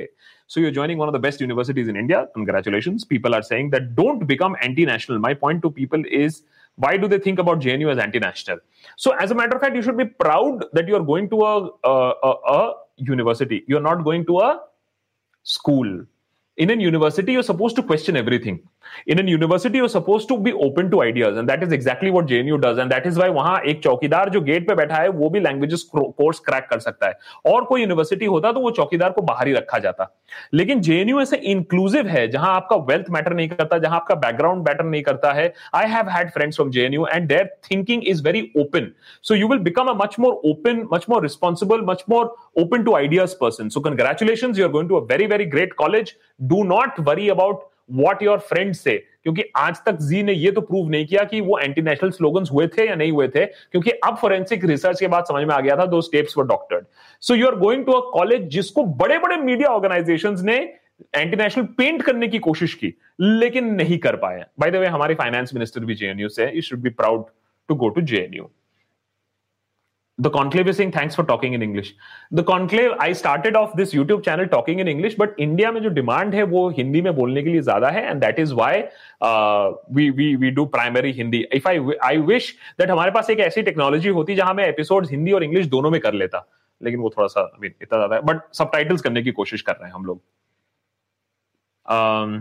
[0.46, 2.28] So you're joining one of the best universities in India.
[2.34, 3.04] Congratulations.
[3.04, 5.18] People are saying that don't become anti-national.
[5.18, 6.42] My point to people is
[6.76, 8.58] why do they think about JNU as anti-national?
[8.96, 11.70] So as a matter of fact, you should be proud that you're going to a,
[11.84, 13.64] a, a, a university.
[13.66, 14.60] You're not going to a
[15.42, 16.04] school.
[16.56, 18.60] In a university, you're supposed to question everything.
[19.07, 22.27] In an university you suppose to be open to ideas and that is exactly what
[22.27, 25.29] JNU does and that is why वहाँ एक चौकीदार जो gate पे बैठा है, वो
[25.29, 29.21] भी languages course crack कर सकता है। और कोई यूनिवर्सिटी होता तो वो चौकीदार को
[29.23, 30.07] बाहर ही रखा जाता।
[30.53, 34.83] लेकिन जेएनयू ऐसे इंक्लूसिव है, जहाँ आपका वेल्थ मैटर नहीं करता, जहाँ आपका बैकग्राउंड मैटर
[34.85, 38.91] नहीं करता है। I have had friends from JNU and their thinking is very open
[39.23, 42.95] so you will become a much more open much more responsible much more open to
[42.95, 46.13] ideas person so congratulation you are going to a very very great college
[46.43, 50.61] do not worry about what your friend say क्योंकि आज तक जी ने ये तो
[50.61, 53.91] prove नहीं किया कि वो एंटी नेशनल स्लोगन हुए थे या नहीं हुए थे, क्योंकि
[53.91, 56.85] अब फोरेंसिक रिसर्च के बाद समझ में आ गया था दो steps were doctored
[57.23, 60.57] so you are going to a college जिसको बड़े बड़े मीडिया ऑर्गेनाइजेशन ने
[61.15, 65.15] एंटी नेशनल पेंट करने की कोशिश की, लेकिन नहीं कर पाए बाय द वे हमारे
[65.15, 67.25] फाइनेंस मिनिस्टर भी जेएनयू से you should be proud
[67.69, 68.49] to go to JNU
[70.25, 71.89] the conclave is saying thanks for talking in english
[72.39, 75.91] the conclave i started off this youtube channel talking in english but india mein jo
[75.99, 78.71] demand hai wo hindi mein bolne ke liye zyada hai and that is why
[79.27, 79.67] uh,
[79.99, 81.75] we we we do primary hindi if i
[82.11, 85.71] i wish that hamare paas ek aisi technology hoti jahan main episodes hindi aur english
[85.75, 86.47] dono mein kar leta
[86.83, 88.71] लेकिन वो थोड़ा सा I mean, इतना ज़्यादा है but सब
[89.03, 90.21] करने की कोशिश कर रहे हैं हम लोग
[91.89, 92.37] um,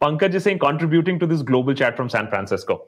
[0.00, 2.84] Pankaj is saying contributing to this global chat from San Francisco.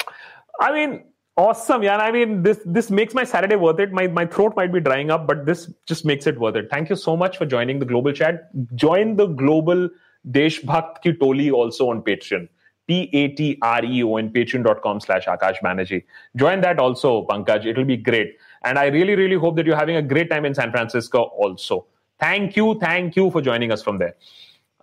[0.60, 1.04] I mean,
[1.36, 1.96] Awesome, yeah.
[1.96, 3.90] I mean, this this makes my Saturday worth it.
[3.92, 6.68] My my throat might be drying up, but this just makes it worth it.
[6.70, 8.50] Thank you so much for joining the global chat.
[8.76, 9.88] Join the global
[10.30, 12.48] Deshbhakt ki Toli also on Patreon.
[12.86, 16.04] P-A-T-R-E-O and patreon.com slash Akash Banerjee.
[16.36, 17.64] Join that also, Pankaj.
[17.64, 18.36] It'll be great.
[18.62, 21.86] And I really, really hope that you're having a great time in San Francisco also.
[22.20, 22.78] Thank you.
[22.78, 24.14] Thank you for joining us from there.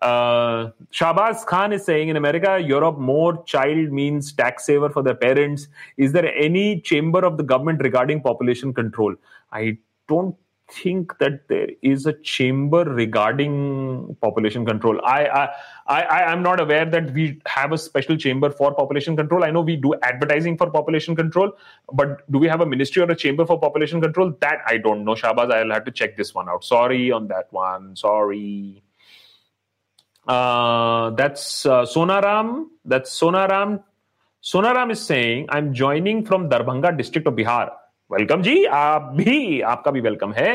[0.01, 5.15] Uh, Shabazz Khan is saying in America, Europe, more child means tax saver for their
[5.15, 5.67] parents.
[5.97, 9.15] Is there any chamber of the government regarding population control?
[9.51, 10.35] I don't
[10.71, 14.99] think that there is a chamber regarding population control.
[15.03, 15.49] I, I,
[15.87, 19.43] I, I am not aware that we have a special chamber for population control.
[19.43, 21.51] I know we do advertising for population control,
[21.93, 24.33] but do we have a ministry or a chamber for population control?
[24.39, 25.51] That I don't know, Shabazz.
[25.51, 26.63] I'll have to check this one out.
[26.63, 27.95] Sorry on that one.
[27.95, 28.81] Sorry.
[30.26, 32.66] Uh, that's uh, Sonaram.
[32.84, 33.82] That's Sonaram.
[34.44, 37.70] Sonaram is saying, I'm joining from Darbhanga district of Bihar.
[38.10, 40.50] Welcome जी आप भी आपका भी welcome है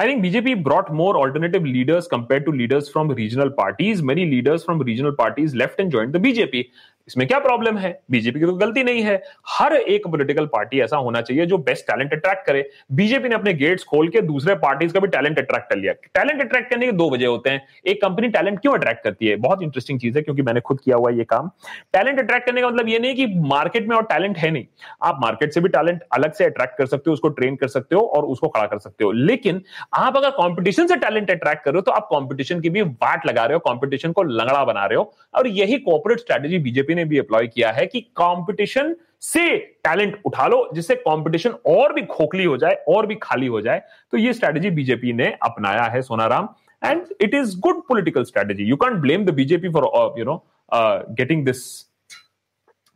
[0.00, 4.64] I think BJP brought more alternative leaders compare to leaders from regional parties many leaders
[4.64, 6.64] from regional parties left and join the BJP
[7.09, 7.89] इसमें क्या problem है?
[8.11, 11.85] BJP की तो गलती नहीं है। हर एक पॉलिटिकल पार्टी ऐसा होना चाहिए जो बेस्ट
[11.87, 15.69] टैलेंट अट्रैक्ट करे। बीजेपी ने अपने गेट्स खोल के दूसरे पार्टीज़ का भी टैलेंट अट्रैक्ट
[15.69, 19.03] कर लिया। टैलेंट अट्रैक्ट करने के दो वजह होते हैं। एक कंपनी टैलेंट क्यों अट्रैक्ट
[19.03, 19.35] करती है?
[19.37, 21.49] बहुत इंटरेस्टिंग चीज़ है क्योंकि मैंने खुद किया हुआ ये काम।
[21.93, 24.65] टैलेंट अट्रैक्ट करने का मतलब ये नहीं कि मार्केट में और टैलेंट है नहीं।
[25.03, 27.95] आप मार्केट से भी टैलेंट अलग से अट्रैक्ट कर सकते हो, उसको ट्रेन कर सकते
[27.95, 29.61] हो और उसको खड़ा कर सकते हो। लेकिन
[29.95, 33.25] आप अगर कॉम्पिटिशन से टैलेंट अट्रैक्ट कर रहे हो तो आप कॉम्पिटिशन की भी वाट
[33.27, 37.05] लगा रहे हो कॉम्पिटिशन को लंगड़ा बना रहे हो। और यही कॉर्पोरेट स्ट्रेटेजी बीजेपी ने
[37.05, 42.43] भी अप्लाई किया है कि कंपटीशन से टैलेंट उठा लो, जिससे कंपटीशन और भी खोखली
[42.43, 43.81] हो जाए, और भी खाली हो जाए।
[44.11, 46.47] तो ये स्ट्रैटेजी बीजेपी ने अपनाया है, Sonaram.
[46.81, 49.83] And it is good political strategy you can't blame the BJP for
[50.19, 51.63] you know getting this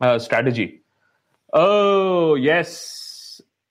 [0.00, 0.64] strategy
[2.40, 2.70] yes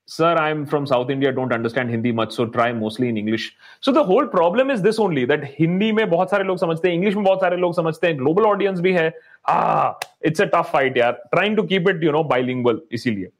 [0.05, 3.55] sir i'm from south india don't understand hindi much so try mostly in english.
[3.79, 6.95] So the whole problem is this only that hindi mein bahut sare log samajhte hain
[6.99, 9.11] english mein bahut sare log samajhte hain global audience bhi hai
[9.53, 13.31] ah it's a tough fight yaar trying to keep it you know bilingual isliye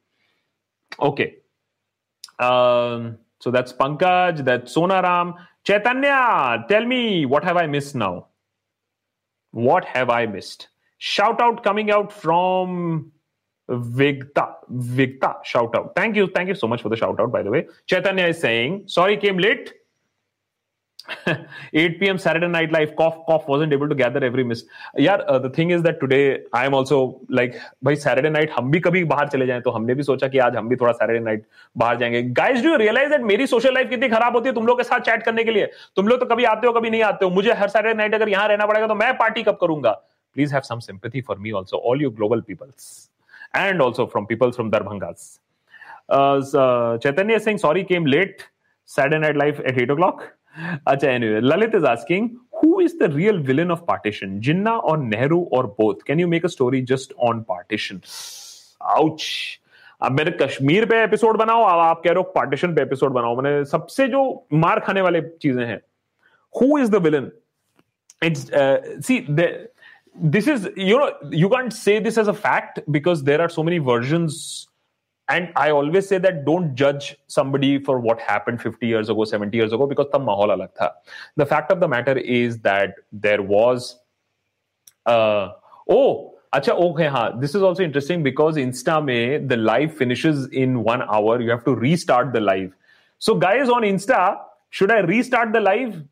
[1.00, 1.36] okay.
[2.40, 5.36] Um, so that's pankaj that's sonaram.
[5.64, 8.28] Chaitanya tell me what have i missed now?
[9.52, 10.70] What have i missed?
[10.98, 13.12] Shout out coming out from
[13.70, 15.96] Vigta, Vigta, shout out.
[15.96, 17.68] Thank you, thank you so much for the shout out, by the way.
[17.86, 19.74] Chaitanya is saying, sorry, came late.
[21.74, 22.18] 8 p.m.
[22.18, 24.64] Saturday Night Live, cough, cough, wasn't able to gather every miss.
[24.98, 28.80] Uh, the thing is that today I am also like, भाई Saturday night हम भी
[28.80, 31.42] कभी बाहर चले जाएँ तो हमने भी सोचा कि आज हम भी थोड़ा Saturday night
[31.78, 32.24] बाहर जाएँगे.
[32.34, 34.84] Guys, do you realize that मेरी social life कितनी खराब होती है तुम लोग के
[34.84, 35.66] साथ चैट करने के लिए?
[35.96, 37.32] तुम लोग तो कभी आते हो कभी नहीं आते हो.
[37.32, 40.02] मुझे हर Saturday night अगर यहाँ रहना पड़ेगा तो मैं पार्टी कब करूँगा?
[40.38, 43.13] Please have some sympathy for me also, all you global peoples.
[43.54, 45.40] And also from people from Darbhangas.
[46.10, 48.48] Uh, so uh, Chaitanya is saying, sorry, came late.
[48.86, 50.34] Saturday Night Live at 8 o'clock.
[50.88, 54.42] Acha, anyway, Lalit is asking, who is the real villain of partition?
[54.42, 56.04] Jinnah or Nehru or both?
[56.06, 58.02] Can you make a story just on partition?
[58.82, 59.60] Ouch.
[60.04, 63.36] अब मेरे कश्मीर पे episode बनाओ अब आप कह रहे हो partition पे एपिसोड बनाओ
[63.42, 64.24] मैंने सबसे जो
[64.64, 65.80] मार खाने वाले चीज़ें हैं
[66.60, 67.30] who is the villain
[68.26, 68.50] it's
[69.08, 69.20] see
[70.16, 73.64] this is you know you can't say this as a fact because there are so
[73.64, 74.68] many versions
[75.30, 79.58] and i always say that don't judge somebody for what happened 50 years ago 70
[79.58, 80.92] years ago because tha
[81.36, 84.00] the fact of the matter is that there was
[85.06, 85.50] uh
[85.90, 87.32] oh okay, ha.
[87.32, 91.42] This is also interesting because Insta mein the live finishes in one hour.
[91.42, 92.76] You have to restart the live.
[93.18, 94.38] So, guys on Insta,
[94.70, 96.04] should I restart the live?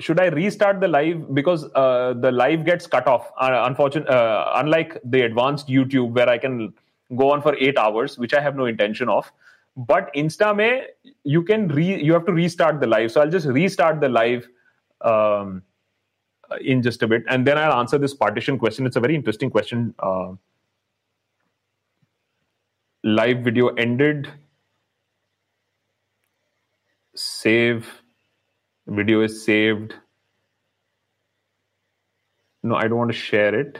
[0.00, 3.30] Should I restart the live because uh, the live gets cut off?
[3.38, 6.72] Uh, unfortunately, uh, unlike the advanced YouTube where I can
[7.16, 9.30] go on for eight hours, which I have no intention of.
[9.76, 10.82] But Insta me,
[11.24, 13.12] you can re you have to restart the live.
[13.12, 14.48] So I'll just restart the live
[15.00, 15.62] um,
[16.60, 18.86] in just a bit, and then I'll answer this partition question.
[18.86, 19.94] It's a very interesting question.
[19.98, 20.32] Uh,
[23.04, 24.28] live video ended.
[27.14, 27.99] Save
[28.89, 29.93] video is saved
[32.63, 33.79] no i don't want to share it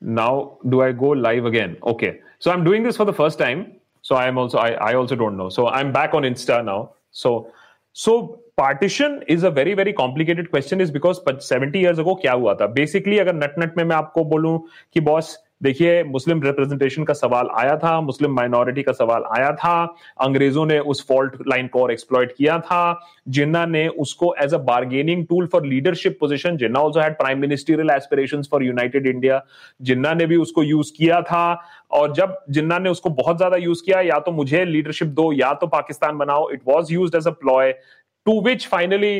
[0.00, 3.66] now do i go live again okay so i'm doing this for the first time
[4.02, 5.48] So I'm also I, I also don't know.
[5.48, 6.94] So I'm back on Insta now.
[7.10, 7.52] So
[7.92, 12.54] so partition is a very very complicated question is because 70 years ago क्या हुआ
[12.54, 14.58] था basically अगर नट नट में मैं आपको बोलूं
[14.94, 19.83] कि boss देखिए, मुस्लिम रिप्रेजेंटेशन का सवाल आया था, मुस्लिम माइनॉरिटी का सवाल आया था।
[20.21, 22.99] अंग्रेज़ों ने उस फॉल्ट लाइन को और एक्सप्लॉइट किया था।
[23.29, 27.89] जिन्ना ने उसको as a bargaining tool for leadership position Jinnah also had prime ministerial
[27.91, 29.41] aspirations for united India
[29.81, 31.61] Jinnah ने भी उसको यूज़ किया था।
[31.91, 35.53] और जब जिन्ना ने उसको बहुत ज़्यादा यूज़ किया, या तो मुझे लीडरशिप दो, या
[35.53, 37.71] तो पाकिस्तान बनाओ it was use as a ploy
[38.25, 39.17] to which finally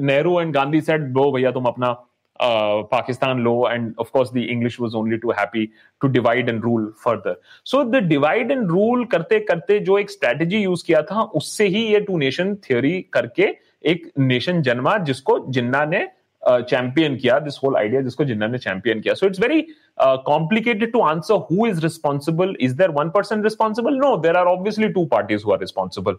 [0.00, 1.92] Nehru and Gandhi set दो भैया, तुम अपना
[2.40, 6.64] uh, Pakistan law, and of course the English was only too happy to divide and
[6.64, 7.36] rule further.
[7.64, 11.84] So the divide and rule करते करते जो एक strategy use किया था उससे ही
[11.92, 13.48] ये two nation theory करके
[13.86, 16.06] एक nation जन्मा जिसको जिन्ना ने
[16.48, 19.60] चैंपियन किया दिस होल आइडिया जिसको जिन्ना ने चैंपियन किया so it's very
[20.00, 24.88] complicated to answer who is responsible is there one person responsible no there are obviously
[24.88, 26.16] two parties who are responsible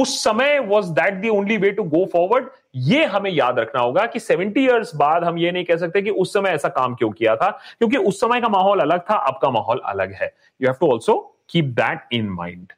[0.00, 4.04] उस समय was that the only way to go forward ये हमें याद रखना होगा
[4.06, 7.10] कि 70 years बाद हम ये नहीं कह सकते कि उस समय ऐसा काम क्यों
[7.10, 10.68] किया था, क्योंकि उस समय का माहौल अलग था, अब का माहौल अलग है। You
[10.68, 11.16] have to also
[11.50, 12.72] keep that in mind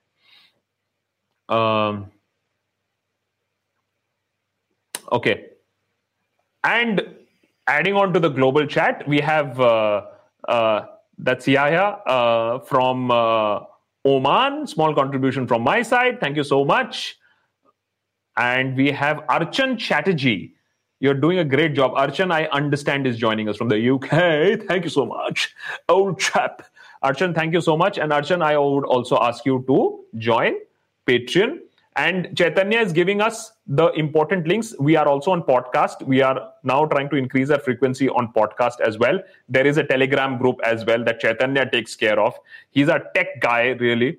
[5.12, 5.49] okay
[6.64, 7.02] And
[7.66, 10.02] adding on to the global chat, we have uh,
[10.48, 10.86] uh,
[11.18, 13.60] that's Yahya uh, from uh,
[14.04, 14.66] Oman.
[14.66, 16.20] Small contribution from my side.
[16.20, 17.16] Thank you so much.
[18.36, 20.54] And we have Archan Chatterjee.
[21.00, 21.92] You're doing a great job.
[21.92, 24.60] Archan, I understand, is joining us from the UK.
[24.68, 25.54] Thank you so much.
[25.88, 26.62] Old chap.
[27.02, 27.96] Archan, thank you so much.
[27.96, 30.56] And Archan, I would also ask you to join
[31.06, 31.60] Patreon
[32.00, 34.74] and Chaitanya is giving us the important links.
[34.78, 36.02] We are also on podcast.
[36.12, 39.18] We are now trying to increase our frequency on podcast as well.
[39.48, 42.38] There is a Telegram group as well that Chaitanya takes care of.
[42.70, 44.18] He's a tech guy, really.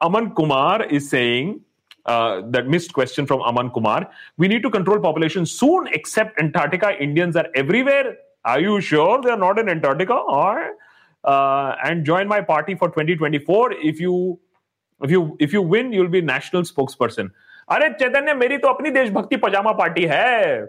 [0.00, 1.60] Aman Kumar is saying,
[2.06, 4.08] uh, that missed question from Aman Kumar.
[4.36, 6.92] We need to control population soon, except Antarctica.
[7.02, 8.16] Indians are everywhere.
[8.44, 10.14] Are you sure they're not in Antarctica?
[10.14, 10.76] Or,
[11.24, 14.38] uh, and join my party for 2024 if you
[15.03, 17.29] if you if you win you'll be national spokesperson
[17.71, 20.67] अरे चैतन्य मेरी तो अपनी देशभक्ति पजामा party है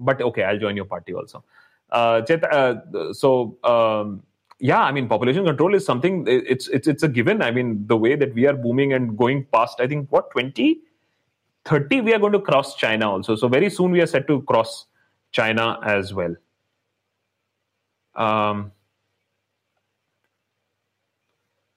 [0.00, 1.44] but okay i'll join your party also
[1.90, 4.22] uh, Chet, uh, so um,
[4.58, 7.96] yeah i mean population control is something it's it's it's a given i mean the
[7.96, 10.78] way that we are booming and going past i think what 20
[11.64, 14.40] 30 we are going to cross china also so very soon we are set to
[14.42, 14.86] cross
[15.32, 16.34] china as well
[18.14, 18.72] um,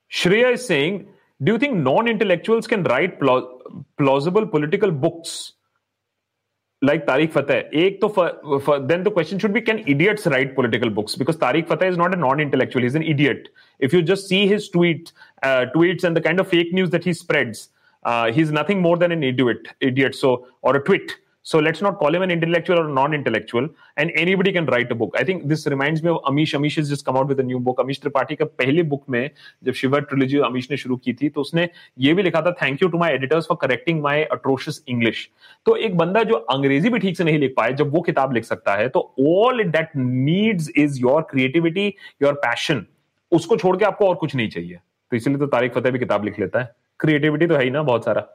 [0.09, 1.07] shreya is saying
[1.42, 3.20] do you think non-intellectuals can write
[3.98, 5.52] plausible political books
[6.82, 7.64] like Tariq Fateh?
[7.72, 11.14] Ek to for, for, then the question should be: Can idiots write political books?
[11.14, 13.48] Because Tariq Fateh is not a non-intellectual; he's an idiot.
[13.78, 17.04] If you just see his tweet, uh, tweets and the kind of fake news that
[17.04, 17.68] he spreads,
[18.04, 19.68] uh, he's nothing more than an idiot.
[19.80, 20.14] Idiot.
[20.14, 21.12] So or a twit.
[21.46, 23.68] So let's not call him an intellectual or non-intellectual.
[23.96, 25.14] And anybody can write a book.
[25.16, 26.54] I think this reminds me of Amish.
[26.58, 27.82] Amish has just come out with a new book.
[27.82, 29.30] Amish Tripathi का पहले book में
[29.64, 31.68] जब शिवर trilogy Amish ने शुरू की थी तो उसने
[32.06, 35.28] ये भी लिखा था thank you to my editors for correcting my atrocious English
[35.66, 38.44] तो एक बंदा जो अंग्रेज़ी भी ठीक से नहीं लिख पाए, जब वो किताब लिख
[38.44, 41.86] सकता है तो all that needs is your creativity
[42.22, 42.84] your passion
[43.32, 44.78] उसको छोड़ के आपको और कुछ नहीं चाहिए
[45.10, 47.82] तो इसलिए तो तारिक फतेह भी किताब लिख लेता है क्रिएटिविटी तो है ही ना,
[47.82, 48.26] बहुत सारा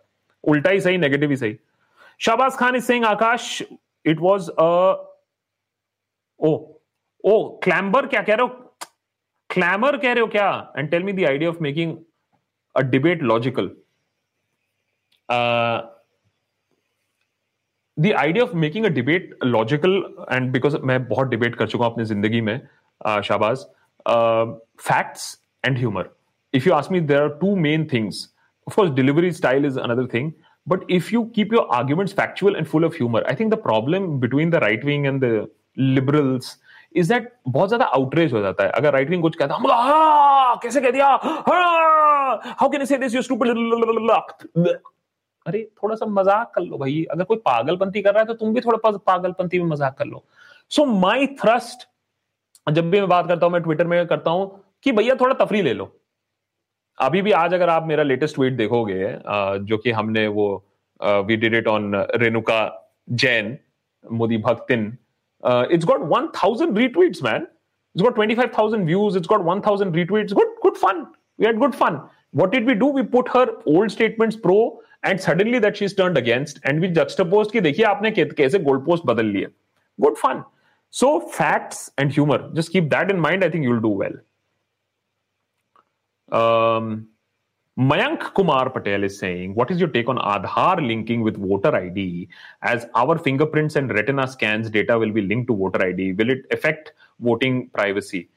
[0.43, 1.57] उल्टा ही सही नेगेटिव ही सही
[2.20, 3.62] Shabazz Khan is saying, Akash,
[4.04, 4.96] it was a.
[6.38, 6.80] Oh,
[7.24, 8.56] oh, clamber क्या कह रहे हो?
[9.50, 10.74] Clamor कह रहे हो क्या?
[10.76, 12.04] And tell me the idea of making
[12.74, 13.70] a debate logical.
[15.28, 15.82] Uh,
[17.96, 21.92] the idea of making a debate logical and because मैं बहुत debate कर चुका हूं
[21.92, 22.60] अपनी जिंदगी में
[23.06, 23.64] uh, Shahbaz
[24.06, 26.04] uh, facts and humor
[26.52, 28.20] if you ask me there are two main things
[28.66, 30.32] of course delivery style is another thing
[30.67, 34.19] But if you keep your arguments factual and full of humor, I think the problem
[34.19, 35.47] between the right wing and the
[35.97, 36.57] liberals
[36.97, 40.57] is that बहुत ज़्यादा outrage हो जाता है। अगर right wing कुछ कहता है हाँ,
[40.63, 41.07] कैसे कह दिया?
[42.59, 43.49] How can say this you stupid
[45.45, 48.53] अरे थोड़ा सा मज़ाक कर लो भाई। अगर कोई पागलपंती कर रहा है तो तुम
[48.53, 50.23] भी थोड़ा पागलपंती में मज़ाक कर लो।
[50.71, 51.87] सो माई थ्रस्ट
[52.71, 55.61] जब भी मैं बात करता हूँ मैं ट्विटर में करता हूँ कि भैया थोड़ा तफरी
[55.61, 55.91] ले लो।
[56.97, 59.05] अभी भी आज अगर आप मेरा लेटेस्ट ट्वीट देखोगे
[59.65, 60.47] जो कि हमने वो
[60.99, 62.59] we did it on Renuka
[63.09, 63.57] Jain,
[64.05, 64.85] Modi Bhaktin
[65.71, 69.61] it's got one thousand retweet man it's got twenty five thousand views it's got one
[69.67, 71.01] thousand retweet good good fun
[71.39, 71.99] we had good fun
[72.35, 74.57] what it we do we put her old statement pro
[75.05, 79.05] and suddenly that she's turn against and we juxtapose की देखिए आपने कैसे goal post
[79.05, 79.47] बदल लिए।
[79.99, 80.43] Good fun
[80.93, 84.19] so facts and humour just keep that in mind I think you'll do well
[86.31, 87.07] Um,
[87.79, 92.27] Mayank Kumar Patel is saying, What is your take on Aadhaar linking with voter ID?
[92.61, 96.45] As our fingerprints and retina scans data will be linked to voter ID, will it
[96.51, 98.29] affect voting privacy?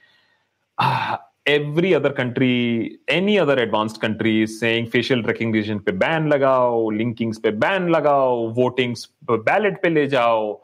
[0.79, 1.17] Uh,
[1.47, 7.43] every other country, any other advanced country is saying facial recognition pe ban lagao, linkings
[7.43, 10.61] pe ban lagao, votings ballot pe le jao.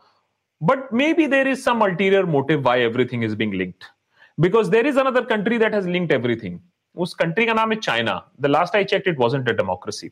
[0.60, 3.84] But maybe there is some ulterior motive why everything is being linked.
[4.38, 6.60] Because there is another country that has linked everything.
[6.96, 10.10] उस country का नाम है China the last I check it wasn't a democracy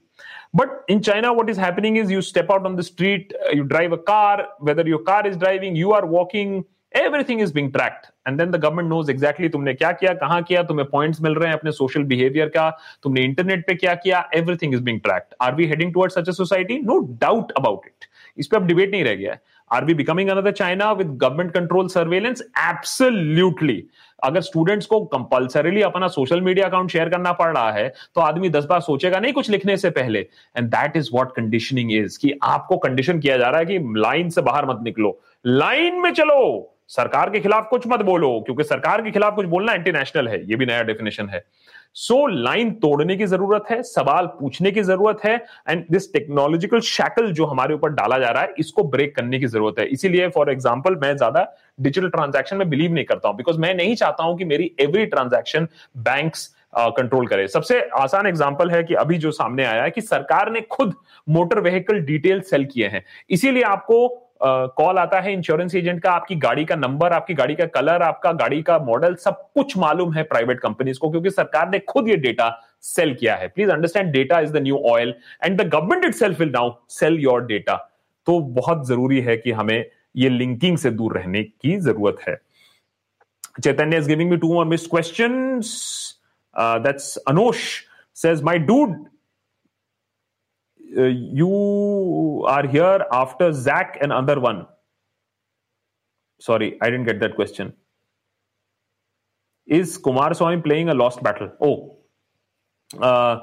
[0.56, 3.96] but in China what is happening is you step out on the street you drive
[3.96, 6.62] a car whether your car is driving you are walking
[6.96, 10.62] everything is being tracked and then the government knows exactly तुमने क्या किया, कहाँ किया,
[10.62, 12.70] तुम्हें points मिल रहे हैं अपने social behaviour का,
[13.02, 16.32] तुमने इंटरनेट पे क्या किया everything is being tracked are we heading toward such a
[16.32, 19.40] society no doubt about it इस पर अब डिबेट नहीं रह गया है.
[19.70, 23.82] Are we becoming another China with government control surveillance absolutely
[24.22, 28.48] अगर स्टूडेंट्स को कंपल्सरीली अपना सोशल मीडिया अकाउंट शेयर करना पड़ रहा है तो आदमी
[28.48, 30.20] दस बार सोचेगा, नहीं, कुछ लिखने से पहले.
[30.56, 34.30] And that is what conditioning is कि आपको कंडीशन किया जा रहा है कि लाइन
[34.30, 39.02] से बाहर मत निकलो। लाइन में चलो। सरकार के खिलाफ कुछ मत बोलो क्योंकि सरकार
[39.02, 41.44] के खिलाफ कुछ बोलना इंटरनेशनल है ये भी नया डेफिनेशन है।
[41.94, 45.34] सो so, लाइन तोड़ने की ज़रूरत है सवाल पूछने की ज़रूरत है
[45.68, 49.46] एंड दिस टेक्नोलॉजिकल शैकल जो हमारे ऊपर डाला जा रहा है इसको ब्रेक करने की
[49.46, 51.46] ज़रूरत है। इसीलिए फॉर एग्ज़ाम्पल मैं ज़्यादा
[51.80, 55.06] डिजिटल ट्रांजेक्शन में बिलीव नहीं करता हूँ बिकॉज़ मैं नहीं चाहता हूँ कि मेरी एवरी
[55.06, 56.32] ट्रांजेक्शन बैंक
[56.76, 60.60] कंट्रोल करे। सबसे आसान एग्ज़ाम्पल है कि अभी जो सामने आया है कि सरकार ने
[60.70, 60.94] खुद
[61.28, 64.06] मोटर व्हीकल डिटेल सेल किए हैं। इसीलिए आपको
[64.40, 68.32] कॉल आता है इंश्योरेंस एजेंट का, आपकी गाड़ी का नंबर आपकी गाड़ी का कलर आपका
[68.32, 72.16] गाड़ी का मॉडल सब कुछ मालूम है प्राइवेट कंपनीज़ को, क्योंकि सरकार ने खुद ये
[72.16, 72.50] डेटा
[72.82, 76.50] सेल किया है। Please understand data is the new oil and the government itself will
[76.50, 77.76] now sell your data
[78.26, 79.84] तो बहुत ज़रूरी है कि हमें
[80.16, 82.40] ये लिंकिंग से दूर रहने की ज़रूरत है।
[83.62, 85.60] Chaitanya is giving me two more miss question
[86.56, 87.66] that's Anosh
[88.16, 88.94] says, my dude
[90.97, 94.67] uh, you are here after Zach and other one.
[96.39, 97.73] Sorry, I didn't get that question.
[99.65, 101.51] Is Kumar Swamy playing a lost battle?
[101.61, 101.97] Oh,
[102.99, 103.39] uh,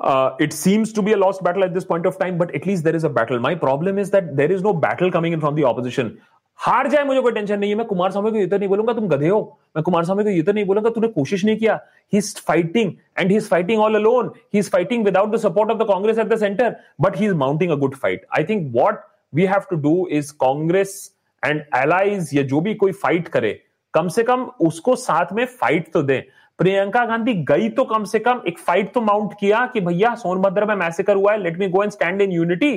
[0.00, 2.66] uh, it seems to be a lost battle at this point of time, but at
[2.66, 3.38] least there is a battle.
[3.38, 6.16] My problem is that there is no battle coming in from the opposition.
[6.56, 8.92] हार जाए मुझे कोई tension नहीं है मैं कुमार स्वामी को ये तो नहीं बोलूंगा
[8.94, 9.40] तुम गधे हो
[9.75, 11.79] मैं कुमार स्वामी को ये तो नहीं बोलूँगा, तूने कोशिश नहीं किया।
[12.13, 15.71] He is fighting and he is fighting all alone he is fighting without the support
[15.71, 18.71] of the Congress at the centre but he is mounting a good fight I think
[18.75, 18.99] what
[19.33, 20.95] we have to do is Congress
[21.43, 23.59] and allies या जो भी कोई fight करे,
[23.93, 26.23] कम से कम उसको साथ में fight तो दे।
[26.59, 30.65] प्रियंका गांधी गई तो कम से कम एक फाइट तो माउंट किया कि भैया, सोनभद्र
[30.65, 32.75] में मैसेकर हुआ है let me go and stand in unity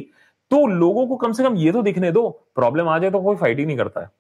[0.51, 3.37] तो लोगों को कम से कम ये तो दिखने दो प्रॉब्लम आ जाए तो कोई
[3.37, 4.11] फाइटिंग नहीं करता है।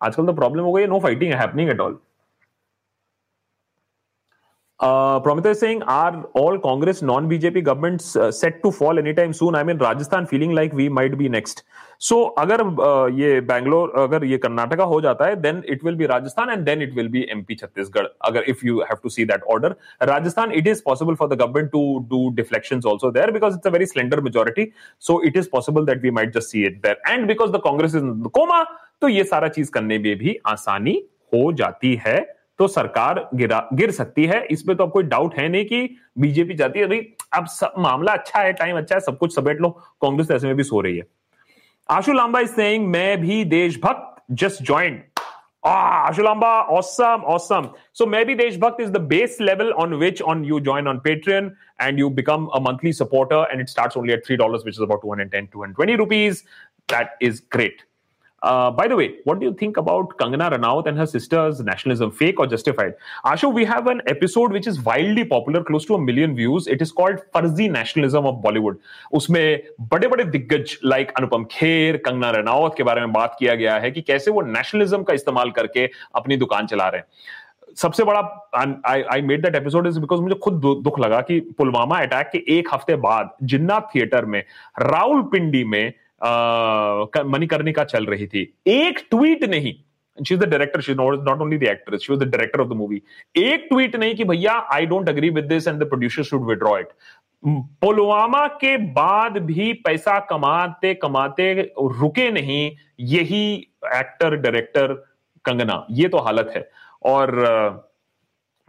[0.00, 1.98] आजकल तो प्रॉब्लम हो गई no fighting happening at all
[4.82, 9.54] Uh, Promita is saying, are all Congress non-BJP governments uh, set to fall anytime soon?
[9.54, 11.62] I mean, Rajasthan feeling like we might be next.
[11.98, 16.08] So, अगर uh, ये बैंगलोर अगर ये कर्नाटका हो जाता है then it will be
[16.08, 18.08] Rajasthan and then it will be MP Chhattisgarh.
[18.26, 22.32] अगर have to see that order, Rajasthan it is possible for the government to do
[22.32, 24.72] deflections also there because it's a very slender majority.
[24.98, 26.96] So it is possible that we might just see it there.
[27.06, 28.66] And because the Congress is in the coma,
[29.00, 31.02] तो ये सारा चीज़ करने में भी आसानी
[31.34, 35.48] हो जाती है तो सरकार गिरा, गिर सकती है। इसमें तो अब कोई डाउट है
[35.48, 39.18] नहीं कि बीजेपी जाती है। भाई अब सब मामला अच्छा है टाइम अच्छा है, सब
[39.18, 39.68] कुछ समेट लो।
[40.02, 41.04] कांग्रेस तो ऐसे में भी सो रही है।
[41.88, 45.04] आशु लांबा इज़ सेइंग मैं भी देशभक्त just joint
[49.08, 51.50] base level on which on you join on Patreon
[51.82, 55.34] and you become a monthly supporter and it start only at three dollar two hundred
[55.34, 56.42] and two hundred twenty rupees
[56.92, 57.82] that is great
[58.42, 62.10] Uh, by the way, what do you think about Kangana Ranaut and her sister's nationalism,
[62.10, 62.94] fake or justified?
[63.24, 66.66] Ashu, we have an episode which is wildly popular, close to a million views.
[66.66, 68.80] It is called Farzi Nationalism of Bollywood.
[69.12, 69.62] उसमें
[69.92, 73.90] बड़े बड़े दिग्गज like Anupam Kher Kangana Ranaut के बारे में बात किया गया है
[73.90, 78.20] कि कैसे वो नेशनलिज्म का इस्तेमाल करके अपनी दुकान चला रहे हैं सबसे बड़ा
[79.12, 82.74] I made that episode is because मुझे खुद दुख लगा कि पुलवामा अटैक के एक
[82.74, 84.42] हफ़्ते बाद जिन्नाथ थिएटर में
[84.80, 85.92] राउल पिंडी में
[86.22, 89.74] मणिकर्णिका चल रही थी। एक ट्वीट नहीं
[90.18, 92.72] she is the director she not only the actress she was the director of the
[92.76, 93.02] movie
[93.38, 96.78] एक ट्वीट नहीं कि भैया I don't agree with this and the producer should withdraw
[96.78, 96.88] it
[97.82, 101.52] Pulwama के बाद भी पैसा कमाते कमाते
[102.00, 102.70] रुके नहीं,
[103.00, 103.54] यही
[103.86, 104.92] एक्टर डायरेक्टर
[105.44, 106.68] कंगना, ये तो हालत है।
[107.04, 107.38] और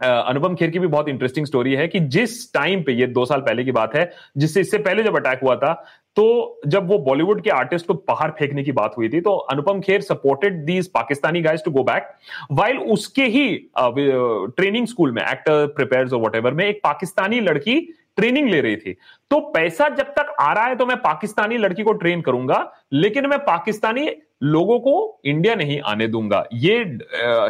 [0.00, 3.40] अनुपम खेर की भी बहुत इंटरेस्टिंग स्टोरी है कि जिस टाइम पे, ये दो साल
[3.40, 5.72] पहले की बात है, जिससे, इससे पहले जब अटैक हुआ था
[6.16, 9.80] तो जब वो बॉलीवुड के आर्टिस्ट को बाहर फेंकने की बात हुई थी तो Anupam
[9.80, 12.12] Kher supported these Pakistani guys to go back
[12.52, 17.80] while उसके ही ट्रेनिंग स्कूल में एक्टर प्रिपेयर वट में एक पाकिस्तानी लड़की
[18.16, 18.92] ट्रेनिंग ले रही थी।
[19.30, 22.58] तो पैसा जब तक आ रहा है तो मैं पाकिस्तानी लड़की को ट्रेन करूँगा,
[22.92, 24.08] लेकिन मैं पाकिस्तानी
[24.42, 26.78] लोगों को इंडिया नहीं आने दूँगा। ये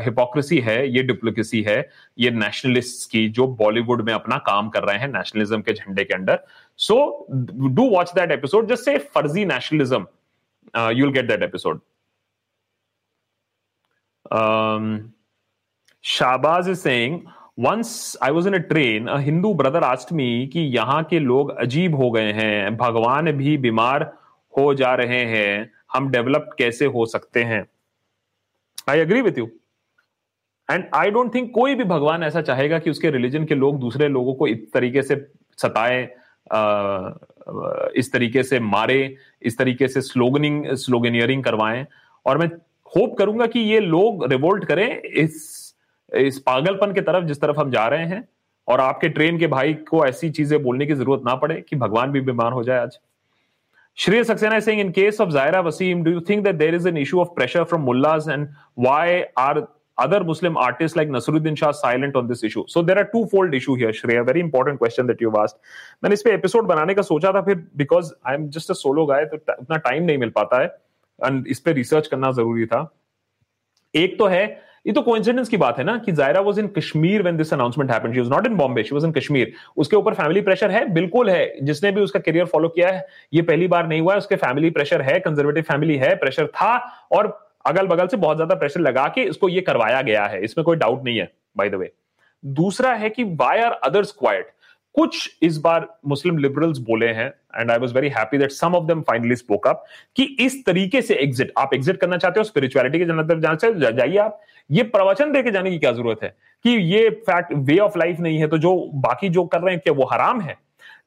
[0.05, 1.79] हिपोक्रेसी है, ये डिप्लोकेसी है,
[2.19, 6.15] ये नेशनलिस्ट की जो बॉलीवुड में अपना काम कर रहे हैं नेशनलिज्म के झंडे के
[6.15, 6.45] under
[6.79, 10.07] so do watch that episode just से फर्जी nationalism
[10.77, 11.81] you will get that episode
[16.05, 17.21] Shahbaz is saying
[17.61, 21.57] once I was in a train a Hindu brother asked me कि यहाँ के लोग
[21.57, 24.03] अजीब हो गए हैं, भगवान भी बीमार
[24.55, 27.67] हो जा रहे हैं। हम डेवलप कैसे हो सकते हैं?
[28.89, 29.49] I agree with you
[30.69, 34.09] and I don't think कोई भी भगवान ऐसा चाहेगा कि उसके रिलीजन के लोग दूसरे
[34.09, 35.17] लोगों को इस तरीके से
[35.59, 36.03] सताए
[37.97, 41.85] इस तरीके से मारे, इस तरीके से स्लोगनिंग स्लोगनियरिंग करवाएँ।
[42.27, 42.47] और मैं
[42.93, 45.75] होप करूँगा कि ये लोग रिवोल्ट करें इस
[46.13, 48.29] इस पागलपन की तरफ़ जिस तरफ़ हम जा रहे हैं।
[48.69, 52.13] और आपके ट्रेन के भाई को ऐसी चीज़ें बोलने की ज़रूरत ना पड़े कि भगवान
[52.13, 52.99] भी बीमार हो जाए आज।
[53.97, 56.85] Shreya Saxena is saying, in case of Zaira Wasim, do you think that there is
[56.85, 61.71] an issue of pressure from mullahs and why are other Muslim artists like Nasruddin Shah
[61.71, 62.65] silent on this issue?
[62.67, 64.27] So there are two-fold issue here, Shreya.
[64.27, 65.57] Very important question that you've asked.
[66.03, 69.07] मैंने इस पे episode बनाने का सोचा था फिर because I am just a solo
[69.07, 70.67] guy तो उतना टाइम नहीं मिल पाता है
[71.27, 72.83] एंड इस पे रिसर्च करना ज़रूरी था
[73.95, 74.45] एक तो है
[74.87, 77.91] ये तो कोइंसिडेंस की बात है ना कि Zaira was in Kashmir when this announcement
[77.91, 80.85] happened she was not in Bombay she was in Kashmir उसके ऊपर फैमिली प्रेशर है,
[80.87, 84.19] बिल्कुल है। जिसने भी उसका करियर फॉलो किया है, ये पहली बार नहीं हुआ है,
[84.19, 86.77] उसके फैमिली प्रेशर है कंजर्वेटिव फैमिली है प्रेशर था,
[87.13, 90.65] और अगल बगल से बहुत ज़्यादा प्रेशर लगा के इसको ये करवाया गया है। इसमें
[90.65, 91.93] कोई डाउट नहीं है बाय द वे
[92.45, 94.51] दूसरा है कि वाई आर अदर्स क्वाइट
[94.95, 97.27] कुछ इस बार मुस्लिम लिबरल्स बोले हैं
[97.57, 99.85] and I was very happy that some of them finally spoke up
[100.17, 103.93] कि इस तरीके से एग्जिट आप एग्जिट करना चाहते हो स्पिरिचुअलिटी के तरफ़ जाना चाहते
[103.93, 104.41] जाइए आप।
[104.71, 106.29] ये प्रवचन देके जाने की क्या ज़रूरत है?
[106.65, 109.81] कि ये फैक्ट वे ऑफ़ लाइफ नहीं है तो जो बाकी जो कर रहे हैं,
[109.85, 110.57] क्या वो हराम है?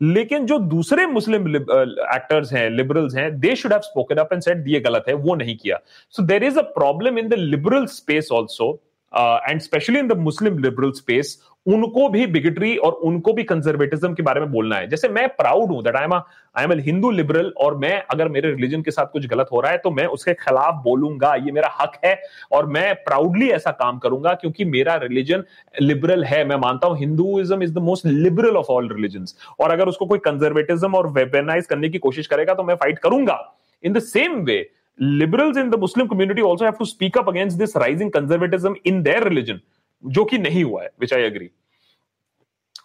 [0.01, 4.67] लेकिन जो दूसरे मुस्लिम एक्टर्स हैं लिबरल्स हैं they should have spoken up and said
[4.67, 5.79] ये गलत है, वो नहीं किया.
[6.13, 8.71] So there is a problem in the liberal space also
[9.13, 11.37] and specially in the Muslim liberal space
[11.67, 15.71] उनको भी बिगटरी और उनको भी कंजर्वेटिज्म के बारे में बोलना है। जैसे मैं प्राउड
[15.71, 19.11] हूँ that I am I am Hindu liberal और मैं अगर मेरे रिलीजन के साथ
[19.13, 22.15] कुछ गलत हो रहा है तो मैं उसके खिलाफ बोलूँगा, ये मेरा हक है
[22.51, 25.43] और मैं प्राउडली ऐसा काम करूँगा क्योंकि मेरा रिलीजन
[25.81, 29.25] लिबरल है। मैं मानता हूँ Hinduism is the most liberal of all religion
[29.59, 33.39] और अगर उसको कोई कंजर्वेटिज्म और वेपनाइज करने की कोशिश करेगा तो मैं फाइट करूँगा।
[33.83, 34.65] In the same way
[34.99, 39.03] liberals in the Muslim community also have to speak up against this rising conservatism in
[39.03, 39.59] their religion.
[40.03, 41.49] जो कि नहीं हुआ है which I agree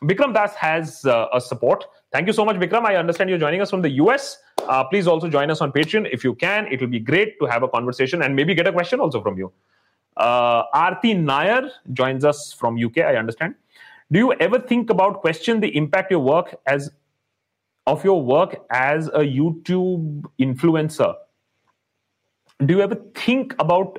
[0.03, 1.85] Bikram Das has uh, a support.
[2.13, 2.85] Thank you so much, Bikram.
[2.85, 4.39] I understand you're joining us from the US.
[4.69, 6.67] Uh, please also join us on Patreon if you can.
[6.71, 9.39] It will be great to have a conversation and maybe get a question also from
[9.39, 9.53] you.
[10.17, 12.99] Uh, Arti Nair joins us from UK.
[12.99, 13.55] I understand.
[14.11, 16.91] Do you ever think about question the impact your work as
[17.87, 21.15] of your work as a YouTube influencer?
[22.67, 23.99] Do you ever think about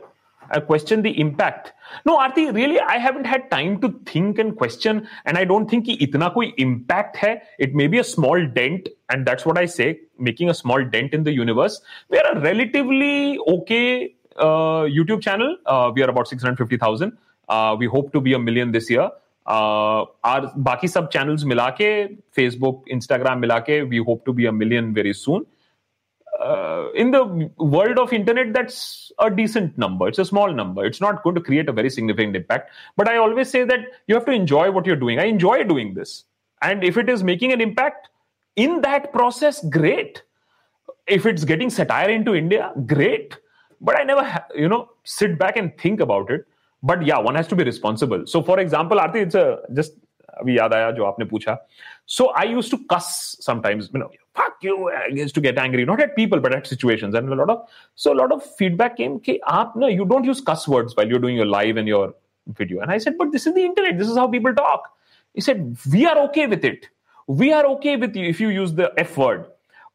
[0.50, 1.74] I question the impact.
[2.06, 5.88] No, Arti, really, I haven't had time to think and question, and I don't think
[5.88, 7.42] itna koi impact hai.
[7.60, 11.14] It may be a small dent, and that's what I say, making a small dent
[11.14, 11.82] in the universe.
[12.10, 15.58] We are a relatively okay uh, YouTube channel.
[15.66, 17.18] Uh, we are about 650,000.
[17.50, 19.10] Uh, we hope to be a million this year.
[19.46, 24.94] Uh, our baki sub channels milake, Facebook, Instagram milake, we hope to be a million
[24.94, 25.46] very soon
[26.41, 31.01] uh, in the world of internet that's a decent number it's a small number it's
[31.01, 34.25] not going to create a very significant impact but i always say that you have
[34.25, 36.25] to enjoy what you're doing i enjoy doing this
[36.63, 38.09] and if it is making an impact
[38.57, 40.23] in that process great
[41.07, 43.37] if it's getting satire into india great
[43.81, 46.47] but i never ha- you know sit back and think about it
[46.83, 49.93] but yeah one has to be responsible so for example arti it's a just
[50.41, 51.69] अभी याद आया जो आपने पूछा
[52.06, 55.86] so I used to cuss sometimes, you know, fuck you, I used to get angry,
[55.86, 57.16] not at people, but at situations.
[57.16, 60.42] And a lot of, so a lot of feedback came, ki, aap you don't use
[60.42, 62.14] cuss words while you're doing your live and your
[62.48, 62.82] video.
[62.82, 63.98] And I said, but this is the internet.
[63.98, 64.96] This is how people talk.
[65.34, 66.90] He said, we are okay with it.
[67.28, 69.46] We are okay with you if you use the F word.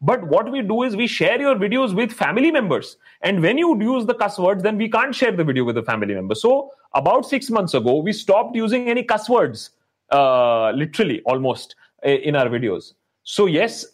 [0.00, 2.96] But what we do is we share your videos with family members.
[3.20, 5.82] And when you use the cuss words, then we can't share the video with the
[5.82, 6.34] family member.
[6.34, 9.70] So about six months ago, we stopped using any cuss words,
[10.10, 12.94] uh, literally almost in our videos.
[13.22, 13.84] So yes,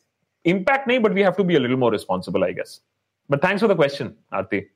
[0.45, 2.81] impact nahi, but we have to be a little more responsible, I guess.
[3.29, 4.67] But thanks for the question, Aarti.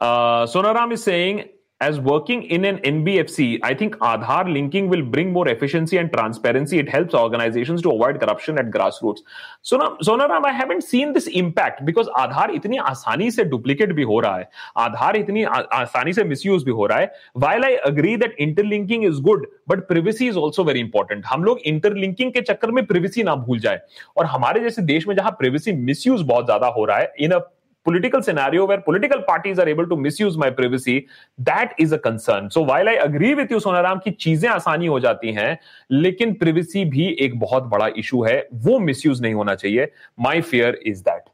[0.00, 1.48] Uh, Sonaram is saying,
[1.80, 6.78] as working in an NBFC, I think Aadhaar linking will bring more efficiency and transparency.
[6.78, 9.20] It helps organizations to avoid corruption at grassroots.
[9.62, 14.02] So now, Sonaram, I haven't seen this impact because Aadhaar इतनी आसानी से duplicate भी
[14.02, 18.16] हो रहा है आधार इतनी आसानी से misuse भी हो रहा है while I agree
[18.16, 22.70] that interlinking is good but privacy is also very important हम लोग interlinking के चक्कर
[22.70, 23.80] में privacy ना भूल जाए
[24.16, 27.40] और हमारे जैसे देश में जहाँ privacy misuse बहुत ज़्यादा हो रहा है in a
[27.84, 31.06] political scenario where political parties are able to misuse my privacy,
[31.38, 32.50] that is a concern.
[32.50, 35.58] So while I agree with you, Sonaram, कि चीज़ें आसानी हो जाती हैं
[35.90, 38.36] लेकिन privacy भी एक बहुत बड़ा इशू है
[38.68, 39.88] वो misuse नहीं होना चाहिए
[40.18, 41.30] My fear is that.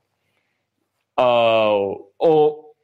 [1.18, 2.74] Uh, oh,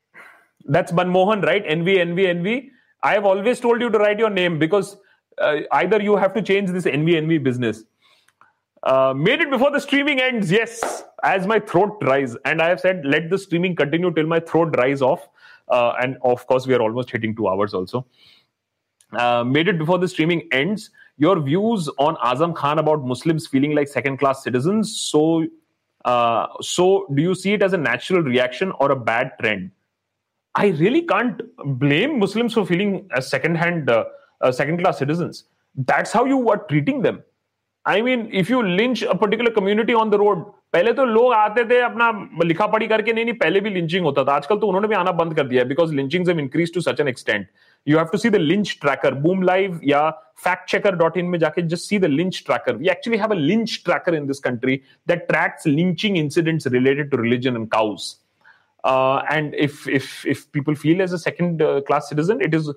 [0.67, 1.65] that's Manmohan, right?
[1.67, 2.71] Envy, envy, envy.
[3.03, 4.97] I have always told you to write your name because
[5.39, 7.85] uh, either you have to change this envy, envy business.
[8.87, 10.51] Uh, made it before the streaming ends.
[10.51, 14.39] Yes, as my throat dries, and I have said let the streaming continue till my
[14.39, 15.29] throat dries off.
[15.69, 18.07] Uh, and of course, we are almost hitting two hours also.
[19.13, 20.91] Uh, made it before the streaming ends.
[21.19, 24.97] Your views on Azam Khan about Muslims feeling like second-class citizens.
[24.97, 25.47] So,
[26.05, 29.73] uh, so do you see it as a natural reaction or a bad trend?
[30.55, 31.43] I really can't
[31.81, 34.05] blame Muslims for feeling as second-hand, uh,
[34.53, 35.45] second-class citizens.
[35.75, 37.25] That's how you are treating them
[37.88, 40.44] I mean if you lynch a particular community on the road
[40.74, 42.12] पहले तो लोग आते थे अपना
[42.44, 45.12] लिखा पढ़ी करके नहीं नहीं पहले भी लिंचिंग होता था आजकल तो उन्होंने भी आना
[45.12, 47.48] बंद कर दिया because lynching increase to such an extent
[47.88, 50.10] you have to see the lynch tracker Boom Live या
[50.44, 53.38] फैक्ट चेकर डॉट इन में जाके just see the lynch tracker we actually have a
[53.40, 58.18] lynch tracker in this country that tracks lynching incidents related to religion and cows
[58.84, 62.70] Uh, and if if if people feel as a second uh, class citizen, it is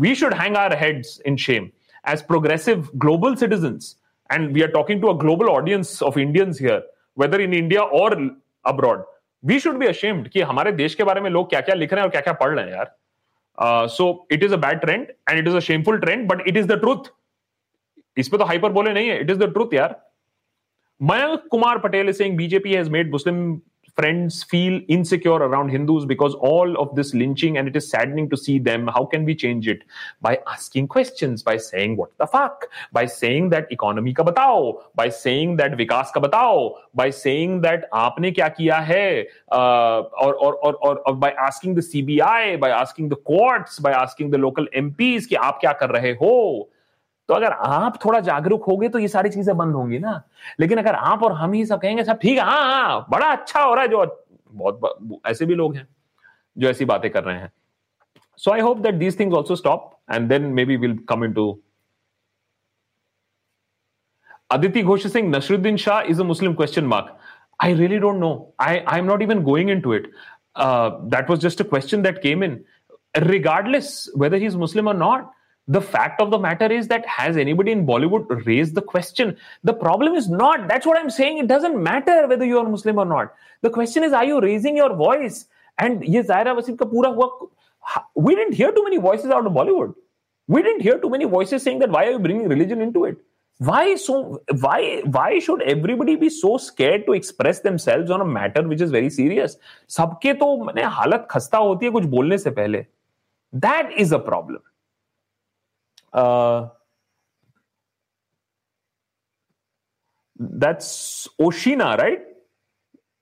[0.00, 1.68] we should hang our heads in shame
[2.04, 3.86] as progressive global citizens
[4.31, 6.81] and we are talking to a global audience of Indians here,
[7.21, 8.09] whether in India or
[8.65, 9.03] abroad,
[9.43, 12.01] we should be ashamed कि हमारे देश के बारे में लोग क्या क्या लिख रहे
[12.01, 15.39] हैं और क्या क्या पढ़ रहे हैं यार। So it is a bad trend and
[15.39, 17.11] it is a shameful trend but it is the truth
[18.17, 19.99] इस पे तो हाइपर बोले नहीं है इट इज़ द ट्रूथ यार।
[21.01, 23.61] Mayank Kumar Patel is saying BJP has made Muslim
[23.95, 28.37] friends feel insecure around Hindus because all of this lynching and it is saddening to
[28.37, 28.87] see them.
[28.87, 29.83] How can we change it?
[30.21, 35.09] By asking questions, by saying what the fuck, by saying that economy ka batao, by
[35.09, 40.55] saying that vikas ka batao, by saying that aapne kya kiya hai, uh, or, or,
[40.55, 44.65] or, or, or by asking the CBI, by asking the courts, by asking the local
[44.75, 46.69] MPs ki aap kya kar rahe ho.
[47.31, 50.21] तो अगर आप थोड़ा जागरूक होगे तो ये सारी चीज़ें बंद होंगी ना
[50.59, 53.61] लेकिन अगर आप और हम ही सब कहेंगे सब ठीक है हाँ हाँ बड़ा अच्छा
[53.61, 54.05] हो रहा है जो
[54.51, 55.87] बहुत ऐसे भी लोग हैं
[56.57, 57.51] जो ऐसी बातें कर रहे हैं
[58.37, 61.47] so I hope that these things also stop and then maybe will come in to
[64.53, 67.11] Aditi Ghosh saying Nasruddin Shah is a Muslim question mark.
[67.59, 68.53] I really don't know.
[68.59, 70.07] I, I'm not even going into it.
[70.55, 72.65] Uh, that was just a question that came in.
[73.27, 75.31] Regardless whether he's Muslim or not,
[75.70, 79.36] the fact of the matter is that has anybody in Bollywood raised the question?
[79.64, 80.68] The problem is not.
[80.68, 81.38] That's what I'm saying.
[81.38, 83.34] It doesn't matter whether you are Muslim or not.
[83.62, 85.46] The question is, are you raising your voice?
[85.78, 87.30] And ye Zaira Wasim ka pura hua,
[88.14, 89.94] we didn't hear too many voices out of Bollywood.
[90.46, 93.16] We didn't hear too many voices saying that why are you bringing religion into it?
[93.58, 94.42] Why so?
[94.60, 98.90] Why why should everybody be so scared to express themselves on a matter which is
[98.90, 99.56] very serious?
[99.88, 102.84] सबके तो मैंने हालत खस्ता होती है कुछ बोलने से पहले.
[103.54, 104.60] That is a problem.
[106.13, 106.67] Uh,
[110.39, 112.19] that's Oshina, right?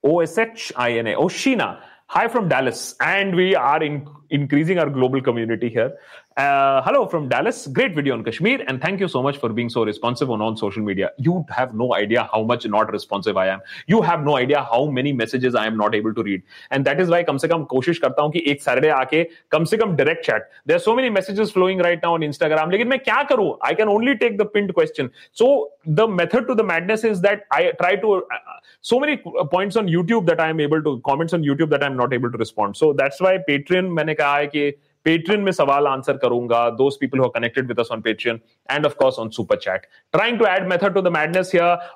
[0.02, 1.14] O S H I N A.
[1.14, 1.80] Oshina.
[2.06, 2.96] Hi from Dallas.
[3.00, 5.96] And we are in, increasing our global community here.
[6.39, 7.65] Uh, hello from Dallas.
[7.67, 8.61] Great video on Kashmir.
[8.67, 11.11] And thank you so much for being so responsive on all social media.
[11.17, 13.61] You have no idea how much not responsive I am.
[13.87, 16.41] You have no idea how many messages I am not able to read.
[16.71, 19.63] And that is why कम से कम कोशिश करता हूं कि एक Saturday आके कम
[19.63, 20.49] से कम direct chat.
[20.65, 22.71] There are so many messages flowing right now on Instagram.
[22.71, 23.51] लेकिन मैं क्या करूं?
[23.69, 25.09] I can only take the pinned question.
[25.31, 29.15] So the method to the madness is that I try to uh, so many
[29.53, 32.13] points on YouTube that I am able to comments on YouTube that I am not
[32.19, 32.75] able to respond.
[32.75, 34.65] So that's why Patreon मैंने कहा है कि
[35.04, 38.40] Patreon में सवाल answer करूँगा those people who are connected with on Patreon
[38.70, 41.52] and of on super chat trying to add method to the madness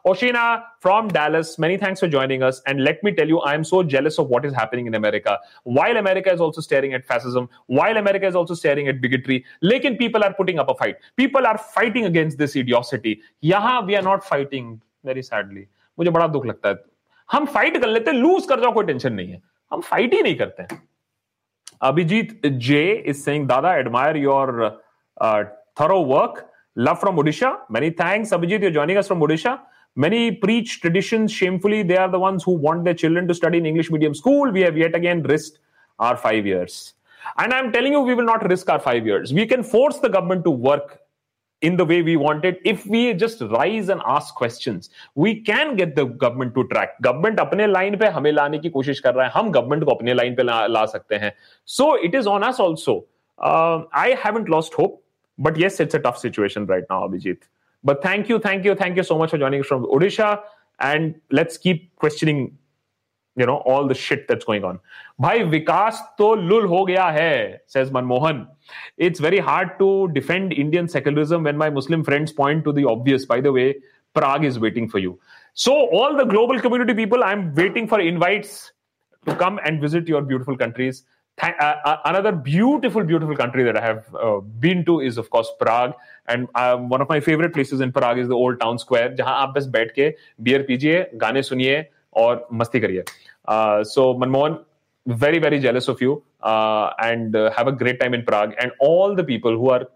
[0.07, 0.45] Oshina
[0.83, 3.83] from Dallas many thanks for joining us and let me tell you I am so
[3.95, 5.35] jealous of what is happening in America
[5.69, 7.49] while America is also staring at fascism
[7.79, 11.47] while America is also staring at bigotry लेकिन people are putting up a fight people
[11.47, 14.77] are fighting against this idiocy यहाँ we are not fighting
[15.07, 15.67] very sadly
[15.99, 16.75] मुझे बड़ा दुख लगता है।
[17.29, 19.41] हम fight कर लेते हैं लूज कर जाओ, कोई टेंशन नहीं है।
[19.73, 20.83] हम फाइट ही नहीं करते। हैं
[21.85, 24.79] Abhijit J is saying, Dada, admire your
[25.21, 25.45] uh,
[25.77, 26.49] thorough work.
[26.77, 27.59] Love from Odisha.
[27.69, 28.63] Many thanks, Abhijit.
[28.63, 29.61] You're joining us from Odisha.
[29.95, 31.83] Many preach traditions shamefully.
[31.83, 34.51] They are the ones who want their children to study in English medium school.
[34.51, 35.59] We have yet again risked
[35.99, 36.95] our five years.
[37.37, 39.33] And I'm telling you, we will not risk our five years.
[39.33, 41.01] We can force the government to work
[41.64, 45.76] in the way we want it if we just rise and ask questions we can
[45.76, 49.26] get the government to track government अपने line पे हमें लाने की कोशिश कर रहा
[49.26, 51.32] है हम गवर्नमेंट को अपने लाइन पे ला, ला सकते हैं
[51.66, 52.96] so it is on us also
[53.40, 55.04] uh, I haven't lost hope
[55.38, 57.50] but yes it's a tough situation right now Abhijit
[57.84, 60.32] but thank you thank you thank you so much for joining us from Odisha
[60.80, 62.58] and let's keep questioning
[63.36, 64.80] you know all the shit that's going on
[65.26, 68.42] bhai vikas to lul ho gaya hai says manmohan
[69.10, 73.30] it's very hard to defend indian secularism when my muslim friends point to the obvious
[73.34, 73.68] by the way
[74.20, 75.14] prague is waiting for you
[75.54, 78.58] so all the global community people i'm waiting for invites
[79.30, 81.04] to come and visit your beautiful countries
[81.42, 85.30] Th- uh, uh, another beautiful beautiful country that i have uh, been to is of
[85.30, 85.94] course prague
[86.28, 89.36] and um, one of my favorite places in prague is the old town square जहां
[89.44, 90.10] आप बस बैठ के
[90.48, 91.78] beer पीजिए गाने सुनिए
[92.24, 93.04] और मस्ती करिए
[93.47, 94.65] uh, so, Manmohan,
[95.07, 98.55] very, very jealous of you uh, and uh, have a great time in Prague.
[98.59, 99.87] And all the people who are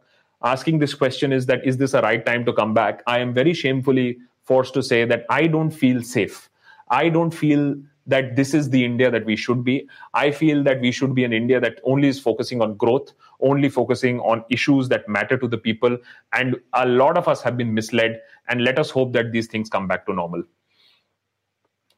[0.43, 3.03] asking this question is that is this a right time to come back?
[3.07, 6.51] I am very shamefully forced to say that I don't feel safe.
[6.91, 7.77] I don't feel
[8.07, 9.87] that this is the India that we should be.
[10.15, 13.69] I feel that we should be an India that only is focusing on growth, only
[13.69, 15.99] focusing on issues that matter to the people.
[16.33, 18.21] And a lot of us have been misled.
[18.49, 20.43] And let us hope that these things come back to normal.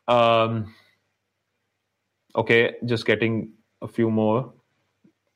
[0.09, 0.75] Um,
[2.35, 3.53] okay, just getting
[3.83, 4.53] a few more.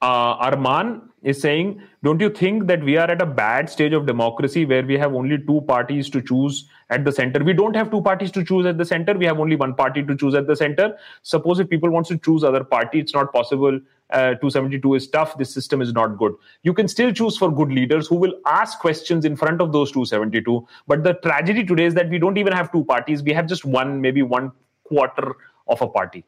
[0.02, 4.04] Uh, Arman is saying, don't you think that we are at a bad stage of
[4.04, 7.42] democracy where we have only two parties to choose at the center?
[7.42, 9.14] We don't have two parties to choose at the center.
[9.14, 10.98] We have only one party to choose at the center.
[11.22, 13.80] Suppose if people wants to choose other party, it's not possible.
[14.10, 15.38] Uh, 272 is tough.
[15.38, 16.34] This system is not good.
[16.62, 19.90] You can still choose for good leaders who will ask questions in front of those
[19.90, 20.68] 272.
[20.86, 23.22] But the tragedy today is that we don't even have two parties.
[23.22, 24.52] We have just one, maybe one
[24.84, 25.34] quarter
[25.66, 26.26] of a party.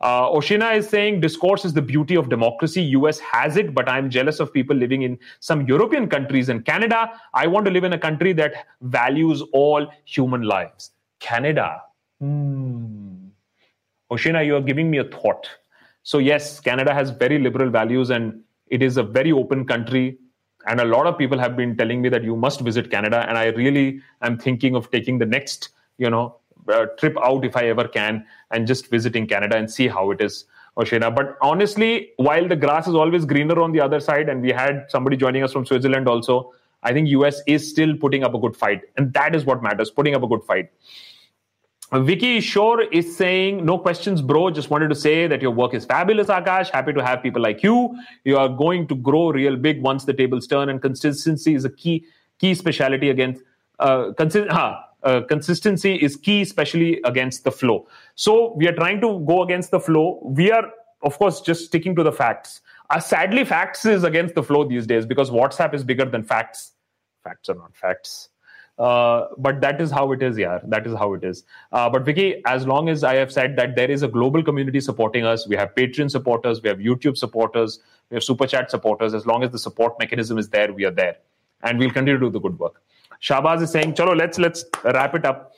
[0.00, 2.82] Uh, Oshina is saying discourse is the beauty of democracy.
[2.82, 7.12] US has it, but I'm jealous of people living in some European countries and Canada.
[7.34, 10.92] I want to live in a country that values all human lives.
[11.18, 11.82] Canada.
[12.18, 13.28] Hmm.
[14.10, 15.48] Oshina, you are giving me a thought.
[16.02, 20.18] So, yes, Canada has very liberal values and it is a very open country.
[20.66, 23.26] And a lot of people have been telling me that you must visit Canada.
[23.28, 27.56] And I really am thinking of taking the next, you know, uh, trip out if
[27.56, 30.44] I ever can and just visiting Canada and see how it is,
[30.76, 31.14] Oshina.
[31.14, 34.86] But honestly, while the grass is always greener on the other side, and we had
[34.88, 38.56] somebody joining us from Switzerland also, I think US is still putting up a good
[38.56, 40.70] fight, and that is what matters: putting up a good fight.
[41.92, 44.50] Vicky Shore is saying, No questions, bro.
[44.50, 46.70] Just wanted to say that your work is fabulous, Akash.
[46.70, 47.98] Happy to have people like you.
[48.24, 51.70] You are going to grow real big once the tables turn, and consistency is a
[51.70, 52.04] key
[52.38, 53.42] key specialty against.
[53.80, 57.86] Uh, consi- huh, uh, consistency is key, especially against the flow.
[58.14, 60.20] So we are trying to go against the flow.
[60.24, 60.70] We are,
[61.02, 62.60] of course, just sticking to the facts.
[62.90, 66.72] Uh, sadly, facts is against the flow these days because WhatsApp is bigger than facts.
[67.22, 68.28] Facts are not facts.
[68.78, 70.58] Uh, but that is how it is, yeah.
[70.64, 71.44] That is how it is.
[71.70, 74.80] Uh, but Vicky, as long as I have said that there is a global community
[74.80, 77.78] supporting us, we have Patreon supporters, we have YouTube supporters,
[78.08, 79.12] we have Super Chat supporters.
[79.12, 81.18] As long as the support mechanism is there, we are there,
[81.62, 82.80] and we'll continue to do the good work.
[83.22, 85.52] Shahbaz is saying, "Chalo, let's let's wrap it up."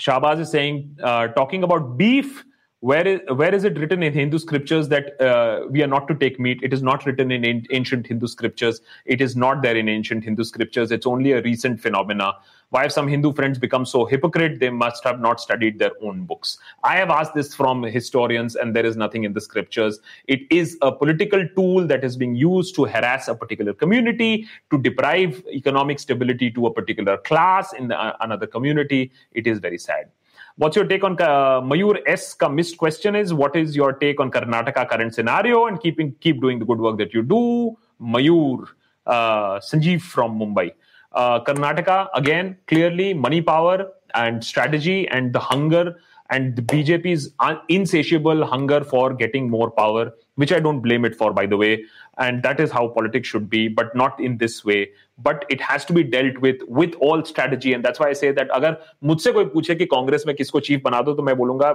[0.00, 2.44] Shahbaz is saying, uh, talking about beef.
[2.86, 6.14] Where is where is it written in Hindu scriptures that uh, we are not to
[6.14, 6.60] take meat?
[6.62, 8.80] It is not written in ancient Hindu scriptures.
[9.04, 10.92] It is not there in ancient Hindu scriptures.
[10.92, 12.34] It's only a recent phenomena.
[12.70, 14.60] Why have some Hindu friends become so hypocrite?
[14.60, 16.58] They must have not studied their own books.
[16.84, 19.98] I have asked this from historians, and there is nothing in the scriptures.
[20.28, 24.78] It is a political tool that is being used to harass a particular community, to
[24.78, 29.10] deprive economic stability to a particular class in the, uh, another community.
[29.32, 30.12] It is very sad.
[30.58, 32.34] What's your take on uh, Mayur S?
[32.50, 36.58] Missed question is what is your take on Karnataka current scenario and keeping keep doing
[36.58, 37.76] the good work that you do.
[38.00, 38.66] Mayur
[39.04, 40.72] uh, Sanjeev from Mumbai.
[41.12, 45.94] Uh, Karnataka, again, clearly money power and strategy and the hunger
[46.30, 47.34] and the BJP's
[47.68, 51.84] insatiable hunger for getting more power, which I don't blame it for, by the way.
[52.16, 54.88] And that is how politics should be, but not in this way.
[55.19, 57.73] But it has to be dealt with with all strategy.
[57.73, 60.81] And that's why I say that अगर मुझसे कोई पूछे कि कांग्रेस में किसको chief
[60.85, 61.73] बना दो तो मैं बोलूंगा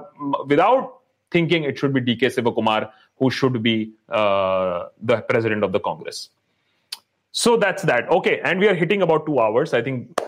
[0.53, 0.95] without
[1.33, 2.81] thinking it should be DK Sivakumar
[3.21, 3.77] who should be
[4.11, 6.27] uh, the president of the Congress.
[7.35, 10.21] So that's that okay and we are hitting about two hours I think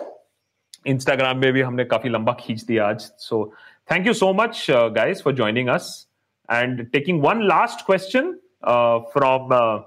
[0.86, 3.44] Instagram में भी हमने काफी लंबा खींच दिया आज so
[3.93, 5.86] thank you so much guys for joining us
[6.48, 8.32] and taking one last question
[9.12, 9.81] from Uh,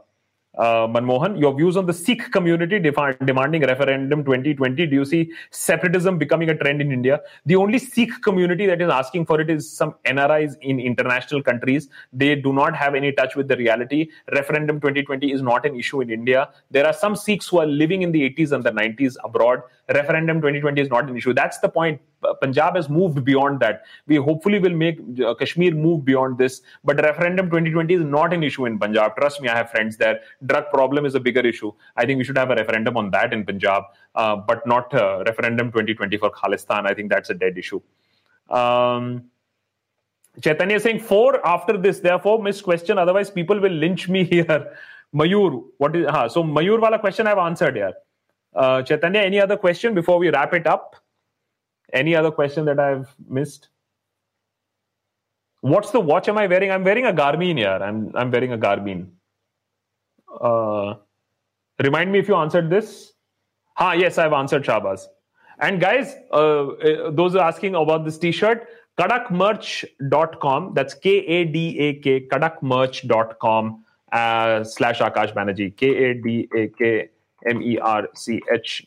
[0.64, 4.86] Manmohan, your views on the Sikh community demanding referendum 2020.
[4.86, 7.20] Do you see separatism becoming a trend in India?
[7.44, 11.88] The only Sikh community that is asking for it is some NRIs in international countries.
[12.12, 14.08] They do not have any touch with the reality.
[14.32, 16.48] Referendum 2020 is not an issue in India.
[16.70, 19.62] There are some Sikhs who are living in the 80s and the 90s abroad.
[19.88, 21.32] Referendum 2020 is not an issue.
[21.32, 22.00] That's the point.
[22.40, 23.82] Punjab has moved beyond that.
[24.06, 26.62] We hopefully will make uh, Kashmir move beyond this.
[26.84, 29.16] But referendum 2020 is not an issue in Punjab.
[29.16, 30.20] Trust me, I have friends there.
[30.46, 31.72] Drug problem is a bigger issue.
[31.96, 35.72] I think we should have a referendum on that in Punjab, uh, but not referendum
[35.72, 36.86] 2020 for Khalistan.
[36.86, 37.80] I think that's a dead issue.
[38.50, 39.30] Um,
[40.42, 42.00] Chaitanya saying four after this.
[42.00, 42.98] Therefore, missed question.
[42.98, 44.76] Otherwise, people will lynch me here.
[45.14, 46.06] Mayur, what is?
[46.32, 47.94] So Mayur wala question I've answered here.
[48.54, 50.96] Uh, Chaitanya, any other question before we wrap it up?
[51.92, 53.68] Any other question that I've missed?
[55.60, 56.70] What's the watch am I wearing?
[56.70, 57.78] I'm wearing a Garmin here.
[57.82, 59.08] I'm I'm wearing a Garmin.
[60.40, 60.94] Uh,
[61.82, 63.12] remind me if you answered this.
[63.78, 65.06] Ah, yes, I've answered Shabaz.
[65.58, 68.68] And guys, uh, uh those are asking about this t-shirt,
[68.98, 70.74] kadakmerch.com.
[70.74, 75.76] That's K-A-D-A-K, kadakmerch.com uh, slash Akash Banerjee.
[75.76, 77.10] K-A-D-A-K-M-E-R-C-H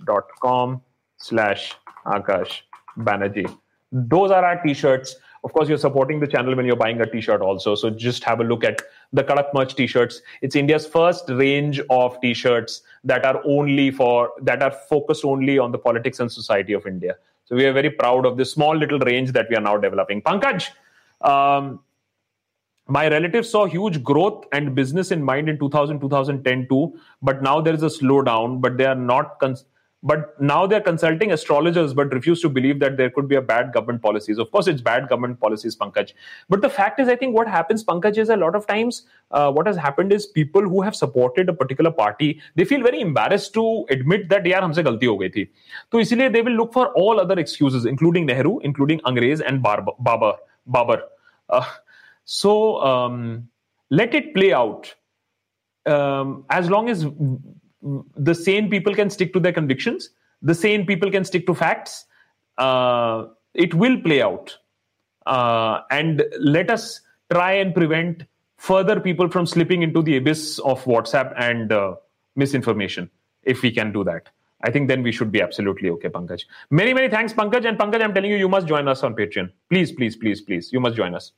[0.06, 0.82] dot com
[1.18, 2.62] slash Akash
[2.98, 3.58] Banerjee.
[3.92, 5.16] Those are our t-shirts.
[5.44, 7.76] Of course, you're supporting the channel when you're buying a t-shirt also.
[7.76, 8.82] So just have a look at
[9.14, 10.22] the Kadak Merch t-shirts.
[10.42, 15.72] It's India's first range of t-shirts that are only for, that are focused only on
[15.72, 17.16] the politics and society of India.
[17.46, 20.22] So we are very proud of this small little range that we are now developing.
[20.22, 20.68] Pankaj,
[21.22, 21.80] um,
[22.88, 27.62] my relatives saw huge growth and business in mind in 2000 2010 too but now
[27.62, 29.40] there is a slowdown but they are not
[30.02, 33.74] but now they're consulting astrologers but refuse to believe that there could be a bad
[33.74, 34.38] government policies.
[34.38, 36.14] Of course it's bad government policies pankaj.
[36.48, 39.52] But the fact is i think what happens pankaj is a lot of times uh,
[39.52, 43.54] what has happened is people who have supported a particular party they feel very embarrassed
[43.54, 45.50] to admit that yaar humse galti ho gayi thi.
[45.92, 50.38] To isliye they will look for all other excuses including nehru including angrez and babar
[50.66, 51.02] babar.
[51.50, 51.66] Uh,
[52.24, 53.50] so um,
[53.90, 54.94] let it play out.
[55.86, 57.06] Um, as long as
[57.82, 60.10] the sane people can stick to their convictions
[60.42, 62.06] the sane people can stick to facts
[62.58, 64.58] uh, it will play out
[65.26, 67.02] uh, and let us
[67.32, 68.24] try and prevent
[68.58, 71.96] further people from slipping into the abyss of whatsapp and uh,
[72.36, 73.10] misinformation
[73.44, 74.30] if we can do that
[74.62, 76.44] I think then we should be absolutely okay, Pankaj.
[76.70, 77.66] Many, many thanks, Pankaj.
[77.66, 79.52] And Pankaj, I'm telling you, you must join us on Patreon.
[79.70, 80.74] Please, please, please, please.
[80.74, 81.32] You must join us.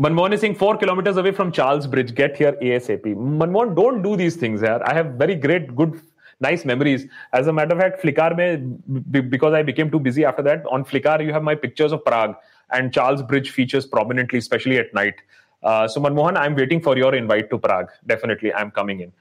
[0.00, 2.14] Manmohan is saying four kilometers away from Charles Bridge.
[2.14, 3.02] Get here ASAP.
[3.14, 4.80] Manmohan, don't do these things, yaar.
[4.86, 6.00] I have very great, good,
[6.40, 7.04] nice memories.
[7.34, 10.86] As a matter of fact, Flickr, mein, because I became too busy after that, on
[10.86, 12.34] Flickr, you have my pictures of Prague
[12.70, 15.16] and Charles Bridge features prominently, especially at night.
[15.62, 17.90] Uh, so, Manmohan, I'm waiting for your invite to Prague.
[18.06, 19.12] Definitely, I'm coming in.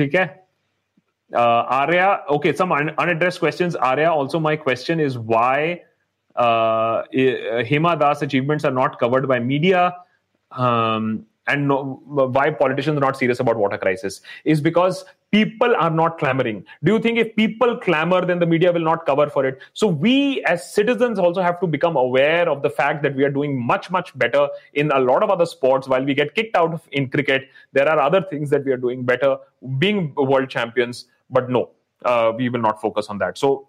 [0.00, 0.30] Okay.
[1.34, 3.76] Uh, Arya, okay, some un- unaddressed questions.
[3.76, 5.82] Arya, also, my question is why
[6.36, 9.94] uh, Hima Das achievements are not covered by media
[10.56, 15.90] um, and no, why politicians are not serious about water crisis is because people are
[15.90, 16.64] not clamoring.
[16.82, 19.58] Do you think if people clamor then the media will not cover for it?
[19.74, 23.30] So we as citizens also have to become aware of the fact that we are
[23.30, 25.86] doing much much better in a lot of other sports.
[25.86, 28.78] While we get kicked out of in cricket there are other things that we are
[28.78, 29.36] doing better
[29.78, 31.06] being world champions.
[31.28, 31.70] But no
[32.04, 33.36] uh, we will not focus on that.
[33.36, 33.68] So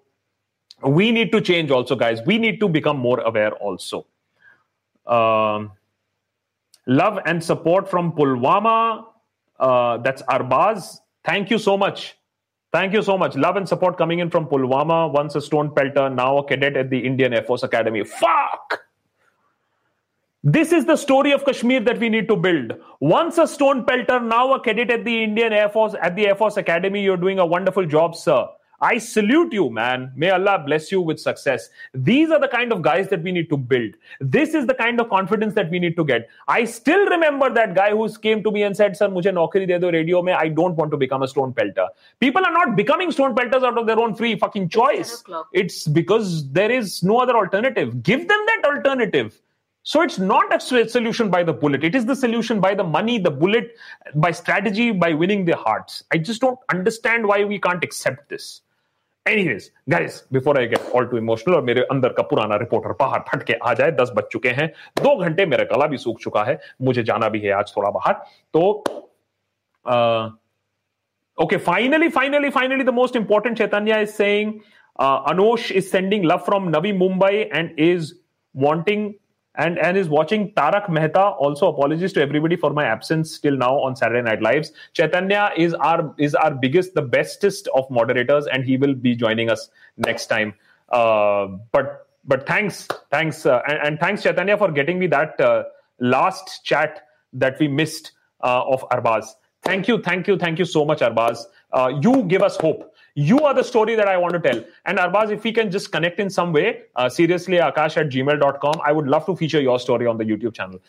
[0.82, 2.22] we need to change also guys.
[2.26, 4.06] We need to become more aware also.
[5.06, 5.72] Um,
[6.88, 9.06] Love and support from Pulwama.
[9.60, 11.00] Uh, that's Arbaz.
[11.24, 12.16] Thank you so much.
[12.72, 13.36] Thank you so much.
[13.36, 15.12] Love and support coming in from Pulwama.
[15.12, 18.04] Once a stone pelter, now a cadet at the Indian Air Force Academy.
[18.04, 18.82] Fuck!
[20.44, 22.74] This is the story of Kashmir that we need to build.
[23.00, 26.36] Once a stone pelter, now a cadet at the Indian Air Force at the Air
[26.36, 27.02] Force Academy.
[27.02, 28.46] You're doing a wonderful job, sir.
[28.82, 30.12] I salute you, man.
[30.16, 31.70] May Allah bless you with success.
[31.94, 33.94] These are the kind of guys that we need to build.
[34.20, 36.30] This is the kind of confidence that we need to get.
[36.48, 39.80] I still remember that guy who came to me and said, Sir, mujhe naukari de
[39.80, 40.36] do radio mein.
[40.38, 41.88] I don't want to become a stone pelter.
[42.20, 45.24] People are not becoming stone pelters out of their own free fucking choice.
[45.54, 48.04] It's because there is no other alternative.
[48.04, 49.42] Give them that alternative.
[49.84, 51.84] So it's not a solution by the bullet.
[51.84, 53.78] It is the solution by the money, the bullet,
[54.16, 56.04] by strategy, by winning their hearts.
[56.12, 58.62] I just don't understand why we can't accept this.
[59.26, 63.20] Anyways guys before I get all too emotional और मेरे अंदर का पुराना reporter बाहर
[63.30, 66.44] फट के आ जाए, दस बज चुके हैं, दो घंटे मेरा गला भी सूख चुका
[66.44, 68.14] है, मुझे जाना भी है आज थोड़ा बाहर।
[68.54, 68.62] तो
[71.38, 74.54] okay finally finally finally the most important Chaitanya is saying
[75.00, 78.14] Anosh is sending love from Navi Mumbai and is
[78.56, 79.12] wanting
[79.58, 81.22] and and is watching Tarak Mehta.
[81.22, 84.72] Also, apologies to everybody for my absence till now on Saturday Night Lives.
[84.94, 89.50] Chaitanya is our is our biggest, the bestest of moderators, and he will be joining
[89.50, 90.54] us next time.
[90.90, 95.64] Uh, but but thanks, thanks, uh, and, and, thanks Chaitanya for getting me that uh,
[96.00, 99.28] last chat that we missed uh, of Arbaz.
[99.62, 101.44] Thank you, thank you, thank you so much, Arbaz.
[101.72, 104.64] Uh, you give us hope you are the story that I want to tell.
[104.86, 108.82] And Arbaz, if we can just connect in some way, uh, seriously, akash at gmail.com,
[108.84, 110.82] I would love to feature your story on the YouTube channel.